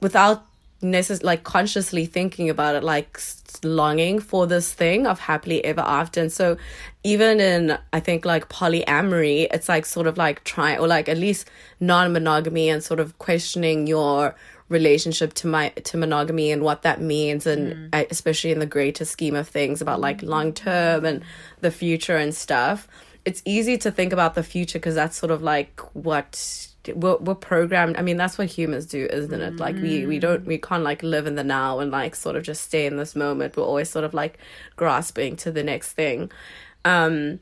without 0.00 0.44
necess- 0.82 1.22
like 1.22 1.44
consciously 1.44 2.06
thinking 2.06 2.50
about 2.50 2.76
it 2.76 2.84
like 2.84 3.18
longing 3.64 4.18
for 4.18 4.46
this 4.46 4.72
thing 4.72 5.06
of 5.06 5.18
happily 5.20 5.64
ever 5.64 5.80
after. 5.80 6.20
And 6.20 6.32
so 6.32 6.56
even 7.04 7.38
in 7.38 7.78
i 7.92 8.00
think 8.00 8.24
like 8.24 8.48
polyamory 8.48 9.46
it's 9.52 9.68
like 9.68 9.86
sort 9.86 10.08
of 10.08 10.18
like 10.18 10.42
trying 10.42 10.78
or 10.80 10.88
like 10.88 11.08
at 11.08 11.16
least 11.16 11.48
non-monogamy 11.78 12.68
and 12.68 12.82
sort 12.82 12.98
of 12.98 13.16
questioning 13.18 13.86
your 13.86 14.34
relationship 14.68 15.32
to 15.34 15.46
my 15.46 15.70
to 15.70 15.96
monogamy 15.96 16.50
and 16.50 16.62
what 16.62 16.82
that 16.82 17.00
means 17.00 17.46
and 17.46 17.94
uh, 17.94 18.04
especially 18.10 18.52
in 18.52 18.58
the 18.58 18.66
greater 18.66 19.04
scheme 19.04 19.34
of 19.34 19.48
things 19.48 19.80
about 19.80 20.00
like 20.00 20.22
long 20.22 20.52
term 20.52 21.04
and 21.04 21.22
the 21.60 21.70
future 21.70 22.16
and 22.16 22.34
stuff. 22.34 22.86
It's 23.24 23.42
easy 23.44 23.76
to 23.78 23.90
think 23.90 24.12
about 24.12 24.34
the 24.34 24.42
future 24.42 24.78
because 24.78 24.94
that's 24.94 25.16
sort 25.16 25.30
of 25.30 25.42
like 25.42 25.80
what 25.94 26.68
we're, 26.94 27.16
we're 27.18 27.34
programmed 27.34 27.96
i 27.96 28.02
mean 28.02 28.16
that's 28.16 28.38
what 28.38 28.46
humans 28.46 28.86
do 28.86 29.06
isn't 29.10 29.40
it? 29.40 29.56
Like 29.56 29.76
we 29.76 30.06
we 30.06 30.18
don't 30.18 30.46
we 30.46 30.58
can't 30.58 30.82
like 30.82 31.02
live 31.02 31.26
in 31.26 31.34
the 31.34 31.44
now 31.44 31.80
and 31.80 31.90
like 31.90 32.14
sort 32.14 32.36
of 32.36 32.42
just 32.44 32.62
stay 32.64 32.86
in 32.86 32.96
this 32.96 33.14
moment. 33.14 33.56
We're 33.56 33.64
always 33.64 33.90
sort 33.90 34.04
of 34.04 34.14
like 34.14 34.38
grasping 34.76 35.36
to 35.36 35.50
the 35.50 35.62
next 35.62 35.92
thing. 35.92 36.30
Um 36.84 37.40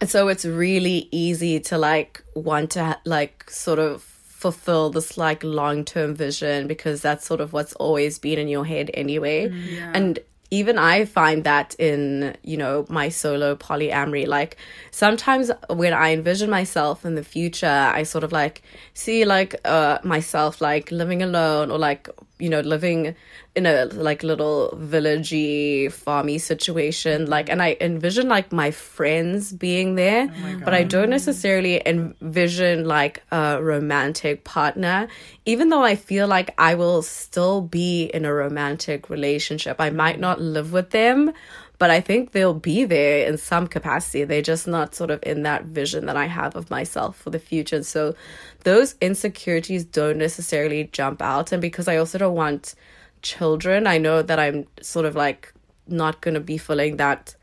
and 0.00 0.10
so 0.10 0.28
it's 0.28 0.44
really 0.44 1.08
easy 1.10 1.60
to 1.60 1.78
like 1.78 2.22
want 2.34 2.70
to 2.72 2.84
ha- 2.84 3.00
like 3.04 3.50
sort 3.50 3.78
of 3.78 4.02
fulfill 4.02 4.90
this 4.90 5.16
like 5.18 5.42
long-term 5.42 6.14
vision 6.14 6.68
because 6.68 7.02
that's 7.02 7.26
sort 7.26 7.40
of 7.40 7.52
what's 7.52 7.72
always 7.74 8.18
been 8.18 8.38
in 8.38 8.46
your 8.48 8.64
head 8.64 8.90
anyway. 8.94 9.48
And 9.94 10.18
even 10.50 10.78
I 10.78 11.04
find 11.04 11.44
that 11.44 11.74
in, 11.78 12.36
you 12.42 12.56
know, 12.56 12.86
my 12.88 13.08
solo 13.08 13.54
polyamory. 13.54 14.26
Like 14.26 14.56
sometimes 14.90 15.50
when 15.68 15.92
I 15.92 16.12
envision 16.12 16.48
myself 16.50 17.04
in 17.04 17.14
the 17.14 17.24
future, 17.24 17.66
I 17.66 18.02
sort 18.04 18.24
of 18.24 18.32
like 18.32 18.62
see 18.94 19.24
like 19.24 19.56
uh 19.64 19.98
myself 20.04 20.60
like 20.60 20.90
living 20.90 21.22
alone 21.22 21.70
or 21.70 21.78
like, 21.78 22.08
you 22.38 22.48
know, 22.48 22.60
living 22.60 23.14
in 23.54 23.66
a 23.66 23.86
like 23.86 24.22
little 24.22 24.70
villagey 24.76 25.86
farmy 25.86 26.40
situation. 26.40 27.26
Like 27.26 27.48
and 27.48 27.62
I 27.62 27.76
envision 27.80 28.28
like 28.28 28.52
my 28.52 28.70
friends 28.70 29.52
being 29.52 29.94
there, 29.96 30.28
oh 30.30 30.60
but 30.64 30.74
I 30.74 30.84
don't 30.84 31.10
necessarily 31.10 31.82
envision 31.84 32.86
like 32.86 33.22
a 33.30 33.62
romantic 33.62 34.44
partner, 34.44 35.08
even 35.46 35.68
though 35.68 35.82
I 35.82 35.96
feel 35.96 36.26
like 36.26 36.54
I 36.58 36.74
will 36.74 37.02
still 37.02 37.60
be 37.60 38.04
in 38.04 38.24
a 38.24 38.32
romantic 38.32 39.10
relationship. 39.10 39.76
I 39.80 39.90
might 39.90 40.20
not 40.20 40.40
live 40.40 40.72
with 40.72 40.90
them, 40.90 41.32
but 41.78 41.90
I 41.90 42.00
think 42.00 42.32
they'll 42.32 42.54
be 42.54 42.84
there 42.84 43.26
in 43.26 43.38
some 43.38 43.68
capacity. 43.68 44.24
They're 44.24 44.42
just 44.42 44.66
not 44.66 44.94
sort 44.94 45.10
of 45.10 45.20
in 45.22 45.44
that 45.44 45.64
vision 45.64 46.06
that 46.06 46.16
I 46.16 46.26
have 46.26 46.56
of 46.56 46.70
myself 46.70 47.16
for 47.16 47.30
the 47.30 47.38
future. 47.38 47.82
So 47.84 48.16
those 48.64 48.94
insecurities 49.00 49.84
don't 49.84 50.18
necessarily 50.18 50.84
jump 50.92 51.22
out. 51.22 51.52
And 51.52 51.62
because 51.62 51.88
I 51.88 51.96
also 51.96 52.18
don't 52.18 52.34
want 52.34 52.74
children, 53.22 53.86
I 53.86 53.98
know 53.98 54.22
that 54.22 54.38
I'm 54.38 54.66
sort 54.80 55.06
of 55.06 55.14
like 55.14 55.52
not 55.86 56.20
going 56.20 56.34
to 56.34 56.40
be 56.40 56.58
feeling 56.58 56.96
that 56.96 57.34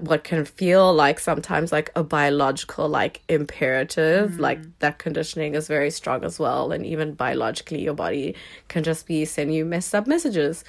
what 0.00 0.22
can 0.22 0.44
feel 0.44 0.92
like 0.92 1.18
sometimes 1.18 1.72
like 1.72 1.90
a 1.96 2.04
biological 2.04 2.88
like 2.88 3.22
imperative. 3.28 4.38
Like 4.38 4.60
that 4.80 4.98
conditioning 4.98 5.54
is 5.54 5.66
very 5.66 5.90
strong 5.90 6.24
as 6.24 6.38
well. 6.38 6.72
And 6.72 6.84
even 6.84 7.14
biologically 7.14 7.82
your 7.82 7.94
body 7.94 8.34
can 8.68 8.84
just 8.84 9.06
be 9.06 9.24
sending 9.24 9.56
you 9.56 9.64
messed 9.64 9.94
up 9.94 10.06
messages. 10.06 10.64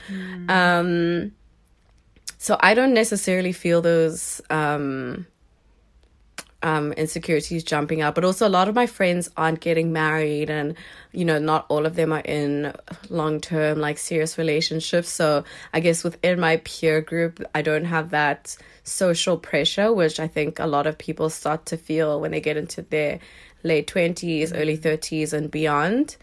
Um 0.47 1.33
so 2.39 2.57
i 2.61 2.73
don't 2.73 2.93
necessarily 2.93 3.51
feel 3.51 3.81
those 3.81 4.41
um 4.49 5.27
um 6.61 6.91
insecurities 6.93 7.63
jumping 7.63 8.01
up 8.01 8.15
but 8.15 8.25
also 8.25 8.47
a 8.47 8.49
lot 8.49 8.67
of 8.67 8.75
my 8.75 8.85
friends 8.85 9.29
aren't 9.37 9.61
getting 9.61 9.93
married 9.93 10.49
and 10.49 10.75
you 11.13 11.23
know 11.23 11.39
not 11.39 11.65
all 11.69 11.85
of 11.85 11.95
them 11.95 12.11
are 12.11 12.21
in 12.21 12.73
long 13.09 13.39
term 13.39 13.79
like 13.79 13.97
serious 13.97 14.37
relationships. 14.37 15.09
So 15.09 15.43
i 15.73 15.79
guess 15.79 16.03
within 16.03 16.39
my 16.39 16.57
peer 16.57 17.01
group 17.01 17.41
i 17.55 17.61
don't 17.61 17.85
have 17.85 18.09
that 18.09 18.57
social 18.83 19.37
pressure 19.37 19.93
which 19.93 20.19
i 20.19 20.27
think 20.27 20.59
a 20.59 20.65
lot 20.65 20.87
of 20.87 20.97
people 20.97 21.29
start 21.29 21.65
to 21.67 21.77
feel 21.77 22.19
when 22.19 22.31
they 22.31 22.41
get 22.41 22.57
into 22.57 22.81
their 22.81 23.19
late 23.63 23.87
20s 23.87 24.51
early 24.55 24.77
30s 24.77 25.33
and 25.33 25.51
beyond. 25.51 26.15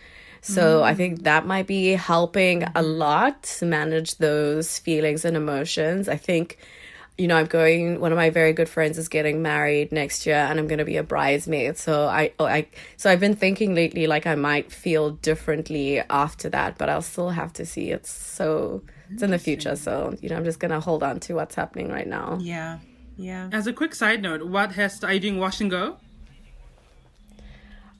So 0.42 0.84
I 0.84 0.94
think 0.94 1.24
that 1.24 1.44
might 1.44 1.66
be 1.66 1.88
helping 1.88 2.62
a 2.76 2.82
lot 2.82 3.42
to 3.58 3.66
manage 3.66 4.18
those 4.18 4.78
feelings 4.78 5.24
and 5.24 5.36
emotions. 5.36 6.08
I 6.08 6.16
think 6.16 6.58
you 7.18 7.26
know, 7.26 7.36
I'm 7.36 7.46
going. 7.46 8.00
One 8.00 8.12
of 8.12 8.16
my 8.16 8.30
very 8.30 8.52
good 8.52 8.68
friends 8.68 8.98
is 8.98 9.08
getting 9.08 9.42
married 9.42 9.90
next 9.92 10.26
year, 10.26 10.36
and 10.36 10.58
I'm 10.58 10.66
going 10.66 10.78
to 10.78 10.84
be 10.84 10.96
a 10.96 11.02
bridesmaid. 11.02 11.78
So 11.78 12.06
I, 12.06 12.32
oh, 12.38 12.44
I, 12.44 12.66
so 12.96 13.10
I've 13.10 13.20
been 13.20 13.36
thinking 13.36 13.74
lately, 13.74 14.06
like 14.06 14.26
I 14.26 14.34
might 14.34 14.70
feel 14.70 15.10
differently 15.10 16.00
after 16.00 16.48
that, 16.50 16.76
but 16.78 16.88
I'll 16.88 17.02
still 17.02 17.30
have 17.30 17.52
to 17.54 17.64
see. 17.64 17.90
It's 17.90 18.10
so 18.10 18.82
it's 19.10 19.22
in 19.22 19.30
the 19.30 19.38
future, 19.38 19.76
so 19.76 20.16
you 20.20 20.28
know, 20.28 20.36
I'm 20.36 20.44
just 20.44 20.60
gonna 20.60 20.80
hold 20.80 21.02
on 21.02 21.20
to 21.20 21.34
what's 21.34 21.54
happening 21.54 21.90
right 21.90 22.06
now. 22.06 22.38
Yeah. 22.40 22.78
Yeah. 23.16 23.48
As 23.50 23.66
a 23.66 23.72
quick 23.72 23.94
side 23.94 24.20
note, 24.20 24.42
what 24.42 24.72
hairstyle 24.72 25.08
are 25.08 25.12
you 25.14 25.20
doing? 25.20 25.38
Wash 25.38 25.60
and 25.60 25.70
go. 25.70 25.96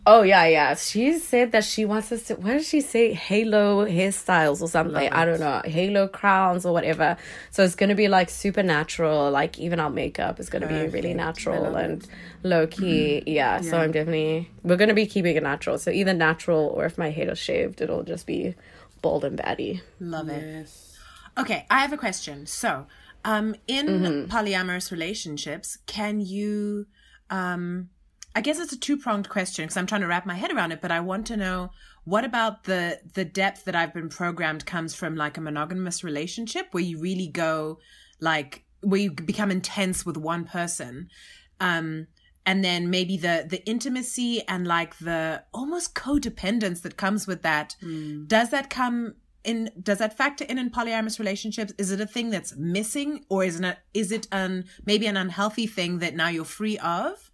Oh 0.09 0.23
yeah, 0.23 0.45
yeah. 0.47 0.75
She 0.77 1.19
said 1.19 1.51
that 1.51 1.65
she 1.65 1.85
wants 1.85 2.13
us 2.13 2.23
to. 2.25 2.37
What 2.37 2.53
did 2.53 2.65
she 2.65 2.81
say? 2.81 3.13
Halo 3.13 3.85
hairstyles 3.87 4.63
or 4.63 4.69
something. 4.69 5.09
I 5.11 5.25
don't 5.25 5.41
know. 5.41 5.61
Halo 5.65 6.07
crowns 6.07 6.65
or 6.65 6.73
whatever. 6.73 7.17
So 7.51 7.65
it's 7.65 7.75
gonna 7.75 7.97
be 7.97 8.07
like 8.07 8.31
super 8.31 8.63
natural. 8.63 9.33
Like 9.33 9.59
even 9.59 9.81
our 9.81 9.91
makeup 9.91 10.39
is 10.39 10.49
gonna 10.49 10.67
be 10.67 10.87
really 10.87 11.13
natural 11.13 11.63
love 11.63 11.77
and 11.77 12.07
low 12.45 12.69
key. 12.69 13.25
Yeah. 13.27 13.61
So 13.61 13.81
I'm 13.81 13.91
definitely 13.91 14.49
we're 14.63 14.77
gonna 14.77 14.95
be 14.95 15.07
keeping 15.07 15.35
it 15.37 15.43
natural. 15.43 15.77
So 15.77 15.91
either 15.91 16.15
natural 16.15 16.67
or 16.69 16.85
if 16.87 16.97
my 16.97 17.11
head 17.11 17.29
is 17.29 17.39
shaved, 17.39 17.81
it'll 17.81 18.05
just 18.05 18.27
be 18.27 18.55
bald 19.03 19.25
and 19.25 19.37
batty. 19.37 19.83
Love 19.99 20.29
it. 20.29 20.49
Yes. 20.49 20.97
Okay, 21.39 21.67
I 21.69 21.81
have 21.81 21.93
a 21.93 21.99
question. 21.99 22.47
So, 22.47 22.87
um, 23.25 23.55
in 23.67 23.89
Mm-hmm. 23.89 24.25
polyamorous 24.31 24.91
relationships, 24.91 25.79
can 25.87 26.21
you, 26.21 26.87
um, 27.29 27.91
I 28.37 28.43
guess 28.43 28.59
it's 28.59 28.75
a 28.75 28.79
two 28.79 28.99
pronged 28.99 29.31
question 29.31 29.65
because 29.65 29.79
I'm 29.79 29.87
trying 29.87 30.03
to 30.03 30.07
wrap 30.07 30.27
my 30.27 30.35
head 30.35 30.53
around 30.53 30.71
it, 30.71 30.83
but 30.83 30.93
I 30.93 31.01
want 31.01 31.27
to 31.29 31.39
know 31.39 31.71
what 32.05 32.23
about 32.23 32.65
the 32.65 33.01
the 33.15 33.25
depth 33.25 33.65
that 33.65 33.75
I've 33.75 33.95
been 33.95 34.11
programmed 34.11 34.67
comes 34.67 34.95
from 34.95 35.17
like 35.17 35.39
a 35.39 35.41
monogamous 35.41 36.05
relationship 36.05 36.67
where 36.73 36.85
you 36.85 37.01
really 37.01 37.29
go 37.29 37.79
like 38.21 38.65
where 38.83 39.01
you 39.01 39.11
become 39.11 39.51
intense 39.51 40.05
with 40.05 40.19
one 40.19 40.45
person, 40.45 41.09
um, 41.61 42.09
and 42.45 42.63
then 42.63 42.91
maybe 42.91 43.17
the 43.17 43.47
the 43.49 43.67
intimacy 43.67 44.47
and 44.47 44.67
like 44.67 44.99
the 44.99 45.43
almost 45.55 45.95
codependence 45.95 46.83
that 46.83 46.99
comes 46.99 47.27
with 47.27 47.41
that. 47.41 47.75
Does 48.27 48.51
that 48.51 48.69
come 48.69 49.15
in 49.45 49.71
does 49.83 49.97
that 49.97 50.15
factor 50.15 50.45
in 50.45 50.59
in 50.59 50.69
polyamorous 50.69 51.19
relationships? 51.19 51.73
Is 51.79 51.91
it 51.91 52.03
a 52.03 52.07
thing 52.07 52.29
that's 52.29 52.55
missing 52.55 53.25
or 53.31 53.45
is 53.45 53.61
it 53.61 53.65
a, 53.65 53.79
is 53.95 54.13
it 54.13 54.29
an 54.31 54.67
maybe 54.85 55.07
an 55.07 55.17
unhealthy 55.17 55.67
thing 55.67 56.01
that 56.01 56.15
now 56.15 56.29
you're 56.29 56.45
free 56.45 56.77
of 56.77 57.26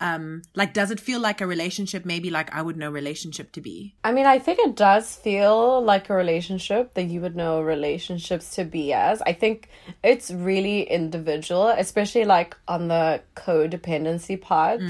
um 0.00 0.42
like 0.54 0.72
does 0.72 0.90
it 0.90 1.00
feel 1.00 1.20
like 1.20 1.40
a 1.40 1.46
relationship 1.46 2.04
maybe 2.04 2.30
like 2.30 2.54
i 2.54 2.62
would 2.62 2.76
know 2.76 2.90
relationship 2.90 3.50
to 3.52 3.60
be 3.60 3.94
I 4.04 4.12
mean, 4.12 4.26
I 4.26 4.38
think 4.38 4.58
it 4.60 4.74
does 4.76 5.16
feel 5.16 5.82
like 5.82 6.08
a 6.08 6.14
relationship 6.14 6.94
that 6.94 7.04
you 7.04 7.20
would 7.20 7.36
know 7.36 7.60
relationships 7.60 8.54
to 8.56 8.64
be 8.64 8.92
as. 8.92 9.20
I 9.22 9.32
think 9.32 9.68
it's 10.02 10.30
really 10.30 10.82
individual, 10.82 11.68
especially 11.68 12.24
like 12.24 12.56
on 12.66 12.88
the 12.88 13.20
codependency 13.36 14.40
part. 14.40 14.80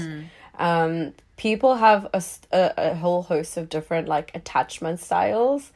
Um, 0.57 1.13
people 1.37 1.75
have 1.75 2.09
a 2.51 2.95
whole 2.95 3.23
host 3.23 3.57
of 3.57 3.69
different 3.69 4.07
like 4.07 4.31
attachment 4.35 4.99
styles. 4.99 5.71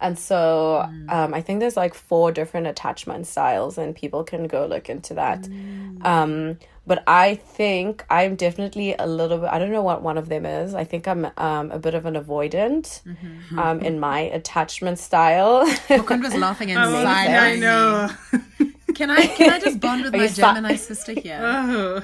And 0.00 0.16
so 0.16 0.88
um, 1.08 1.34
I 1.34 1.40
think 1.40 1.58
there's 1.60 1.76
like 1.76 1.94
four 1.94 2.30
different 2.30 2.66
attachment 2.68 3.26
styles, 3.26 3.78
and 3.78 3.94
people 3.96 4.22
can 4.24 4.46
go 4.46 4.64
look 4.66 4.88
into 4.88 5.14
that. 5.14 5.46
Um, 6.02 6.58
but 6.88 7.04
I 7.06 7.34
think 7.58 8.04
I'm 8.10 8.34
definitely 8.34 8.94
a 8.98 9.06
little 9.06 9.38
bit, 9.38 9.50
I 9.52 9.58
don't 9.60 9.70
know 9.70 9.82
what 9.90 10.02
one 10.02 10.18
of 10.18 10.28
them 10.28 10.44
is. 10.46 10.74
I 10.74 10.84
think 10.84 11.06
I'm 11.06 11.22
um, 11.36 11.70
a 11.70 11.78
bit 11.78 11.94
of 11.94 12.06
an 12.06 12.14
avoidant 12.14 12.84
um, 13.56 13.80
in 13.80 14.00
my 14.00 14.20
attachment 14.38 14.98
style. 14.98 15.64
Makundwa 15.88 16.24
was 16.24 16.34
laughing 16.34 16.70
and 16.72 16.80
Oh, 16.80 17.04
I 17.06 17.56
know. 17.56 18.08
can 18.98 19.10
i 19.10 19.26
can 19.38 19.50
i 19.50 19.60
just 19.60 19.78
bond 19.78 20.02
with 20.06 20.12
my 20.14 20.22
you 20.22 20.28
si- 20.28 20.40
gemini 20.42 20.74
sister 20.74 21.12
here 21.24 21.38
oh. 21.40 22.00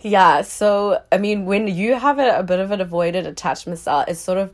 yeah 0.00 0.42
so 0.42 1.00
i 1.12 1.16
mean 1.18 1.46
when 1.46 1.66
you 1.68 1.94
have 1.94 2.18
a, 2.18 2.38
a 2.40 2.42
bit 2.42 2.58
of 2.60 2.70
an 2.70 2.80
avoided 2.80 3.26
attachment 3.26 3.78
style 3.78 4.04
it's 4.06 4.20
sort 4.20 4.36
of 4.38 4.52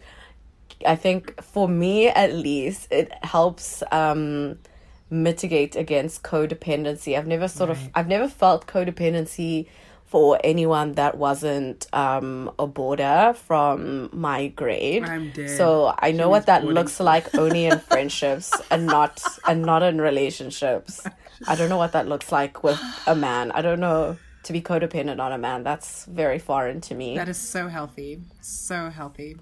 i 0.87 0.95
think 0.95 1.43
for 1.43 1.67
me 1.69 2.09
at 2.09 2.33
least 2.35 2.87
it 2.93 3.11
helps 3.25 3.83
um 3.91 4.59
mitigate 5.11 5.77
against 5.77 6.23
codependency. 6.23 7.19
I've 7.19 7.27
never 7.27 7.49
sort 7.49 7.71
of 7.71 7.79
i've 7.95 8.09
never 8.09 8.29
felt 8.29 8.67
codependency 8.67 9.67
for 10.07 10.41
anyone 10.43 10.93
that 10.93 11.17
wasn't 11.17 11.87
um 11.93 12.51
a 12.59 12.67
border 12.67 13.35
from 13.37 14.09
my 14.13 14.49
grade. 14.49 15.05
So 15.57 15.95
i 15.99 16.13
know 16.13 16.29
what 16.29 16.47
that 16.47 16.63
boarding. 16.63 16.75
looks 16.75 17.01
like 17.01 17.35
only 17.35 17.67
in 17.67 17.79
friendships 17.91 18.53
and 18.71 18.87
not 18.87 19.23
and 19.47 19.63
not 19.63 19.83
in 19.83 20.01
relationships. 20.01 21.05
I 21.49 21.57
don't 21.57 21.69
know 21.69 21.79
what 21.79 21.93
that 21.93 22.07
looks 22.07 22.31
like 22.31 22.63
with 22.63 22.81
a 23.07 23.17
man. 23.17 23.51
I 23.53 23.63
don't 23.63 23.81
know 23.81 24.17
to 24.45 24.53
be 24.53 24.63
codependent 24.63 25.21
on 25.21 25.33
a 25.33 25.39
man. 25.39 25.65
That's 25.65 26.07
very 26.07 26.39
foreign 26.39 26.81
to 26.83 26.95
me. 26.95 27.17
That 27.17 27.29
is 27.29 27.39
so 27.39 27.69
healthy. 27.69 28.23
So 28.41 28.91
healthy 28.91 29.37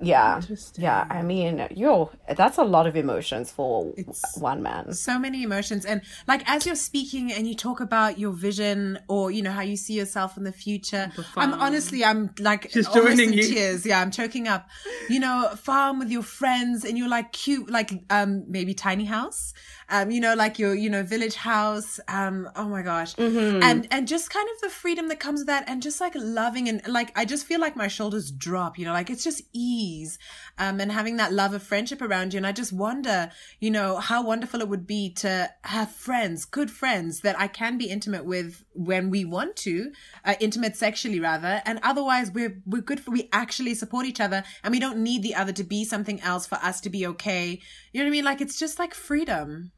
yeah, 0.00 0.36
Interesting. 0.36 0.82
yeah. 0.84 1.06
I 1.10 1.22
mean, 1.22 1.66
yo, 1.74 2.10
that's 2.36 2.58
a 2.58 2.64
lot 2.64 2.86
of 2.86 2.96
emotions 2.96 3.50
for 3.50 3.92
it's 3.96 4.36
one 4.38 4.62
man. 4.62 4.92
so 4.92 5.18
many 5.18 5.42
emotions 5.42 5.84
and 5.84 6.02
like 6.26 6.48
as 6.48 6.66
you're 6.66 6.74
speaking 6.74 7.32
and 7.32 7.46
you 7.46 7.54
talk 7.54 7.80
about 7.80 8.18
your 8.18 8.32
vision 8.32 8.98
or 9.08 9.30
you 9.30 9.42
know 9.42 9.50
how 9.50 9.60
you 9.62 9.76
see 9.76 9.94
yourself 9.94 10.36
in 10.36 10.44
the 10.44 10.52
future 10.52 11.10
i'm 11.36 11.52
honestly 11.54 12.04
i'm 12.04 12.30
like 12.38 12.70
She's 12.70 12.86
almost 12.86 13.06
joining 13.16 13.32
in 13.32 13.38
you. 13.38 13.42
tears 13.44 13.84
yeah 13.86 14.00
i'm 14.00 14.10
choking 14.10 14.48
up 14.48 14.68
you 15.08 15.20
know 15.20 15.50
farm 15.56 15.98
with 15.98 16.10
your 16.10 16.22
friends 16.22 16.84
and 16.84 16.96
you're 16.96 17.08
like 17.08 17.32
cute 17.32 17.70
like 17.70 17.92
um 18.10 18.44
maybe 18.48 18.74
tiny 18.74 19.04
house 19.04 19.52
um 19.90 20.10
you 20.10 20.20
know 20.20 20.34
like 20.34 20.58
your 20.58 20.74
you 20.74 20.88
know 20.88 21.02
village 21.02 21.34
house 21.34 22.00
um 22.08 22.48
oh 22.56 22.68
my 22.68 22.82
gosh. 22.82 23.14
Mm-hmm. 23.16 23.62
and 23.62 23.88
and 23.90 24.08
just 24.08 24.30
kind 24.30 24.48
of 24.54 24.60
the 24.62 24.70
freedom 24.70 25.08
that 25.08 25.20
comes 25.20 25.40
with 25.40 25.46
that 25.48 25.64
and 25.68 25.82
just 25.82 26.00
like 26.00 26.12
loving 26.16 26.68
and 26.68 26.82
like 26.86 27.12
i 27.16 27.24
just 27.24 27.46
feel 27.46 27.60
like 27.60 27.76
my 27.76 27.88
shoulders 27.88 28.30
drop 28.30 28.78
you 28.78 28.84
know 28.84 28.92
like 28.92 29.10
it's 29.10 29.24
just 29.24 29.42
ease 29.52 30.18
um 30.58 30.80
and 30.80 30.92
having 30.92 31.16
that 31.16 31.32
love 31.32 31.54
of 31.54 31.62
friendship 31.62 32.00
around 32.02 32.32
you. 32.32 32.38
And 32.38 32.46
i 32.46 32.52
just 32.52 32.72
wonder 32.72 33.30
you 33.58 33.70
know 33.70 33.98
how 33.98 34.22
wonderful 34.22 34.60
it 34.60 34.68
would 34.68 34.86
be 34.86 35.12
to 35.14 35.50
have 35.64 35.90
friends 35.90 36.44
good 36.44 36.70
friends 36.70 37.20
that 37.20 37.38
i 37.38 37.46
can 37.46 37.78
be 37.78 37.86
intimate 37.86 38.24
with 38.24 38.64
when 38.74 39.10
we 39.10 39.24
want 39.24 39.56
to 39.56 39.92
uh, 40.24 40.34
intimate 40.40 40.76
sexually 40.76 41.20
rather. 41.20 41.62
And 41.64 41.80
otherwise 41.82 42.30
we're 42.30 42.62
we're 42.66 42.82
good 42.82 43.00
for 43.00 43.10
we 43.10 43.28
actually 43.32 43.74
support 43.74 44.06
each 44.06 44.20
other 44.20 44.42
and 44.62 44.72
we 44.72 44.80
don't 44.80 44.98
need 44.98 45.22
the 45.22 45.34
other 45.34 45.52
to 45.52 45.64
be 45.64 45.84
something 45.84 46.20
else 46.22 46.46
for 46.46 46.56
us 46.56 46.80
to 46.82 46.90
be 46.90 47.06
okay. 47.06 47.60
You 47.92 48.00
know 48.00 48.04
what 48.04 48.08
i 48.08 48.12
mean? 48.12 48.24
Like 48.24 48.40
it's 48.40 48.58
just 48.58 48.78
like 48.78 48.94
freedom 48.94 49.72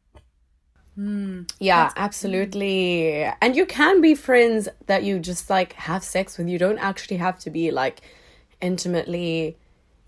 Yeah, 1.59 1.91
absolutely. 1.97 3.25
And 3.41 3.57
you 3.57 3.67
can 3.67 4.01
be 4.01 4.15
friends 4.15 4.69
that 4.87 5.05
you 5.05 5.19
just 5.19 5.49
like 5.49 5.73
have 5.75 6.05
sex 6.05 6.37
with. 6.37 6.49
You 6.49 6.59
don't 6.59 6.79
actually 6.79 7.17
have 7.17 7.39
to 7.41 7.51
be 7.51 7.71
like 7.71 8.03
intimately, 8.61 9.57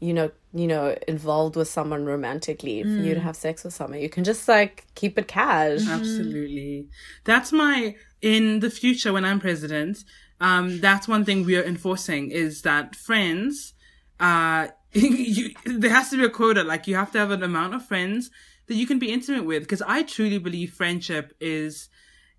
you 0.00 0.12
know, 0.12 0.30
you 0.52 0.66
know, 0.66 0.96
involved 1.08 1.56
with 1.56 1.68
someone 1.68 2.04
romantically 2.04 2.82
for 2.82 2.88
you 2.88 3.14
to 3.14 3.20
have 3.20 3.34
sex 3.34 3.64
with 3.64 3.74
someone. 3.74 4.00
You 4.00 4.08
can 4.08 4.24
just 4.24 4.46
like 4.46 4.86
keep 4.94 5.18
it 5.18 5.26
cash. 5.26 5.80
Absolutely. 5.88 6.88
That's 7.24 7.50
my 7.50 7.96
in 8.20 8.60
the 8.60 8.70
future 8.70 9.12
when 9.12 9.24
I'm 9.24 9.40
president. 9.40 10.04
Um, 10.40 10.80
that's 10.80 11.08
one 11.08 11.24
thing 11.24 11.44
we 11.44 11.56
are 11.56 11.64
enforcing 11.64 12.30
is 12.30 12.62
that 12.62 12.94
friends, 12.94 13.72
uh, 14.20 14.68
you, 14.92 15.54
there 15.64 15.90
has 15.90 16.10
to 16.10 16.18
be 16.18 16.24
a 16.24 16.30
quota. 16.30 16.62
Like 16.62 16.86
you 16.86 16.96
have 16.96 17.10
to 17.12 17.18
have 17.18 17.30
an 17.30 17.42
amount 17.42 17.74
of 17.74 17.84
friends 17.86 18.30
that 18.66 18.74
you 18.74 18.86
can 18.86 18.98
be 18.98 19.12
intimate 19.12 19.44
with. 19.44 19.62
Because 19.62 19.82
I 19.82 20.02
truly 20.02 20.38
believe 20.38 20.72
friendship 20.72 21.34
is, 21.40 21.88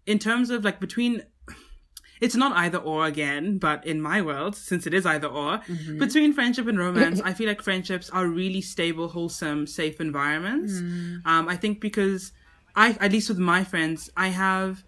in 0.05 0.19
terms 0.19 0.49
of 0.49 0.63
like 0.63 0.79
between 0.79 1.23
it's 2.21 2.35
not 2.35 2.55
either 2.55 2.77
or 2.77 3.05
again, 3.05 3.57
but 3.57 3.85
in 3.85 4.01
my 4.01 4.21
world, 4.21 4.55
since 4.55 4.87
it 4.87 4.93
is 4.93 5.05
either 5.05 5.27
or, 5.27 5.59
between 5.99 6.31
friendship 6.33 6.65
and 6.65 6.79
romance, 6.79 7.19
I 7.25 7.33
feel 7.33 7.47
like 7.47 7.61
friendships 7.61 8.09
are 8.09 8.25
really 8.25 8.61
stable, 8.61 9.09
wholesome, 9.09 9.67
safe 9.67 9.99
environments. 9.99 10.79
Um, 11.25 11.49
I 11.49 11.57
think 11.57 11.81
because 11.81 12.31
I, 12.75 12.95
at 13.01 13.11
least 13.11 13.27
with 13.29 13.37
my 13.37 13.65
friends, 13.65 14.09
I 14.15 14.29
have, 14.29 14.83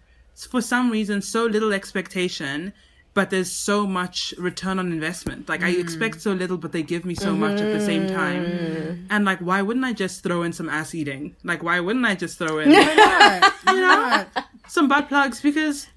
for 0.50 0.62
some 0.62 0.90
reason, 0.90 1.20
so 1.20 1.44
little 1.44 1.72
expectation, 1.72 2.72
but 3.18 3.30
there's 3.30 3.50
so 3.50 3.84
much 3.84 4.32
return 4.38 4.78
on 4.78 4.92
investment. 4.92 5.48
Like 5.48 5.64
I 5.64 5.70
expect 5.70 6.20
so 6.22 6.30
little, 6.34 6.56
but 6.56 6.70
they 6.70 6.84
give 6.84 7.04
me 7.04 7.16
so 7.16 7.34
much 7.34 7.60
at 7.60 7.72
the 7.72 7.84
same 7.84 8.06
time. 8.06 8.44
And 9.10 9.24
like, 9.24 9.40
why 9.40 9.60
wouldn't 9.60 9.84
I 9.84 9.92
just 9.92 10.22
throw 10.22 10.44
in 10.44 10.52
some 10.52 10.68
ass 10.68 10.94
eating? 10.94 11.34
Like, 11.42 11.64
why 11.64 11.80
wouldn't 11.80 12.06
I 12.06 12.14
just 12.14 12.38
throw 12.38 12.60
in? 12.60 12.70
you 12.70 12.76
know, 13.80 14.24
some 14.68 14.86
butt 14.86 15.08
plugs 15.08 15.40
because 15.40 15.88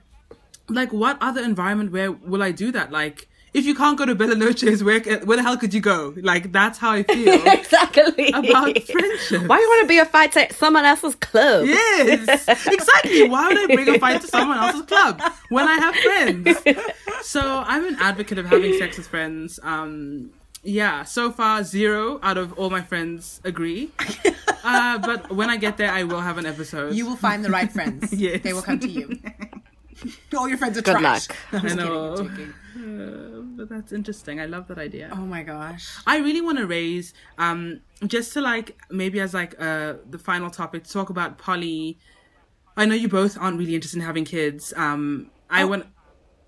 like 0.68 0.92
what 0.92 1.20
other 1.22 1.44
environment 1.44 1.92
where 1.92 2.12
will 2.12 2.42
I 2.42 2.50
do 2.50 2.72
that? 2.72 2.92
Like 2.92 3.28
if 3.54 3.66
you 3.66 3.76
can't 3.76 3.98
go 3.98 4.06
to 4.06 4.16
Bella 4.16 4.36
Noches, 4.36 4.84
where 4.84 5.00
where 5.02 5.38
the 5.38 5.44
hell 5.44 5.58
could 5.58 5.74
you 5.74 5.82
go? 5.82 6.14
Like 6.22 6.52
that's 6.52 6.78
how 6.78 6.92
I 6.92 7.04
feel. 7.04 7.34
exactly. 7.46 8.30
About 8.30 8.78
friendship. 8.84 9.48
Why 9.48 9.58
do 9.58 9.62
you 9.64 9.70
want 9.70 9.82
to 9.82 9.88
be 9.88 9.98
a 9.98 10.06
fight 10.06 10.36
at 10.38 10.54
someone 10.54 10.86
else's 10.86 11.16
club? 11.16 11.66
Yes, 11.66 12.48
exactly. 12.68 13.28
Why 13.30 13.48
would 13.50 13.72
I 13.72 13.76
bring 13.76 13.90
a 13.90 14.00
fight 14.00 14.22
to 14.22 14.28
someone 14.28 14.58
else's 14.58 14.84
club 14.84 15.22
when 15.50 15.68
I 15.68 15.76
have 15.76 15.96
friends? 15.96 16.88
So 17.24 17.42
I'm 17.66 17.86
an 17.86 17.98
advocate 18.00 18.38
of 18.38 18.46
having 18.46 18.78
sex 18.78 18.98
with 18.98 19.08
friends. 19.08 19.60
Um, 19.64 20.32
yeah, 20.64 21.04
so 21.04 21.32
far 21.32 21.64
zero 21.64 22.20
out 22.22 22.38
of 22.38 22.54
all 22.54 22.70
my 22.70 22.82
friends 22.82 23.42
agree. 23.44 23.90
Uh, 24.64 25.00
but 25.00 25.32
when 25.32 25.50
I 25.50 25.58
get 25.58 25.78
there, 25.78 25.92
I 25.92 26.04
will 26.04 26.22
have 26.22 26.38
an 26.38 26.46
episode. 26.46 26.94
You 26.94 27.06
will 27.08 27.16
find 27.16 27.44
the 27.44 27.50
right 27.50 27.72
friends. 27.72 28.14
Yes. 28.22 28.42
They 28.44 28.54
will 28.54 28.62
come 28.62 28.80
to 28.80 28.88
you. 28.88 29.20
All 30.38 30.48
your 30.50 30.58
friends 30.58 30.78
are 30.78 30.82
Good 30.82 30.98
trash. 30.98 31.30
luck. 31.30 31.38
I'm 31.54 31.66
I 31.66 31.74
know. 31.74 32.14
Uh, 32.16 33.42
but 33.58 33.70
that's 33.70 33.92
interesting. 33.92 34.40
I 34.40 34.46
love 34.46 34.68
that 34.70 34.78
idea. 34.78 35.10
Oh 35.12 35.18
my 35.18 35.44
gosh. 35.44 35.88
I 36.08 36.18
really 36.18 36.42
want 36.42 36.58
to 36.58 36.66
raise, 36.68 37.14
um, 37.38 37.82
just 38.08 38.34
to 38.34 38.42
like 38.42 38.78
maybe 38.90 39.20
as 39.20 39.34
like 39.34 39.56
uh 39.60 39.96
the 40.10 40.18
final 40.18 40.50
topic, 40.50 40.86
talk 40.86 41.10
about 41.10 41.38
poly. 41.38 42.00
I 42.78 42.86
know 42.86 42.96
you 42.96 43.10
both 43.10 43.38
aren't 43.40 43.60
really 43.60 43.76
interested 43.76 43.98
in 44.00 44.06
having 44.06 44.26
kids. 44.26 44.74
Um, 44.78 45.30
I 45.50 45.66
want. 45.66 45.86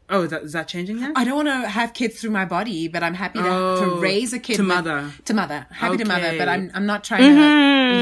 Oh, 0.09 0.23
is 0.23 0.31
that, 0.31 0.43
is 0.43 0.51
that 0.53 0.67
changing 0.67 0.99
now? 0.99 1.13
I 1.15 1.23
don't 1.23 1.35
want 1.35 1.47
to 1.47 1.67
have 1.67 1.93
kids 1.93 2.19
through 2.19 2.31
my 2.31 2.45
body, 2.45 2.87
but 2.89 3.03
I'm 3.03 3.13
happy 3.13 3.39
to, 3.39 3.47
Oh, 3.49 3.79
to 3.95 4.01
raise 4.01 4.33
a 4.33 4.37
kid. 4.39 4.57
to 4.57 4.61
with- 4.61 4.67
mother. 4.67 5.11
To 5.25 5.33
mother. 5.33 5.65
Happy 5.71 5.97
to 5.97 6.05
mother, 6.05 6.37
but 6.37 6.47
I'm 6.49 6.71
I'm 6.73 6.85
not 6.85 7.03
trying 7.03 7.21
to. 7.21 7.27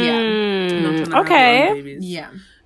Yeah. 0.05 0.21
Not 0.21 0.69
trying 0.69 0.83
to 0.83 0.99
have 0.99 1.07
your 1.07 1.17
own 1.17 1.25
okay. 1.25 1.73
babies. 1.73 2.05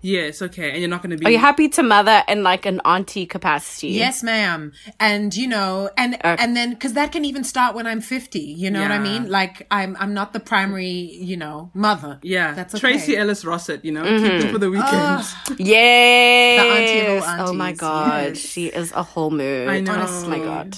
Yeah. 0.05 0.15
Yes. 0.15 0.41
Okay. 0.41 0.71
And 0.71 0.79
you're 0.79 0.89
not 0.89 1.01
going 1.01 1.11
to 1.11 1.17
be. 1.17 1.25
Are 1.25 1.31
you 1.31 1.39
happy 1.39 1.67
to 1.69 1.83
mother 1.83 2.23
in 2.27 2.43
like 2.43 2.65
an 2.65 2.79
auntie 2.85 3.25
capacity? 3.25 3.89
Yes, 3.89 4.21
ma'am. 4.21 4.71
And 4.99 5.35
you 5.35 5.47
know, 5.47 5.89
and 5.97 6.15
uh, 6.23 6.37
and 6.39 6.55
then 6.55 6.71
because 6.71 6.93
that 6.93 7.11
can 7.11 7.25
even 7.25 7.43
start 7.43 7.75
when 7.75 7.87
I'm 7.87 8.01
50. 8.01 8.39
You 8.39 8.69
know 8.69 8.81
what 8.81 8.91
I 8.91 8.99
mean? 8.99 9.29
Like 9.29 9.65
I'm 9.71 9.97
I'm 9.99 10.13
not 10.13 10.33
the 10.33 10.39
primary, 10.39 10.89
you 10.89 11.37
know, 11.37 11.71
mother. 11.73 12.19
Yeah. 12.21 12.53
that's 12.53 12.75
okay. 12.75 12.81
Tracee 12.81 13.17
Ellis 13.17 13.43
Rossett. 13.43 13.83
You 13.83 13.93
know, 13.93 14.03
keep 14.03 14.11
mm-hmm. 14.11 14.47
it 14.47 14.51
for 14.51 14.59
the 14.59 14.69
weekend. 14.69 15.25
Yes. 15.57 16.59
The 16.59 16.67
auntie 16.75 17.17
of 17.17 17.23
all 17.23 17.49
Oh 17.49 17.53
my 17.53 17.71
god, 17.71 18.29
yes. 18.29 18.37
she 18.37 18.67
is 18.67 18.91
a 18.91 19.03
whole 19.03 19.31
mood. 19.31 19.67
I 19.67 19.79
know. 19.79 20.05
Oh 20.07 20.29
my 20.29 20.39
god. 20.39 20.77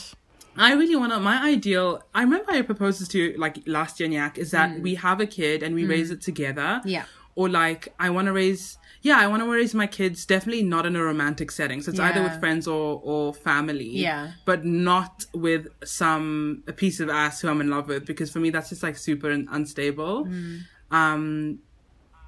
I 0.60 0.74
really 0.74 0.96
want 0.96 1.12
to. 1.14 1.20
My 1.20 1.44
ideal. 1.44 2.04
I 2.16 2.22
remember 2.24 2.52
I 2.52 2.62
proposed 2.62 3.02
this 3.02 3.08
to 3.10 3.20
you 3.20 3.38
like 3.38 3.60
last 3.68 4.00
year, 4.00 4.10
Nyak, 4.10 4.38
is 4.38 4.50
Mm. 4.50 4.52
that 4.52 4.80
we 4.80 4.96
have 4.96 5.20
a 5.20 5.28
kid 5.28 5.62
and 5.64 5.76
we 5.76 5.84
mm. 5.84 5.90
raise 5.90 6.10
it 6.12 6.22
together. 6.22 6.82
Yeah. 6.84 7.06
Or 7.40 7.48
like 7.50 7.84
I 8.06 8.10
want 8.16 8.26
to 8.30 8.34
raise. 8.34 8.78
Yeah, 9.04 9.18
I 9.24 9.28
want 9.32 9.42
to 9.44 9.50
raise 9.60 9.74
my 9.84 9.88
kids 10.00 10.26
definitely 10.26 10.64
not 10.64 10.86
in 10.90 10.96
a 10.96 11.04
romantic 11.12 11.50
setting. 11.52 11.80
So 11.84 11.92
it's 11.92 12.00
either 12.08 12.22
with 12.28 12.38
friends 12.40 12.68
or 12.68 13.00
or 13.12 13.34
family. 13.34 13.92
Yeah. 14.08 14.32
But 14.50 14.66
not 14.66 15.14
with 15.46 15.68
some 15.86 16.64
a 16.68 16.74
piece 16.74 17.00
of 17.04 17.08
ass 17.10 17.40
who 17.42 17.48
I'm 17.52 17.62
in 17.62 17.70
love 17.70 17.88
with 17.88 18.04
because 18.12 18.30
for 18.34 18.40
me 18.40 18.50
that's 18.50 18.70
just 18.70 18.84
like 18.88 18.98
super 18.98 19.30
unstable. 19.58 20.26
Mm. 20.26 20.60
Um, 20.92 21.60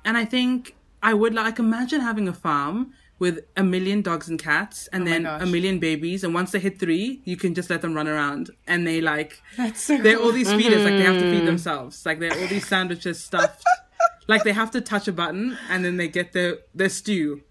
and 0.05 0.15
I 0.17 0.25
think 0.25 0.75
I 1.01 1.13
would 1.13 1.33
like 1.33 1.59
imagine 1.59 2.01
having 2.01 2.27
a 2.27 2.33
farm 2.33 2.93
with 3.17 3.39
a 3.57 3.63
million 3.63 4.01
dogs 4.01 4.29
and 4.29 4.39
cats 4.39 4.87
and 4.93 5.01
Oh 5.03 5.05
then 5.11 5.25
a 5.25 5.45
million 5.45 5.79
babies 5.79 6.23
and 6.23 6.33
once 6.33 6.51
they 6.51 6.59
hit 6.59 6.79
three 6.79 7.21
you 7.25 7.35
can 7.35 7.53
just 7.53 7.69
let 7.69 7.81
them 7.81 7.93
run 7.93 8.07
around 8.07 8.49
and 8.65 8.87
they 8.87 9.01
like 9.01 9.41
That's 9.57 9.81
so 9.81 9.97
they're 9.97 10.17
all 10.23 10.31
these 10.31 10.51
feeders 10.59 10.83
like 10.85 10.93
they 10.99 11.03
have 11.03 11.17
to 11.17 11.25
Mm-hmm. 11.25 11.39
feed 11.39 11.47
themselves 11.53 12.05
like 12.05 12.19
they're 12.19 12.37
all 12.39 12.47
these 12.47 12.65
sandwiches 12.65 13.21
stuffed 13.29 13.63
like 14.29 14.43
they 14.43 14.53
have 14.53 14.71
to 14.71 14.81
touch 14.91 15.07
a 15.07 15.11
button 15.21 15.57
and 15.69 15.83
then 15.83 15.97
they 15.97 16.07
get 16.07 16.31
their 16.33 16.51
their 16.73 16.89
stew 16.89 17.41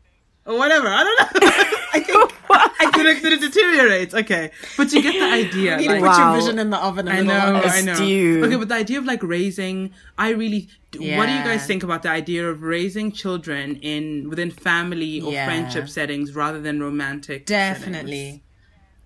or 0.47 0.57
whatever 0.57 0.89
i 0.89 1.03
don't 1.05 1.19
know 1.21 1.49
i 1.97 2.01
think 2.01 2.33
i 2.51 3.03
think 3.05 3.23
that 3.23 3.33
it 3.37 3.41
deteriorates 3.41 4.15
okay 4.15 4.51
but 4.77 4.93
you 4.93 5.03
get 5.03 5.13
the 5.13 5.31
idea 5.45 5.73
You 5.81 5.89
need 5.89 5.89
like, 5.89 6.01
to 6.01 6.07
put 6.07 6.19
Wow. 6.19 6.33
your 6.33 6.41
vision 6.41 6.59
in 6.59 6.71
the 6.71 6.79
oven 6.89 7.09
a 7.09 7.11
I 7.11 7.21
little 7.21 7.53
know. 7.53 7.61
I 7.65 7.81
know. 7.83 7.95
stew. 7.95 8.43
Okay, 8.47 8.57
but 8.57 8.69
the 8.69 8.75
idea 8.85 8.99
of 8.99 9.05
like 9.05 9.23
raising, 9.23 9.93
I 10.17 10.31
really. 10.31 10.69
Yeah. 10.99 11.19
What 11.19 11.27
do 11.27 11.33
you 11.33 11.43
guys 11.51 11.67
think 11.67 11.83
about 11.83 12.03
the 12.03 12.09
idea 12.11 12.49
of 12.49 12.63
raising 12.63 13.13
children 13.13 13.77
in 13.93 14.29
within 14.31 14.51
family 14.51 15.21
or 15.21 15.33
Yeah. 15.33 15.45
friendship 15.47 15.87
settings 15.89 16.35
rather 16.35 16.61
than 16.67 16.81
romantic? 16.81 17.45
Definitely. 17.47 18.43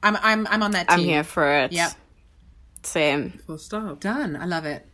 I'm 0.02 0.16
I'm 0.22 0.46
I'm 0.52 0.62
on 0.62 0.70
that 0.72 0.86
team. 0.88 0.98
I'm 1.00 1.04
here 1.04 1.24
for 1.24 1.46
it. 1.62 1.72
Yep. 1.72 1.90
Same. 2.84 3.40
Full 3.46 3.58
stop. 3.58 4.00
Done. 4.00 4.36
I 4.36 4.46
love 4.46 4.64
it. 4.64 4.86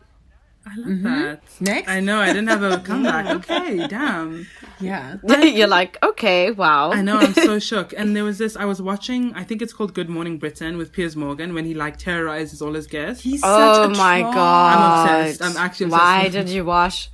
I 0.70 0.76
love 0.76 1.02
that. 1.02 1.40
Next. 1.60 1.88
I 1.88 2.00
know. 2.00 2.20
I 2.20 2.26
didn't 2.26 2.48
have 2.48 2.62
a 2.62 2.78
comeback. 2.88 3.26
Okay, 3.36 3.86
damn. 3.86 4.46
Yeah. 4.80 5.16
You're 5.42 5.66
like, 5.68 5.96
okay, 6.02 6.50
wow. 6.50 6.92
I 6.92 7.00
know. 7.02 7.18
I'm 7.18 7.32
so 7.34 7.58
shook. 7.70 7.92
And 7.96 8.14
there 8.14 8.24
was 8.24 8.38
this. 8.38 8.56
I 8.56 8.64
was 8.66 8.80
watching. 8.82 9.32
I 9.34 9.44
think 9.44 9.62
it's 9.62 9.72
called 9.72 9.94
Good 9.94 10.08
Morning 10.10 10.38
Britain 10.38 10.76
with 10.76 10.92
Piers 10.92 11.16
Morgan 11.16 11.54
when 11.54 11.64
he 11.64 11.74
like 11.74 11.96
terrorizes 11.96 12.60
all 12.60 12.74
his 12.74 12.86
guests. 12.86 13.22
He's 13.22 13.40
Oh 13.44 13.86
such 13.88 13.96
a 13.96 13.98
my 13.98 14.20
troll. 14.20 14.32
god. 14.34 14.76
I'm 14.76 15.22
obsessed. 15.22 15.42
I'm 15.42 15.56
actually 15.56 15.86
obsessed 15.86 16.02
Why 16.02 16.28
did 16.28 16.48
you 16.48 16.64
watch? 16.64 17.10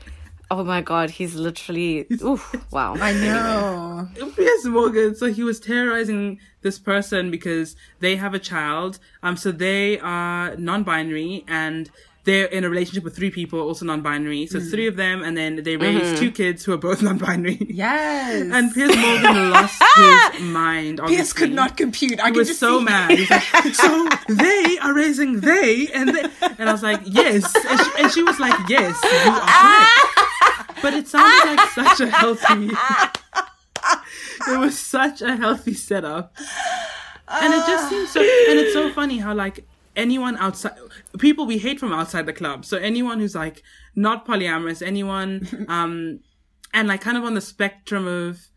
Oh 0.50 0.62
my 0.62 0.82
god, 0.82 1.10
he's 1.10 1.34
literally. 1.34 2.06
Oof, 2.22 2.54
wow. 2.70 2.94
I 3.00 3.12
know. 3.12 4.08
Piers 4.36 4.64
Morgan. 4.66 5.14
So 5.16 5.32
he 5.32 5.42
was 5.42 5.58
terrorizing 5.58 6.38
this 6.60 6.78
person 6.78 7.30
because 7.30 7.76
they 8.00 8.16
have 8.16 8.34
a 8.34 8.38
child. 8.38 8.98
Um, 9.22 9.36
so 9.36 9.50
they 9.50 9.98
are 10.00 10.54
non-binary 10.56 11.44
and 11.48 11.90
they're 12.24 12.46
in 12.46 12.64
a 12.64 12.70
relationship 12.70 13.04
with 13.04 13.14
three 13.14 13.30
people, 13.30 13.60
also 13.60 13.84
non-binary. 13.84 14.46
So 14.46 14.58
it's 14.58 14.70
three 14.70 14.86
of 14.86 14.96
them, 14.96 15.22
and 15.22 15.36
then 15.36 15.62
they 15.62 15.76
raise 15.76 16.00
Mm-hmm. 16.02 16.16
two 16.16 16.30
kids 16.30 16.64
who 16.64 16.72
are 16.72 16.78
both 16.78 17.02
non-binary. 17.08 17.58
Yes. 17.68 18.48
And 18.52 18.72
Piers 18.74 18.96
Morgan 18.96 19.50
lost 19.56 19.82
his 19.96 20.40
mind. 20.42 21.00
Obviously. 21.00 21.16
Piers 21.16 21.32
could 21.34 21.52
not 21.52 21.76
compute. 21.76 22.18
I 22.20 22.30
He 22.30 22.38
was 22.38 22.48
just 22.48 22.60
so 22.60 22.80
mad. 22.80 23.10
He's 23.10 23.30
like, 23.30 23.42
so 23.74 24.08
they 24.28 24.78
are 24.82 24.94
raising 24.94 25.40
they, 25.40 25.88
and 25.94 26.08
they, 26.16 26.24
and 26.58 26.68
I 26.68 26.72
was 26.72 26.82
like, 26.82 27.00
yes, 27.04 27.54
and 27.54 27.78
she, 27.80 27.90
and 28.02 28.12
she 28.12 28.22
was 28.22 28.38
like, 28.40 28.54
yes, 28.68 28.98
you 29.04 29.30
are 29.30 29.40
correct. 29.40 30.80
But 30.82 30.94
it 30.94 31.08
sounded 31.08 31.56
like 31.56 31.68
such 31.70 32.00
a 32.00 32.10
healthy. 32.10 32.70
it 34.48 34.58
was 34.58 34.78
such 34.78 35.22
a 35.22 35.36
healthy 35.36 35.74
setup, 35.74 36.34
and 37.28 37.54
it 37.54 37.66
just 37.66 37.88
seems 37.90 38.10
so. 38.10 38.20
And 38.20 38.58
it's 38.58 38.72
so 38.72 38.90
funny 38.92 39.18
how 39.18 39.34
like 39.34 39.66
anyone 39.96 40.36
outside 40.38 40.76
people 41.18 41.46
we 41.46 41.58
hate 41.58 41.78
from 41.78 41.92
outside 41.92 42.26
the 42.26 42.32
club. 42.32 42.64
So 42.64 42.76
anyone 42.78 43.20
who's 43.20 43.34
like 43.34 43.62
not 43.94 44.26
polyamorous, 44.26 44.84
anyone 44.86 45.66
um 45.68 46.20
and 46.72 46.88
like 46.88 47.00
kind 47.00 47.16
of 47.16 47.24
on 47.24 47.34
the 47.34 47.40
spectrum 47.40 48.06
of 48.06 48.48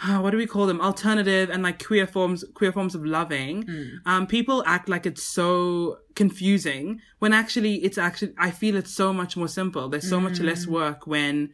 uh, 0.00 0.20
what 0.20 0.30
do 0.30 0.36
we 0.36 0.46
call 0.46 0.66
them? 0.66 0.80
Alternative 0.80 1.50
and 1.50 1.64
like 1.64 1.84
queer 1.84 2.06
forms 2.06 2.44
queer 2.54 2.70
forms 2.72 2.94
of 2.94 3.04
loving. 3.04 3.68
Um 4.06 4.26
people 4.26 4.62
act 4.66 4.88
like 4.88 5.06
it's 5.06 5.24
so 5.24 5.98
confusing 6.14 7.00
when 7.18 7.32
actually 7.32 7.76
it's 7.76 7.96
actually 7.96 8.32
i 8.38 8.50
feel 8.50 8.74
it's 8.76 8.94
so 8.94 9.12
much 9.12 9.36
more 9.36 9.48
simple. 9.48 9.88
There's 9.88 10.08
so 10.08 10.20
much 10.20 10.40
less 10.40 10.66
work 10.66 11.06
when 11.06 11.50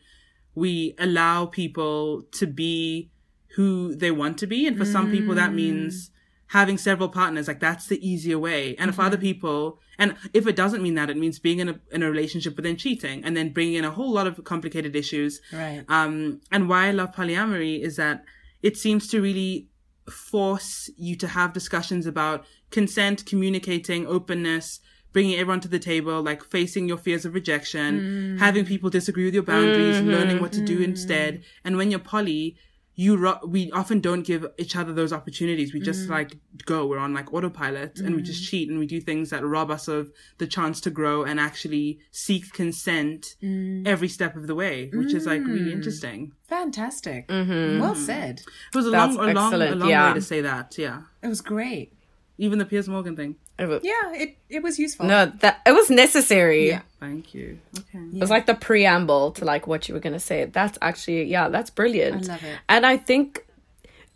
we 0.55 0.95
allow 0.99 1.47
people 1.47 2.23
to 2.33 2.47
be 2.47 3.11
who 3.57 3.95
they 3.95 4.11
want 4.11 4.39
to 4.39 4.47
be. 4.47 4.67
And 4.67 4.77
for 4.77 4.85
some 4.85 5.11
people 5.11 5.35
that 5.35 5.53
means 5.55 6.11
having 6.55 6.79
several 6.79 7.09
partners 7.09 7.49
like 7.49 7.59
that's 7.59 7.89
the 7.89 7.99
easier 8.09 8.39
way. 8.39 8.77
And 8.77 8.95
for 8.95 9.03
mm-hmm. 9.03 9.09
other 9.09 9.17
people 9.17 9.81
and 9.99 10.17
if 10.33 10.47
it 10.47 10.55
doesn't 10.55 10.83
mean 10.83 10.95
that 10.95 11.11
it 11.11 11.17
means 11.17 11.41
being 11.41 11.59
in 11.59 11.69
a 11.69 11.81
in 11.91 12.03
a 12.05 12.11
relationship 12.11 12.55
but 12.55 12.63
then 12.63 12.77
cheating 12.77 13.25
and 13.25 13.37
then 13.37 13.53
bringing 13.53 13.75
in 13.75 13.85
a 13.85 13.91
whole 13.91 14.13
lot 14.19 14.29
of 14.29 14.43
complicated 14.45 14.95
issues. 14.95 15.41
Right. 15.53 15.85
um 15.89 16.41
and 16.53 16.69
why 16.69 16.87
i 16.87 16.93
love 16.93 17.11
polyamory 17.13 17.81
is 17.89 17.97
that 17.97 18.25
it 18.63 18.77
seems 18.77 19.09
to 19.09 19.21
really 19.21 19.69
force 20.09 20.91
you 20.97 21.17
to 21.17 21.29
have 21.37 21.53
discussions 21.53 22.07
about 22.07 22.47
consent 22.71 23.27
communicating 23.27 24.07
openness 24.07 24.81
bringing 25.13 25.35
everyone 25.41 25.61
to 25.67 25.73
the 25.77 25.85
table 25.93 26.23
like 26.31 26.45
facing 26.57 26.87
your 26.91 26.99
fears 27.07 27.25
of 27.25 27.35
rejection 27.35 27.91
mm. 28.01 28.39
having 28.39 28.65
people 28.65 28.91
disagree 28.91 29.25
with 29.25 29.35
your 29.35 29.49
boundaries 29.55 30.01
learning 30.01 30.37
mm-hmm. 30.37 30.43
what 30.43 30.53
to 30.53 30.65
do 30.73 30.79
instead. 30.91 31.35
Mm-hmm. 31.35 31.65
And 31.65 31.77
when 31.79 31.91
you're 31.91 32.09
poly 32.15 32.57
you 32.97 33.17
ro- 33.17 33.41
we 33.45 33.71
often 33.73 34.01
don't 34.01 34.23
give 34.23 34.47
each 34.57 34.77
other 34.77 34.93
those 34.93 35.13
opportunities. 35.13 35.75
We 35.75 35.81
just 35.81 36.07
mm. 36.07 36.11
like 36.11 36.37
go. 36.65 36.87
We're 36.87 36.99
on 36.99 37.13
like 37.13 37.33
autopilot 37.33 37.99
and 37.99 38.15
we 38.15 38.23
just 38.23 38.45
mm. 38.45 38.49
cheat 38.49 38.69
and 38.71 38.79
we 38.79 38.87
do 38.87 39.01
things 39.01 39.31
that 39.31 39.45
rob 39.45 39.71
us 39.71 39.89
of 39.89 40.13
the 40.39 40.47
chance 40.47 40.81
to 40.83 40.91
grow 40.91 41.25
and 41.25 41.41
actually 41.41 41.99
seek 42.13 42.53
consent 42.53 43.35
mm. 43.43 43.87
every 43.87 44.09
step 44.09 44.37
of 44.37 44.47
the 44.47 44.55
way 44.55 44.91
which 44.93 45.13
is 45.13 45.27
like 45.27 45.45
really 45.45 45.73
interesting. 45.73 46.33
Fantastic. 46.49 47.29
Mm-hmm. 47.29 47.81
Well 47.81 47.95
said. 47.95 48.41
it 48.41 48.77
was 48.77 48.87
a 48.87 48.91
That's 48.91 49.17
long 49.17 49.31
a 49.31 49.33
long 49.33 49.55
a 49.55 49.75
long 49.75 49.89
yeah. 49.89 50.09
way 50.09 50.15
to 50.15 50.23
say 50.23 50.41
that 50.43 50.77
yeah. 50.79 51.03
It 51.23 51.29
was 51.29 51.41
great. 51.41 51.93
even 52.39 52.59
the 52.59 52.65
piers 52.65 52.89
morgan 52.89 53.17
thing. 53.17 53.31
It 53.31 53.37
was- 53.37 53.44
Yeah, 53.85 54.13
it, 54.15 54.37
it 54.49 54.63
was 54.63 54.79
useful. 54.79 55.07
No, 55.07 55.27
that 55.27 55.61
it 55.67 55.73
was 55.73 55.91
necessary. 55.91 56.69
Yeah. 56.69 56.83
thank 57.01 57.35
you 57.35 57.59
okay 57.79 58.05
It 58.13 58.21
was 58.21 58.31
like 58.31 58.47
the 58.47 58.55
preamble 58.55 59.33
to 59.33 59.45
like 59.45 59.67
what 59.67 59.89
you 59.89 59.95
were 59.95 60.01
gonna 60.01 60.21
say. 60.21 60.45
That's 60.47 60.79
actually 60.83 61.25
yeah, 61.25 61.49
that's 61.49 61.71
brilliant. 61.71 62.29
I 62.29 62.33
love 62.33 62.45
it. 62.45 62.59
And 62.69 62.85
I 62.87 62.97
think 62.97 63.47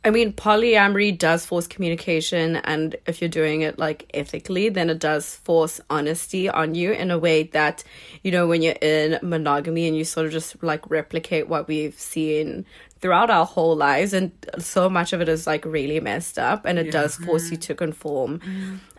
I 0.04 0.10
mean 0.10 0.32
polyamory 0.32 1.16
does 1.16 1.44
force 1.44 1.66
communication 1.66 2.56
and 2.56 2.96
if 3.06 3.20
you're 3.20 3.28
doing 3.28 3.60
it 3.62 3.78
like 3.78 4.10
ethically, 4.14 4.68
then 4.70 4.90
it 4.90 4.98
does 4.98 5.36
force 5.36 5.80
honesty 5.90 6.48
on 6.48 6.74
you 6.74 6.92
in 6.92 7.10
a 7.10 7.18
way 7.18 7.44
that, 7.44 7.84
you 8.22 8.30
know, 8.30 8.46
when 8.46 8.62
you're 8.62 8.82
in 8.82 9.18
monogamy 9.22 9.86
and 9.86 9.96
you 9.96 10.04
sort 10.04 10.26
of 10.26 10.32
just 10.32 10.62
like 10.62 10.88
replicate 10.90 11.48
what 11.48 11.68
we've 11.68 11.98
seen 11.98 12.64
throughout 13.00 13.30
our 13.30 13.46
whole 13.46 13.76
lives 13.76 14.12
and 14.12 14.32
so 14.58 14.88
much 14.90 15.12
of 15.12 15.20
it 15.20 15.28
is 15.28 15.46
like 15.46 15.64
really 15.64 16.00
messed 16.00 16.38
up 16.38 16.64
and 16.64 16.78
it 16.78 16.90
does 16.90 17.16
force 17.16 17.50
you 17.50 17.56
to 17.56 17.74
conform. 17.74 18.40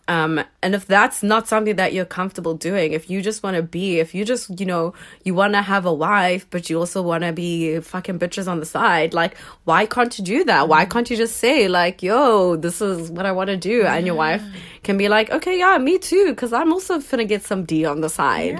Um, 0.08 0.44
and 0.64 0.74
if 0.74 0.88
that's 0.88 1.22
not 1.22 1.48
something 1.48 1.76
that 1.76 1.94
you're 1.94 2.04
comfortable 2.04 2.56
doing, 2.56 2.94
if 2.94 3.12
you 3.12 3.22
just 3.22 3.44
want 3.44 3.58
to 3.58 3.62
be, 3.62 4.00
if 4.00 4.16
you 4.16 4.26
just, 4.26 4.60
you 4.60 4.66
know, 4.66 4.96
you 5.24 5.36
want 5.36 5.54
to 5.54 5.62
have 5.62 5.86
a 5.86 5.94
wife, 5.94 6.48
but 6.50 6.68
you 6.68 6.80
also 6.80 7.04
want 7.04 7.24
to 7.24 7.32
be 7.32 7.80
fucking 7.80 8.18
bitches 8.18 8.48
on 8.48 8.60
the 8.60 8.66
side, 8.66 9.14
like, 9.14 9.38
why 9.66 9.86
can't 9.86 10.18
you 10.18 10.26
do 10.26 10.44
that? 10.46 10.68
Why 10.68 10.86
can't 10.86 11.08
you 11.12 11.16
just 11.16 11.38
say, 11.38 11.68
like, 11.68 12.02
yo, 12.02 12.56
this 12.56 12.82
is 12.82 13.12
what 13.12 13.28
I 13.28 13.32
want 13.32 13.50
to 13.50 13.58
do? 13.58 13.84
And 13.84 14.08
your 14.08 14.16
wife 14.16 14.42
can 14.82 14.98
be 14.98 15.10
like, 15.10 15.30
okay, 15.30 15.60
yeah, 15.60 15.78
me 15.78 16.00
too, 16.00 16.30
because 16.30 16.54
I'm 16.54 16.74
also 16.74 17.00
gonna 17.00 17.26
get 17.26 17.44
some 17.44 17.64
D 17.66 17.86
on 17.86 18.02
the 18.02 18.10
side. 18.10 18.58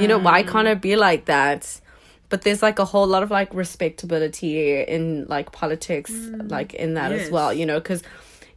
You 0.00 0.06
know, 0.06 0.18
why 0.18 0.44
can't 0.44 0.68
it 0.68 0.80
be 0.80 0.94
like 0.94 1.24
that? 1.24 1.80
But 2.32 2.42
there's 2.42 2.62
like 2.62 2.78
a 2.78 2.86
whole 2.86 3.06
lot 3.06 3.22
of 3.22 3.30
like 3.30 3.52
respectability 3.52 4.80
in 4.94 5.26
like 5.28 5.52
politics, 5.52 6.10
like 6.56 6.72
in 6.72 6.94
that 6.94 7.12
as 7.12 7.30
well, 7.30 7.52
you 7.52 7.66
know, 7.66 7.78
because, 7.78 8.02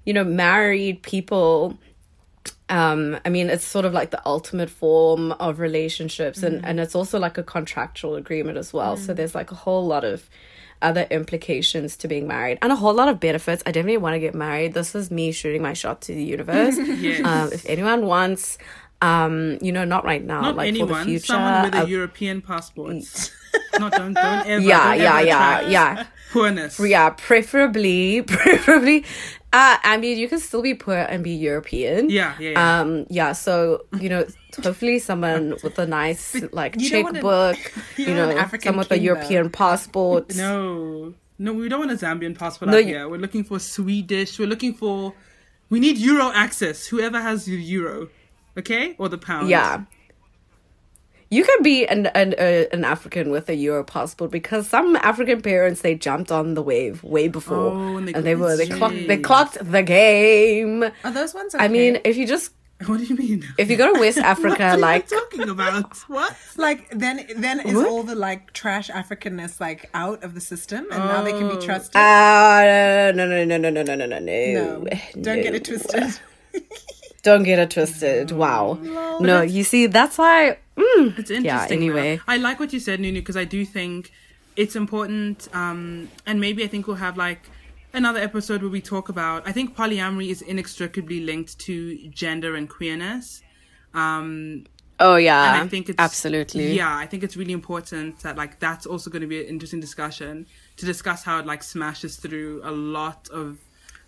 you 0.05 0.13
know, 0.13 0.23
married 0.23 1.01
people 1.03 1.77
um 2.69 3.17
i 3.25 3.29
mean 3.29 3.47
it's 3.49 3.63
sort 3.65 3.85
of 3.85 3.93
like 3.93 4.09
the 4.09 4.21
ultimate 4.25 4.69
form 4.71 5.31
of 5.33 5.59
relationships 5.59 6.41
and 6.41 6.65
and 6.65 6.79
it's 6.79 6.95
also 6.95 7.19
like 7.19 7.37
a 7.37 7.43
contractual 7.43 8.15
agreement 8.15 8.57
as 8.57 8.71
well. 8.73 8.95
So 8.97 9.13
there's 9.13 9.35
like 9.35 9.51
a 9.51 9.55
whole 9.55 9.85
lot 9.85 10.03
of 10.03 10.29
other 10.81 11.05
implications 11.11 11.97
to 11.97 12.07
being 12.07 12.27
married 12.27 12.57
and 12.61 12.71
a 12.71 12.75
whole 12.75 12.93
lot 12.93 13.07
of 13.07 13.19
benefits. 13.19 13.61
I 13.65 13.71
definitely 13.71 13.97
want 13.97 14.13
to 14.15 14.19
get 14.19 14.35
married. 14.35 14.73
This 14.73 14.95
is 14.95 15.11
me 15.11 15.31
shooting 15.31 15.61
my 15.61 15.73
shot 15.73 16.01
to 16.03 16.13
the 16.13 16.23
universe. 16.23 16.77
Yes. 17.07 17.25
um 17.25 17.51
if 17.51 17.65
anyone 17.75 18.05
wants 18.05 18.57
um 19.05 19.57
you 19.61 19.71
know 19.71 19.85
not 19.85 20.03
right 20.03 20.23
now 20.23 20.41
not 20.41 20.55
like 20.55 20.73
for 20.73 20.77
the 20.77 20.83
anyone 20.83 21.05
future 21.05 21.25
someone 21.25 21.63
with 21.63 21.75
a 21.75 21.83
uh, 21.83 21.85
european 21.85 22.41
passport 22.41 22.95
not 23.79 23.91
don't 23.91 24.13
don't 24.13 24.47
ever 24.47 24.63
yeah 24.63 24.89
don't 24.89 25.01
yeah 25.01 25.17
ever 25.17 25.27
yeah 25.27 25.69
yeah 25.69 26.05
poorness 26.31 26.79
yeah 26.79 27.09
preferably 27.11 28.21
preferably 28.23 29.03
uh 29.53 29.77
i 29.83 29.97
mean 29.97 30.17
you 30.17 30.27
can 30.27 30.39
still 30.39 30.61
be 30.61 30.73
poor 30.73 30.97
and 30.97 31.23
be 31.23 31.31
european 31.31 32.09
yeah 32.09 32.35
yeah, 32.39 32.49
yeah. 32.51 32.81
um 32.81 33.05
yeah 33.09 33.31
so 33.31 33.85
you 33.99 34.09
know 34.09 34.25
hopefully 34.63 34.99
someone 34.99 35.55
with 35.63 35.77
a 35.79 35.85
nice 35.85 36.35
like 36.51 36.79
you 36.79 36.89
checkbook 36.89 37.57
you, 37.97 38.05
don't 38.05 38.35
know 38.35 38.57
someone 38.59 38.79
with 38.79 38.91
a 38.91 38.99
european 38.99 39.49
passport 39.49 40.35
No, 40.35 41.13
no, 41.37 41.53
we 41.53 41.67
don't 41.67 41.79
want 41.79 41.91
a 41.91 41.95
Zambian 41.95 42.37
passport 42.37 42.71
No, 42.71 42.77
out 42.77 42.83
here. 42.83 43.09
We're 43.09 43.17
looking 43.19 43.43
for 43.43 43.59
Swedish. 43.59 44.39
We're 44.39 44.47
looking 44.47 44.73
for. 44.73 45.13
We 45.69 45.79
need 45.79 45.97
Euro 45.97 46.31
access. 46.33 46.87
Whoever 46.87 47.19
has 47.19 47.45
the 47.45 47.55
Euro, 47.55 48.09
okay, 48.57 48.95
or 48.97 49.09
the 49.09 49.17
pound. 49.17 49.49
yeah 49.49 49.83
you 51.31 51.43
can 51.43 51.63
be 51.63 51.85
an 51.87 52.05
an, 52.07 52.35
uh, 52.37 52.65
an 52.71 52.85
african 52.85 53.31
with 53.31 53.49
a 53.49 53.55
euro 53.55 53.83
passport 53.83 54.29
because 54.31 54.67
some 54.69 54.95
african 54.97 55.41
parents 55.41 55.81
they 55.81 55.95
jumped 55.95 56.31
on 56.31 56.53
the 56.53 56.61
wave 56.61 57.03
way 57.03 57.27
before 57.27 57.71
Oh, 57.73 57.97
and 57.97 58.07
they 58.07 58.13
and 58.13 58.23
they 58.25 58.35
were 58.35 58.55
they 58.55 58.67
clocked 58.67 58.93
clocked 58.93 59.07
they 59.07 59.17
clocked 59.17 59.57
the 59.71 59.81
game 59.83 60.83
Are 61.03 61.11
those 61.11 61.33
ones 61.33 61.55
i 61.57 61.67
mean 61.67 61.99
if 62.05 62.15
you 62.15 62.27
just 62.27 62.51
What 62.87 62.97
do 62.99 63.05
you 63.05 63.15
mean? 63.15 63.43
if 63.57 63.69
you 63.71 63.77
go 63.77 63.93
to 63.93 63.99
west 63.99 64.17
what 64.21 64.25
africa 64.25 64.63
are 64.71 64.77
like 64.77 65.09
you 65.09 65.19
talking 65.19 65.49
about? 65.49 65.97
What? 66.07 66.35
like 66.57 66.89
then 66.91 67.25
then 67.37 67.59
is 67.61 67.73
What? 67.73 67.87
all 67.87 68.03
the 68.03 68.15
like 68.15 68.51
trash 68.53 68.89
Africanness 68.89 69.59
like 69.59 69.89
out 69.93 70.23
of 70.25 70.33
the 70.35 70.41
system 70.41 70.85
and 70.91 70.99
now 71.11 71.23
they 71.23 71.31
can 71.31 71.47
be 71.49 71.55
Oh. 71.55 71.61
trusted? 71.61 71.95
uh, 71.95 73.11
no 73.15 73.23
no 73.25 73.43
no 73.45 73.57
no 73.57 73.69
no 73.71 73.81
no 73.81 73.95
no 73.95 74.05
no 74.05 74.19
no 74.19 74.19
no. 74.19 74.85
Don't 75.25 75.41
get 75.41 75.55
it 75.55 75.63
twisted. 75.65 76.19
Don't 77.25 77.43
get 77.43 77.57
it 77.59 77.71
twisted. 77.71 78.31
Wow. 78.31 78.77
No, 79.19 79.41
you 79.41 79.63
see, 79.63 79.87
that's 79.87 80.17
why. 80.17 80.59
Mm, 80.77 81.17
It's 81.19 81.31
interesting. 81.31 81.43
Yeah, 81.43 81.67
though. 81.67 81.73
anyway. 81.75 82.19
I 82.27 82.37
like 82.37 82.59
what 82.59 82.71
you 82.71 82.79
said, 82.79 82.99
Nunu, 82.99 83.19
because 83.19 83.35
I 83.35 83.45
do 83.45 83.65
think 83.65 84.11
it's 84.55 84.75
important. 84.75 85.47
Um, 85.53 86.09
and 86.27 86.39
maybe 86.39 86.63
I 86.63 86.67
think 86.67 86.85
we'll 86.87 86.97
have 86.97 87.17
like 87.17 87.41
another 87.93 88.19
episode 88.19 88.61
where 88.61 88.69
we 88.69 88.79
talk 88.81 89.09
about. 89.09 89.47
I 89.47 89.51
think 89.51 89.75
polyamory 89.75 90.29
is 90.29 90.41
inextricably 90.43 91.19
linked 91.21 91.57
to 91.67 91.75
gender 92.09 92.55
and 92.55 92.69
queerness. 92.69 93.41
Um, 93.93 94.65
oh 94.99 95.15
yeah, 95.15 95.53
and 95.55 95.63
I 95.63 95.67
think 95.67 95.89
it's 95.89 95.99
absolutely. 95.99 96.73
Yeah, 96.73 96.95
I 96.95 97.07
think 97.07 97.23
it's 97.23 97.37
really 97.37 97.53
important 97.53 98.19
that 98.19 98.35
like 98.37 98.59
that's 98.59 98.85
also 98.85 99.09
going 99.09 99.21
to 99.21 99.27
be 99.27 99.41
an 99.41 99.47
interesting 99.47 99.79
discussion 99.79 100.45
to 100.77 100.85
discuss 100.85 101.23
how 101.23 101.39
it 101.39 101.45
like 101.45 101.63
smashes 101.63 102.17
through 102.17 102.61
a 102.63 102.71
lot 102.71 103.29
of 103.29 103.57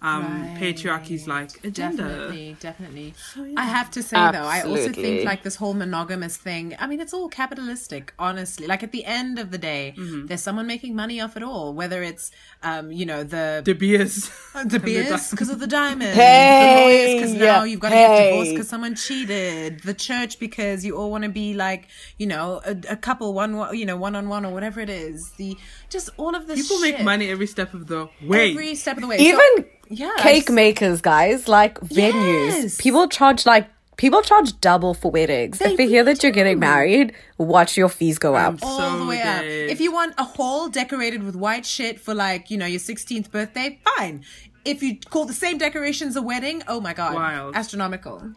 um 0.01 0.23
Right. 0.23 0.57
patriarchy's 0.59 1.27
like 1.27 1.63
agenda. 1.63 2.03
Definitely, 2.03 2.57
definitely. 2.59 3.13
I 3.57 3.63
have 3.63 3.89
to 3.91 4.03
say 4.03 4.15
though, 4.15 4.43
I 4.57 4.61
also 4.61 4.91
think 4.91 5.25
like 5.25 5.41
this 5.43 5.55
whole 5.55 5.73
monogamous 5.73 6.37
thing. 6.37 6.75
I 6.79 6.85
mean, 6.87 6.99
it's 6.99 7.13
all 7.13 7.29
capitalistic, 7.29 8.13
honestly. 8.19 8.67
Like 8.67 8.83
at 8.83 8.91
the 8.91 9.05
end 9.05 9.39
of 9.39 9.51
the 9.51 9.57
day, 9.57 9.95
Mm-hmm. 9.97 10.27
there's 10.27 10.41
someone 10.41 10.67
making 10.67 10.95
money 10.95 11.19
off 11.21 11.35
it 11.35 11.43
all. 11.43 11.73
Whether 11.73 12.03
it's, 12.03 12.29
um, 12.61 12.91
you 12.91 13.05
know, 13.05 13.23
the 13.23 13.61
De 13.65 13.73
Beers. 13.73 14.29
De 14.67 14.79
Beers 14.87 15.31
because 15.31 15.49
of 15.49 15.59
the 15.59 15.67
diamonds, 15.67 16.15
Hey, 16.15 16.75
the 16.75 16.81
lawyers 16.83 17.13
because 17.21 17.33
now 17.33 17.43
yeah, 17.45 17.63
you've 17.65 17.79
got 17.79 17.89
to 17.89 17.95
get 17.95 18.29
divorced 18.29 18.47
hey. 18.49 18.53
because 18.53 18.69
someone 18.69 18.95
cheated, 18.95 19.79
the 19.81 19.93
church 19.93 20.37
because 20.39 20.85
you 20.85 20.95
all 20.95 21.09
want 21.09 21.23
to 21.23 21.29
be 21.29 21.53
like, 21.53 21.87
you 22.17 22.27
know, 22.27 22.61
a, 22.65 22.75
a 22.89 22.95
couple, 22.95 23.33
one, 23.33 23.75
you 23.75 23.85
know, 23.85 23.97
one 23.97 24.15
on 24.15 24.29
one 24.29 24.45
or 24.45 24.53
whatever 24.53 24.79
it 24.79 24.89
is. 24.89 25.31
The 25.37 25.57
just 25.89 26.09
all 26.17 26.35
of 26.35 26.45
this. 26.47 26.61
People 26.61 26.79
make 26.81 27.01
money 27.03 27.29
every 27.29 27.47
step 27.47 27.73
of 27.73 27.87
the 27.87 28.09
way. 28.21 28.51
every 28.51 28.75
step 28.75 28.97
of 28.97 29.01
the 29.01 29.07
way. 29.07 29.17
Even 29.17 29.39
So- 29.57 29.65
yeah, 29.89 30.11
cake 30.19 30.45
just- 30.45 30.51
makers, 30.55 31.01
guys, 31.01 31.47
like 31.47 31.79
venues. 31.79 32.63
Yes. 32.63 32.77
People 32.77 33.07
charge 33.07 33.45
like 33.45 33.67
people 33.97 34.21
charge 34.21 34.59
double 34.61 34.93
for 34.93 35.11
weddings. 35.11 35.59
if 35.59 35.75
they 35.77 35.88
hear 35.88 36.03
that 36.03 36.21
you're 36.23 36.31
getting 36.31 36.59
married, 36.59 37.13
watch 37.38 37.77
your 37.77 37.89
fees 37.89 38.19
go 38.19 38.35
up. 38.35 38.55
I'm 38.61 38.69
all 38.69 38.77
so 38.79 38.99
the 38.99 39.05
way 39.05 39.21
up. 39.21 39.43
If 39.43 39.81
you 39.81 39.91
want 39.91 40.13
a 40.17 40.23
hall 40.23 40.69
decorated 40.69 41.23
with 41.23 41.35
white 41.35 41.65
shit 41.65 41.99
for 41.99 42.13
like, 42.13 42.51
you 42.51 42.57
know, 42.57 42.65
your 42.67 42.79
16th 42.79 43.31
birthday, 43.31 43.79
fine. 43.97 44.23
If 44.65 44.83
you 44.83 44.97
call 45.09 45.25
the 45.25 45.33
same 45.33 45.57
decorations 45.57 46.15
a 46.15 46.21
wedding, 46.21 46.61
oh 46.67 46.79
my 46.79 46.93
god. 46.93 47.15
Wild. 47.15 47.55
Astronomical. 47.55 48.33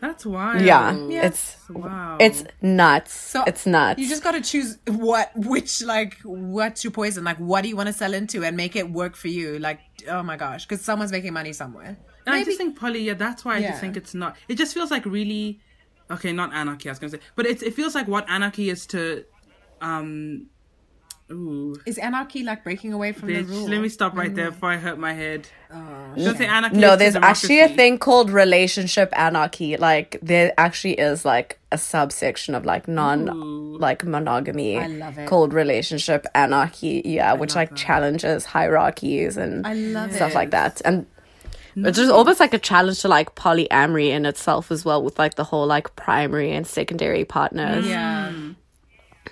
That's 0.00 0.24
wild. 0.24 0.62
Yeah, 0.62 0.96
Yeah. 1.08 1.26
it's 1.26 1.56
Wow. 1.68 2.18
it's 2.20 2.44
nuts. 2.62 3.12
So 3.12 3.42
it's 3.46 3.66
nuts. 3.66 4.00
You 4.00 4.08
just 4.08 4.22
got 4.22 4.32
to 4.32 4.40
choose 4.40 4.78
what, 4.86 5.30
which, 5.34 5.82
like, 5.82 6.18
what's 6.22 6.84
your 6.84 6.92
poison? 6.92 7.24
Like, 7.24 7.38
what 7.38 7.62
do 7.62 7.68
you 7.68 7.76
want 7.76 7.88
to 7.88 7.92
sell 7.92 8.14
into 8.14 8.44
and 8.44 8.56
make 8.56 8.76
it 8.76 8.90
work 8.90 9.16
for 9.16 9.28
you? 9.28 9.58
Like, 9.58 9.80
oh 10.08 10.22
my 10.22 10.36
gosh, 10.36 10.66
because 10.66 10.84
someone's 10.84 11.12
making 11.12 11.32
money 11.32 11.52
somewhere. 11.52 11.96
And 12.26 12.34
I 12.34 12.44
just 12.44 12.58
think 12.58 12.78
poly, 12.78 13.00
yeah, 13.00 13.14
that's 13.14 13.44
why 13.44 13.56
I 13.56 13.58
Yeah. 13.58 13.68
just 13.70 13.80
think 13.80 13.96
it's 13.96 14.14
not. 14.14 14.36
It 14.48 14.56
just 14.56 14.72
feels 14.74 14.90
like 14.90 15.04
really, 15.06 15.60
okay, 16.10 16.32
not 16.32 16.52
anarchy. 16.52 16.88
I 16.88 16.92
was 16.92 16.98
gonna 16.98 17.10
say, 17.12 17.20
but 17.36 17.46
it 17.46 17.62
it 17.62 17.74
feels 17.74 17.94
like 17.94 18.06
what 18.06 18.28
anarchy 18.28 18.70
is 18.70 18.86
to, 18.88 19.24
um, 19.80 20.46
ooh. 21.30 21.74
Is 21.86 21.98
anarchy 21.98 22.42
like 22.42 22.64
breaking 22.64 22.92
away 22.92 23.12
from 23.12 23.28
the 23.28 23.42
Bitch, 23.42 23.48
rule? 23.48 23.68
let 23.68 23.80
me 23.80 23.88
stop 23.88 24.16
right 24.16 24.34
there 24.34 24.48
mm. 24.48 24.54
before 24.54 24.70
I 24.70 24.76
hurt 24.76 24.98
my 24.98 25.12
head. 25.12 25.48
Oh, 25.72 26.14
Don't 26.16 26.36
say 26.36 26.46
anarchy. 26.46 26.76
no, 26.76 26.92
is 26.92 26.92
to 26.92 26.98
there's 26.98 27.16
actually 27.16 27.60
a 27.60 27.68
thing 27.68 27.98
called 27.98 28.30
relationship 28.30 29.12
anarchy. 29.18 29.76
Like 29.76 30.18
there 30.22 30.52
actually 30.58 30.94
is 30.94 31.24
like 31.24 31.58
a 31.70 31.78
subsection 31.78 32.54
of 32.54 32.64
like 32.64 32.88
non 32.88 33.78
like 33.78 34.04
monogamy 34.04 34.78
I 34.78 34.86
love 34.86 35.18
it. 35.18 35.28
called 35.28 35.52
relationship 35.52 36.26
anarchy. 36.34 37.02
Yeah, 37.04 37.34
which 37.34 37.54
like 37.54 37.70
that. 37.70 37.78
challenges 37.78 38.44
hierarchies 38.44 39.36
and 39.36 39.66
I 39.66 39.74
love 39.74 40.14
stuff 40.14 40.32
it. 40.32 40.34
like 40.34 40.50
that. 40.50 40.80
And 40.84 41.06
it's 41.76 41.98
just 41.98 42.10
almost 42.10 42.40
like 42.40 42.54
a 42.54 42.58
challenge 42.58 43.00
to 43.02 43.08
like 43.08 43.34
polyamory 43.34 44.08
in 44.08 44.26
itself 44.26 44.70
as 44.72 44.84
well, 44.84 45.02
with 45.02 45.18
like 45.18 45.34
the 45.34 45.44
whole 45.44 45.66
like 45.66 45.94
primary 45.96 46.52
and 46.52 46.66
secondary 46.66 47.24
partners. 47.24 47.86
Yeah. 47.86 48.32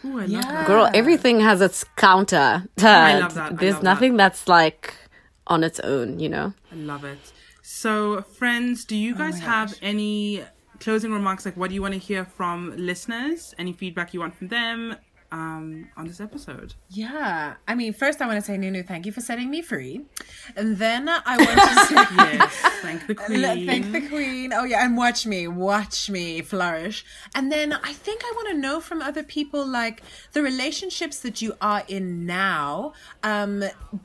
Ooh, 0.04 0.20
I 0.20 0.26
love 0.26 0.42
that. 0.42 0.66
Girl, 0.66 0.88
everything 0.94 1.40
has 1.40 1.60
its 1.60 1.84
counter. 1.96 2.64
I 2.78 3.18
love 3.20 3.34
that. 3.34 3.58
There's 3.58 3.74
love 3.74 3.82
nothing 3.82 4.16
that's 4.16 4.48
like 4.48 4.94
on 5.46 5.64
its 5.64 5.80
own, 5.80 6.18
you 6.20 6.28
know. 6.28 6.52
I 6.72 6.74
love 6.76 7.04
it. 7.04 7.18
So, 7.62 8.22
friends, 8.22 8.84
do 8.84 8.96
you 8.96 9.14
oh 9.14 9.18
guys 9.18 9.40
have 9.40 9.74
any 9.82 10.44
closing 10.80 11.12
remarks? 11.12 11.44
Like, 11.44 11.56
what 11.56 11.68
do 11.68 11.74
you 11.74 11.82
want 11.82 11.94
to 11.94 12.00
hear 12.00 12.24
from 12.24 12.74
listeners? 12.76 13.54
Any 13.58 13.72
feedback 13.72 14.14
you 14.14 14.20
want 14.20 14.36
from 14.36 14.48
them 14.48 14.96
um, 15.32 15.88
on 15.96 16.06
this 16.06 16.20
episode? 16.20 16.74
Yeah. 16.90 17.54
I 17.66 17.74
mean, 17.74 17.92
first 17.92 18.20
I 18.20 18.26
want 18.26 18.38
to 18.38 18.44
say, 18.44 18.56
Nunu, 18.56 18.82
thank 18.82 19.06
you 19.06 19.12
for 19.12 19.20
setting 19.20 19.50
me 19.50 19.62
free. 19.62 20.02
And 20.56 20.76
then 20.78 21.08
I 21.08 21.36
want 21.36 21.50
to 21.50 21.86
say, 21.86 21.94
Yes, 22.16 22.54
thank 22.82 23.06
the 23.06 23.14
queen. 23.26 23.66
Thank 23.66 23.92
the 23.92 24.08
queen. 24.08 24.52
Oh 24.52 24.64
yeah, 24.64 24.84
and 24.84 24.96
watch 24.96 25.26
me, 25.26 25.48
watch 25.48 26.08
me 26.10 26.40
flourish. 26.42 27.04
And 27.34 27.50
then 27.50 27.72
I 27.72 27.92
think 27.92 28.22
I 28.24 28.32
want 28.36 28.48
to 28.48 28.54
know 28.54 28.80
from 28.80 29.02
other 29.02 29.22
people 29.22 29.66
like 29.66 30.02
the 30.32 30.42
relationships 30.42 31.20
that 31.20 31.42
you 31.42 31.54
are 31.60 31.82
in 31.88 32.26
now. 32.26 32.92
Um, 33.22 33.64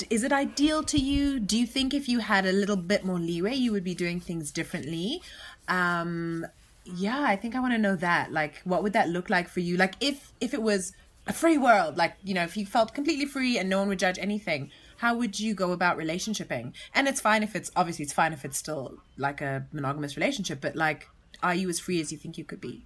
is 0.09 0.23
it 0.23 0.31
ideal 0.31 0.83
to 0.83 0.97
you? 0.97 1.39
Do 1.39 1.57
you 1.57 1.65
think 1.67 1.93
if 1.93 2.07
you 2.09 2.19
had 2.19 2.45
a 2.45 2.51
little 2.51 2.77
bit 2.77 3.05
more 3.05 3.19
leeway, 3.19 3.55
you 3.55 3.71
would 3.71 3.83
be 3.83 3.95
doing 3.95 4.19
things 4.19 4.51
differently? 4.51 5.21
Um, 5.67 6.45
yeah, 6.85 7.21
I 7.21 7.35
think 7.35 7.55
I 7.55 7.59
want 7.59 7.73
to 7.73 7.77
know 7.77 7.95
that. 7.97 8.31
Like, 8.31 8.61
what 8.63 8.83
would 8.83 8.93
that 8.93 9.09
look 9.09 9.29
like 9.29 9.47
for 9.47 9.59
you? 9.59 9.77
Like, 9.77 9.95
if 9.99 10.33
if 10.41 10.53
it 10.53 10.61
was 10.61 10.93
a 11.27 11.33
free 11.33 11.57
world, 11.57 11.97
like 11.97 12.15
you 12.23 12.33
know, 12.33 12.43
if 12.43 12.57
you 12.57 12.65
felt 12.65 12.93
completely 12.93 13.25
free 13.25 13.57
and 13.57 13.69
no 13.69 13.79
one 13.79 13.87
would 13.89 13.99
judge 13.99 14.19
anything, 14.19 14.71
how 14.97 15.15
would 15.15 15.39
you 15.39 15.53
go 15.53 15.71
about 15.71 15.97
relationshiping? 15.97 16.73
And 16.93 17.07
it's 17.07 17.21
fine 17.21 17.43
if 17.43 17.55
it's 17.55 17.71
obviously 17.75 18.03
it's 18.03 18.13
fine 18.13 18.33
if 18.33 18.45
it's 18.45 18.57
still 18.57 18.97
like 19.17 19.41
a 19.41 19.65
monogamous 19.71 20.15
relationship, 20.15 20.61
but 20.61 20.75
like, 20.75 21.07
are 21.43 21.55
you 21.55 21.69
as 21.69 21.79
free 21.79 21.99
as 22.01 22.11
you 22.11 22.17
think 22.17 22.37
you 22.37 22.43
could 22.43 22.61
be? 22.61 22.85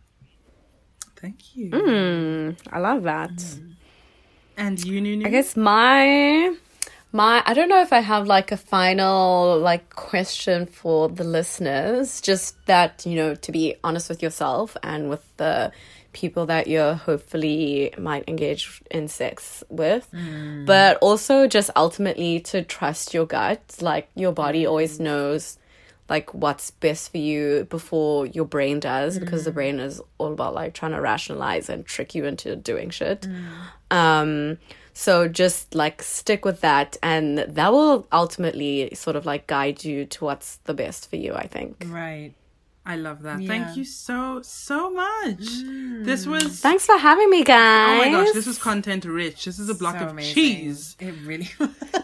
Thank 1.15 1.55
you. 1.55 1.71
Hmm, 1.73 2.51
I 2.71 2.79
love 2.79 3.03
that. 3.03 3.41
Hmm. 3.41 3.71
And 4.57 4.83
you, 4.83 5.01
Nunu? 5.01 5.27
I 5.27 5.29
guess 5.29 5.57
my 5.57 6.55
my 7.11 7.41
I 7.45 7.53
don't 7.53 7.69
know 7.69 7.81
if 7.81 7.93
I 7.93 7.99
have 7.99 8.27
like 8.27 8.51
a 8.51 8.57
final 8.57 9.57
like 9.59 9.95
question 9.95 10.65
for 10.65 11.09
the 11.09 11.23
listeners. 11.23 12.21
Just 12.21 12.65
that 12.65 13.05
you 13.05 13.15
know 13.15 13.35
to 13.35 13.51
be 13.51 13.75
honest 13.83 14.09
with 14.09 14.21
yourself 14.21 14.77
and 14.83 15.09
with 15.09 15.23
the 15.37 15.71
people 16.15 16.45
that 16.45 16.67
you're 16.67 16.93
hopefully 16.93 17.93
might 17.97 18.23
engage 18.27 18.81
in 18.89 19.07
sex 19.09 19.63
with, 19.69 20.07
hmm. 20.11 20.63
but 20.63 20.97
also 21.01 21.45
just 21.45 21.69
ultimately 21.75 22.39
to 22.39 22.63
trust 22.63 23.13
your 23.13 23.25
gut. 23.25 23.61
Like 23.81 24.09
your 24.15 24.31
body 24.31 24.63
hmm. 24.63 24.69
always 24.69 24.99
knows 24.99 25.59
like 26.07 26.33
what's 26.33 26.71
best 26.71 27.11
for 27.11 27.17
you 27.17 27.67
before 27.69 28.27
your 28.27 28.45
brain 28.45 28.79
does 28.79 29.19
because 29.19 29.43
the 29.43 29.51
hmm. 29.51 29.55
brain 29.55 29.79
is 29.79 30.01
all 30.17 30.31
about 30.31 30.55
like 30.55 30.73
trying 30.73 30.93
to 30.93 31.01
rationalize 31.01 31.69
and 31.69 31.85
trick 31.85 32.15
you 32.15 32.25
into 32.25 32.55
doing 32.55 32.89
shit. 32.89 33.27
Um 33.91 34.57
so 34.93 35.27
just 35.27 35.75
like 35.75 36.01
stick 36.01 36.45
with 36.45 36.61
that 36.61 36.95
and 37.03 37.39
that 37.39 37.73
will 37.73 38.07
ultimately 38.13 38.89
sort 38.95 39.17
of 39.17 39.25
like 39.25 39.45
guide 39.47 39.83
you 39.83 40.05
to 40.05 40.23
what's 40.23 40.55
the 40.63 40.73
best 40.73 41.09
for 41.09 41.17
you 41.17 41.33
i 41.33 41.47
think. 41.47 41.85
Right. 41.87 42.33
I 42.87 42.97
love 42.97 43.23
that. 43.23 43.41
Yeah. 43.41 43.47
Thank 43.47 43.77
you 43.77 43.83
so, 43.83 44.41
so 44.43 44.91
much. 44.91 45.39
This 46.05 46.27
was. 46.27 46.59
thanks 46.59 46.85
for 46.85 46.95
having 46.97 47.29
me 47.31 47.43
guys. 47.43 47.89
Oh 47.99 48.05
my 48.05 48.11
gosh, 48.11 48.31
this 48.33 48.45
was 48.45 48.59
content 48.59 49.05
rich. 49.05 49.45
This 49.45 49.57
is 49.57 49.69
a 49.69 49.73
block 49.73 49.97
So 49.97 50.05
of 50.05 50.11
amazing. 50.11 50.33
cheese. 50.35 50.95
It 50.99 51.15
really. 51.25 51.45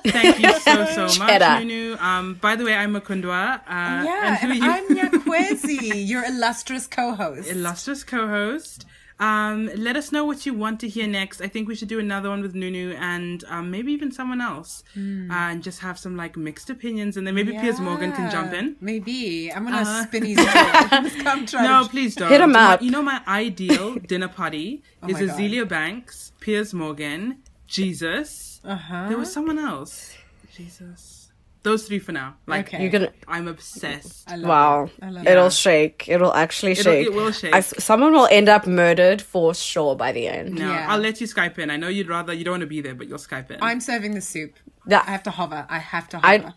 Thank 0.06 0.40
you 0.40 0.52
so, 0.60 0.86
so 1.08 1.20
much, 1.24 1.40
Nunu. 1.64 1.98
Um, 2.00 2.34
by 2.42 2.56
the 2.56 2.64
way, 2.66 2.74
I'm 2.74 2.94
Makundwa. 2.94 3.60
Uh, 3.60 3.62
yeah, 3.70 4.38
and 4.42 4.52
and 4.52 4.60
who 4.60 4.66
you- 4.66 4.72
I'm 4.72 4.88
Nyakwezi, 4.98 6.08
your 6.08 6.26
illustrious 6.26 6.88
co-host. 6.88 7.48
illustrious 7.50 8.04
co-host. 8.04 8.86
Um, 9.22 9.70
let 9.76 9.96
us 9.96 10.12
know 10.12 10.26
what 10.26 10.46
you 10.48 10.54
want 10.56 10.80
to 10.80 10.88
hear 10.90 11.08
next. 11.08 11.42
I 11.42 11.48
think 11.48 11.68
we 11.68 11.76
should 11.76 11.88
do 11.96 12.00
another 12.00 12.30
one 12.30 12.42
with 12.42 12.56
Nunu 12.56 12.96
and 13.00 13.44
um, 13.50 13.70
maybe 13.70 13.92
even 13.94 14.12
someone 14.12 14.42
else, 14.42 14.84
Hmm. 14.96 15.30
uh, 15.30 15.52
and 15.52 15.62
just 15.62 15.80
have 15.82 15.98
some 16.00 16.18
like 16.18 16.36
mixed 16.48 16.70
opinions, 16.72 17.18
and 17.18 17.28
then 17.28 17.36
maybe 17.36 17.52
Piers 17.52 17.80
Morgan 17.80 18.12
can 18.14 18.32
jump 18.32 18.52
in. 18.52 18.76
Maybe 18.82 19.52
I'm 19.54 19.64
gonna 19.66 19.84
Uh, 19.88 20.04
spin 20.08 20.26
his 20.26 20.40
head. 20.40 21.12
Come 21.24 21.46
try. 21.46 21.62
No, 21.64 21.84
to- 21.84 21.90
please 21.90 22.16
don't. 22.16 22.30
Hit 22.32 22.42
'em 22.42 22.54
My- 22.54 22.74
up. 22.74 22.82
You 22.82 22.90
know 22.90 23.04
my 23.04 23.22
ideal 23.28 23.96
dinner 24.12 24.28
party 24.28 24.82
is 25.08 25.16
Oh 25.16 25.20
my 25.20 25.26
God. 25.26 25.30
Azealia 25.38 25.68
Banks, 25.70 26.32
Piers 26.40 26.74
Morgan, 26.74 27.38
Jesus. 27.68 28.60
Uh-huh. 28.66 29.08
There 29.10 29.18
was 29.20 29.32
someone 29.32 29.60
else. 29.60 30.16
Jesus. 30.56 31.21
Those 31.64 31.86
three 31.88 32.00
for 32.00 32.12
now. 32.12 32.38
Like 32.48 32.68
Okay. 32.70 32.82
you're 32.82 32.90
gonna 32.92 33.12
I'm 33.28 33.48
obsessed. 33.48 34.30
I 34.32 34.36
love 34.36 34.50
wow 34.50 34.84
it. 34.86 34.92
I 35.04 35.10
love 35.12 35.28
it'll 35.28 35.48
it. 35.48 35.54
shake 35.54 36.06
it'll 36.10 36.34
actually 36.34 36.72
It'll- 36.72 36.84
shake 36.84 37.06
it 37.08 37.14
will 37.14 37.32
shake. 37.32 37.54
I 37.54 37.60
s 37.60 37.74
someone 37.78 38.14
will 38.14 38.28
end 38.32 38.50
up 38.50 38.66
murdered 38.66 39.22
for 39.22 39.54
sure 39.54 39.96
by 39.96 40.12
the 40.12 40.28
end 40.28 40.56
No, 40.56 40.68
Yeah. 40.72 40.88
I'll 40.90 41.00
let 41.00 41.22
you 41.22 41.28
Skype 41.28 41.60
in. 41.60 41.70
I 41.70 41.78
know 41.78 41.88
you'd 41.88 42.10
rather 42.10 42.34
you 42.34 42.44
don't 42.44 42.54
want 42.54 42.62
to 42.62 42.68
be 42.68 42.82
there, 42.82 42.96
but 42.96 43.08
you'll 43.08 43.20
Skype 43.20 43.52
in. 43.52 43.60
I'm 43.62 43.80
serving 43.80 44.16
the 44.16 44.22
soup. 44.22 44.54
That- 44.88 45.06
I 45.08 45.12
have 45.12 45.24
to 45.24 45.32
hover. 45.32 45.66
I 45.70 45.78
have 45.78 46.10
to 46.10 46.20
I- 46.24 46.38
hover. 46.40 46.54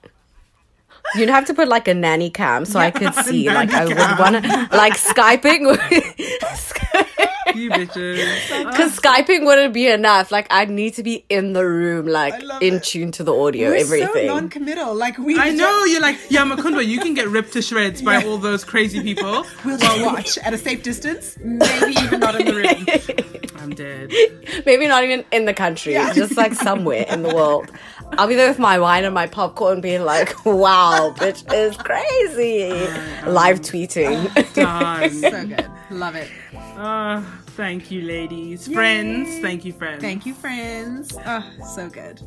You'd 1.17 1.29
have 1.29 1.45
to 1.47 1.55
put 1.55 1.69
like 1.69 1.87
a 1.87 1.93
nanny 1.93 2.31
cam 2.31 2.65
so 2.65 2.79
I 2.81 2.91
could 2.91 3.15
see. 3.27 3.51
Like 3.51 3.71
I 3.75 3.85
would 3.85 3.99
want 4.19 4.43
to 4.43 4.69
like 4.73 4.95
Skyping. 4.97 5.63
you 7.55 7.71
bitches. 7.71 8.65
Because 8.65 8.99
ah. 8.99 9.01
Skyping 9.01 9.45
wouldn't 9.45 9.75
be 9.75 9.87
enough. 9.89 10.31
Like 10.31 10.47
I'd 10.53 10.71
need 10.71 10.95
to 10.95 11.03
be 11.03 11.25
in 11.29 11.53
the 11.53 11.67
room, 11.67 12.07
like 12.07 12.35
in 12.61 12.75
it. 12.75 12.85
tune 12.85 13.13
to 13.13 13.25
the 13.25 13.35
audio, 13.35 13.71
We're 13.71 13.77
everything. 13.77 14.29
so 14.29 14.35
non-committal. 14.35 14.95
Like 14.95 15.19
we. 15.19 15.39
I 15.39 15.47
just- 15.47 15.59
know 15.59 15.85
you're 15.85 16.01
like, 16.01 16.19
yeah, 16.31 16.45
Makundwa, 16.45 16.87
you 16.87 17.01
can 17.01 17.15
get 17.15 17.29
ripped 17.29 17.53
to 17.55 17.63
shreds 17.63 18.03
by 18.03 18.23
all 18.25 18.39
those 18.39 18.65
crazy 18.65 19.03
people. 19.03 19.45
We'll 19.65 19.79
just 19.79 20.03
watch 20.05 20.39
at 20.39 20.53
a 20.53 20.59
safe 20.59 20.83
distance. 20.83 21.39
Maybe 21.43 21.93
even 22.03 22.21
not 22.21 22.39
in 22.39 22.47
the 22.47 22.55
room. 22.55 23.51
I'm 23.59 23.71
dead. 23.75 24.13
Maybe 24.67 24.87
not 24.87 25.05
even 25.05 25.25
in 25.33 25.47
the 25.47 25.55
country, 25.55 25.95
just 26.15 26.37
like 26.37 26.53
somewhere 26.55 27.07
in 27.09 27.23
the 27.23 27.35
world. 27.35 27.71
I'll 28.19 28.27
be 28.29 28.35
there 28.35 28.49
with 28.49 28.59
my 28.59 28.79
wine 28.79 29.05
and 29.05 29.15
my 29.15 29.27
popcorn, 29.27 29.81
being 29.81 30.05
like, 30.05 30.45
"Wow, 30.45 31.15
bitch 31.17 31.43
is 31.53 31.77
crazy." 31.77 32.71
Live 33.27 33.61
tweeting. 33.61 34.33
Done. 34.55 35.11
so 35.11 35.47
good. 35.47 35.71
Love 35.91 36.17
it. 36.17 36.31
Uh, 36.77 37.23
thank 37.57 37.91
you, 37.91 38.03
ladies. 38.03 38.67
Friends. 38.73 39.41
Thank 39.41 39.65
you, 39.65 39.73
friends. 39.73 40.01
Thank 40.03 40.27
you, 40.27 40.35
friends. 40.35 41.17
Oh, 41.27 41.51
so 41.75 41.89
good. 41.89 42.21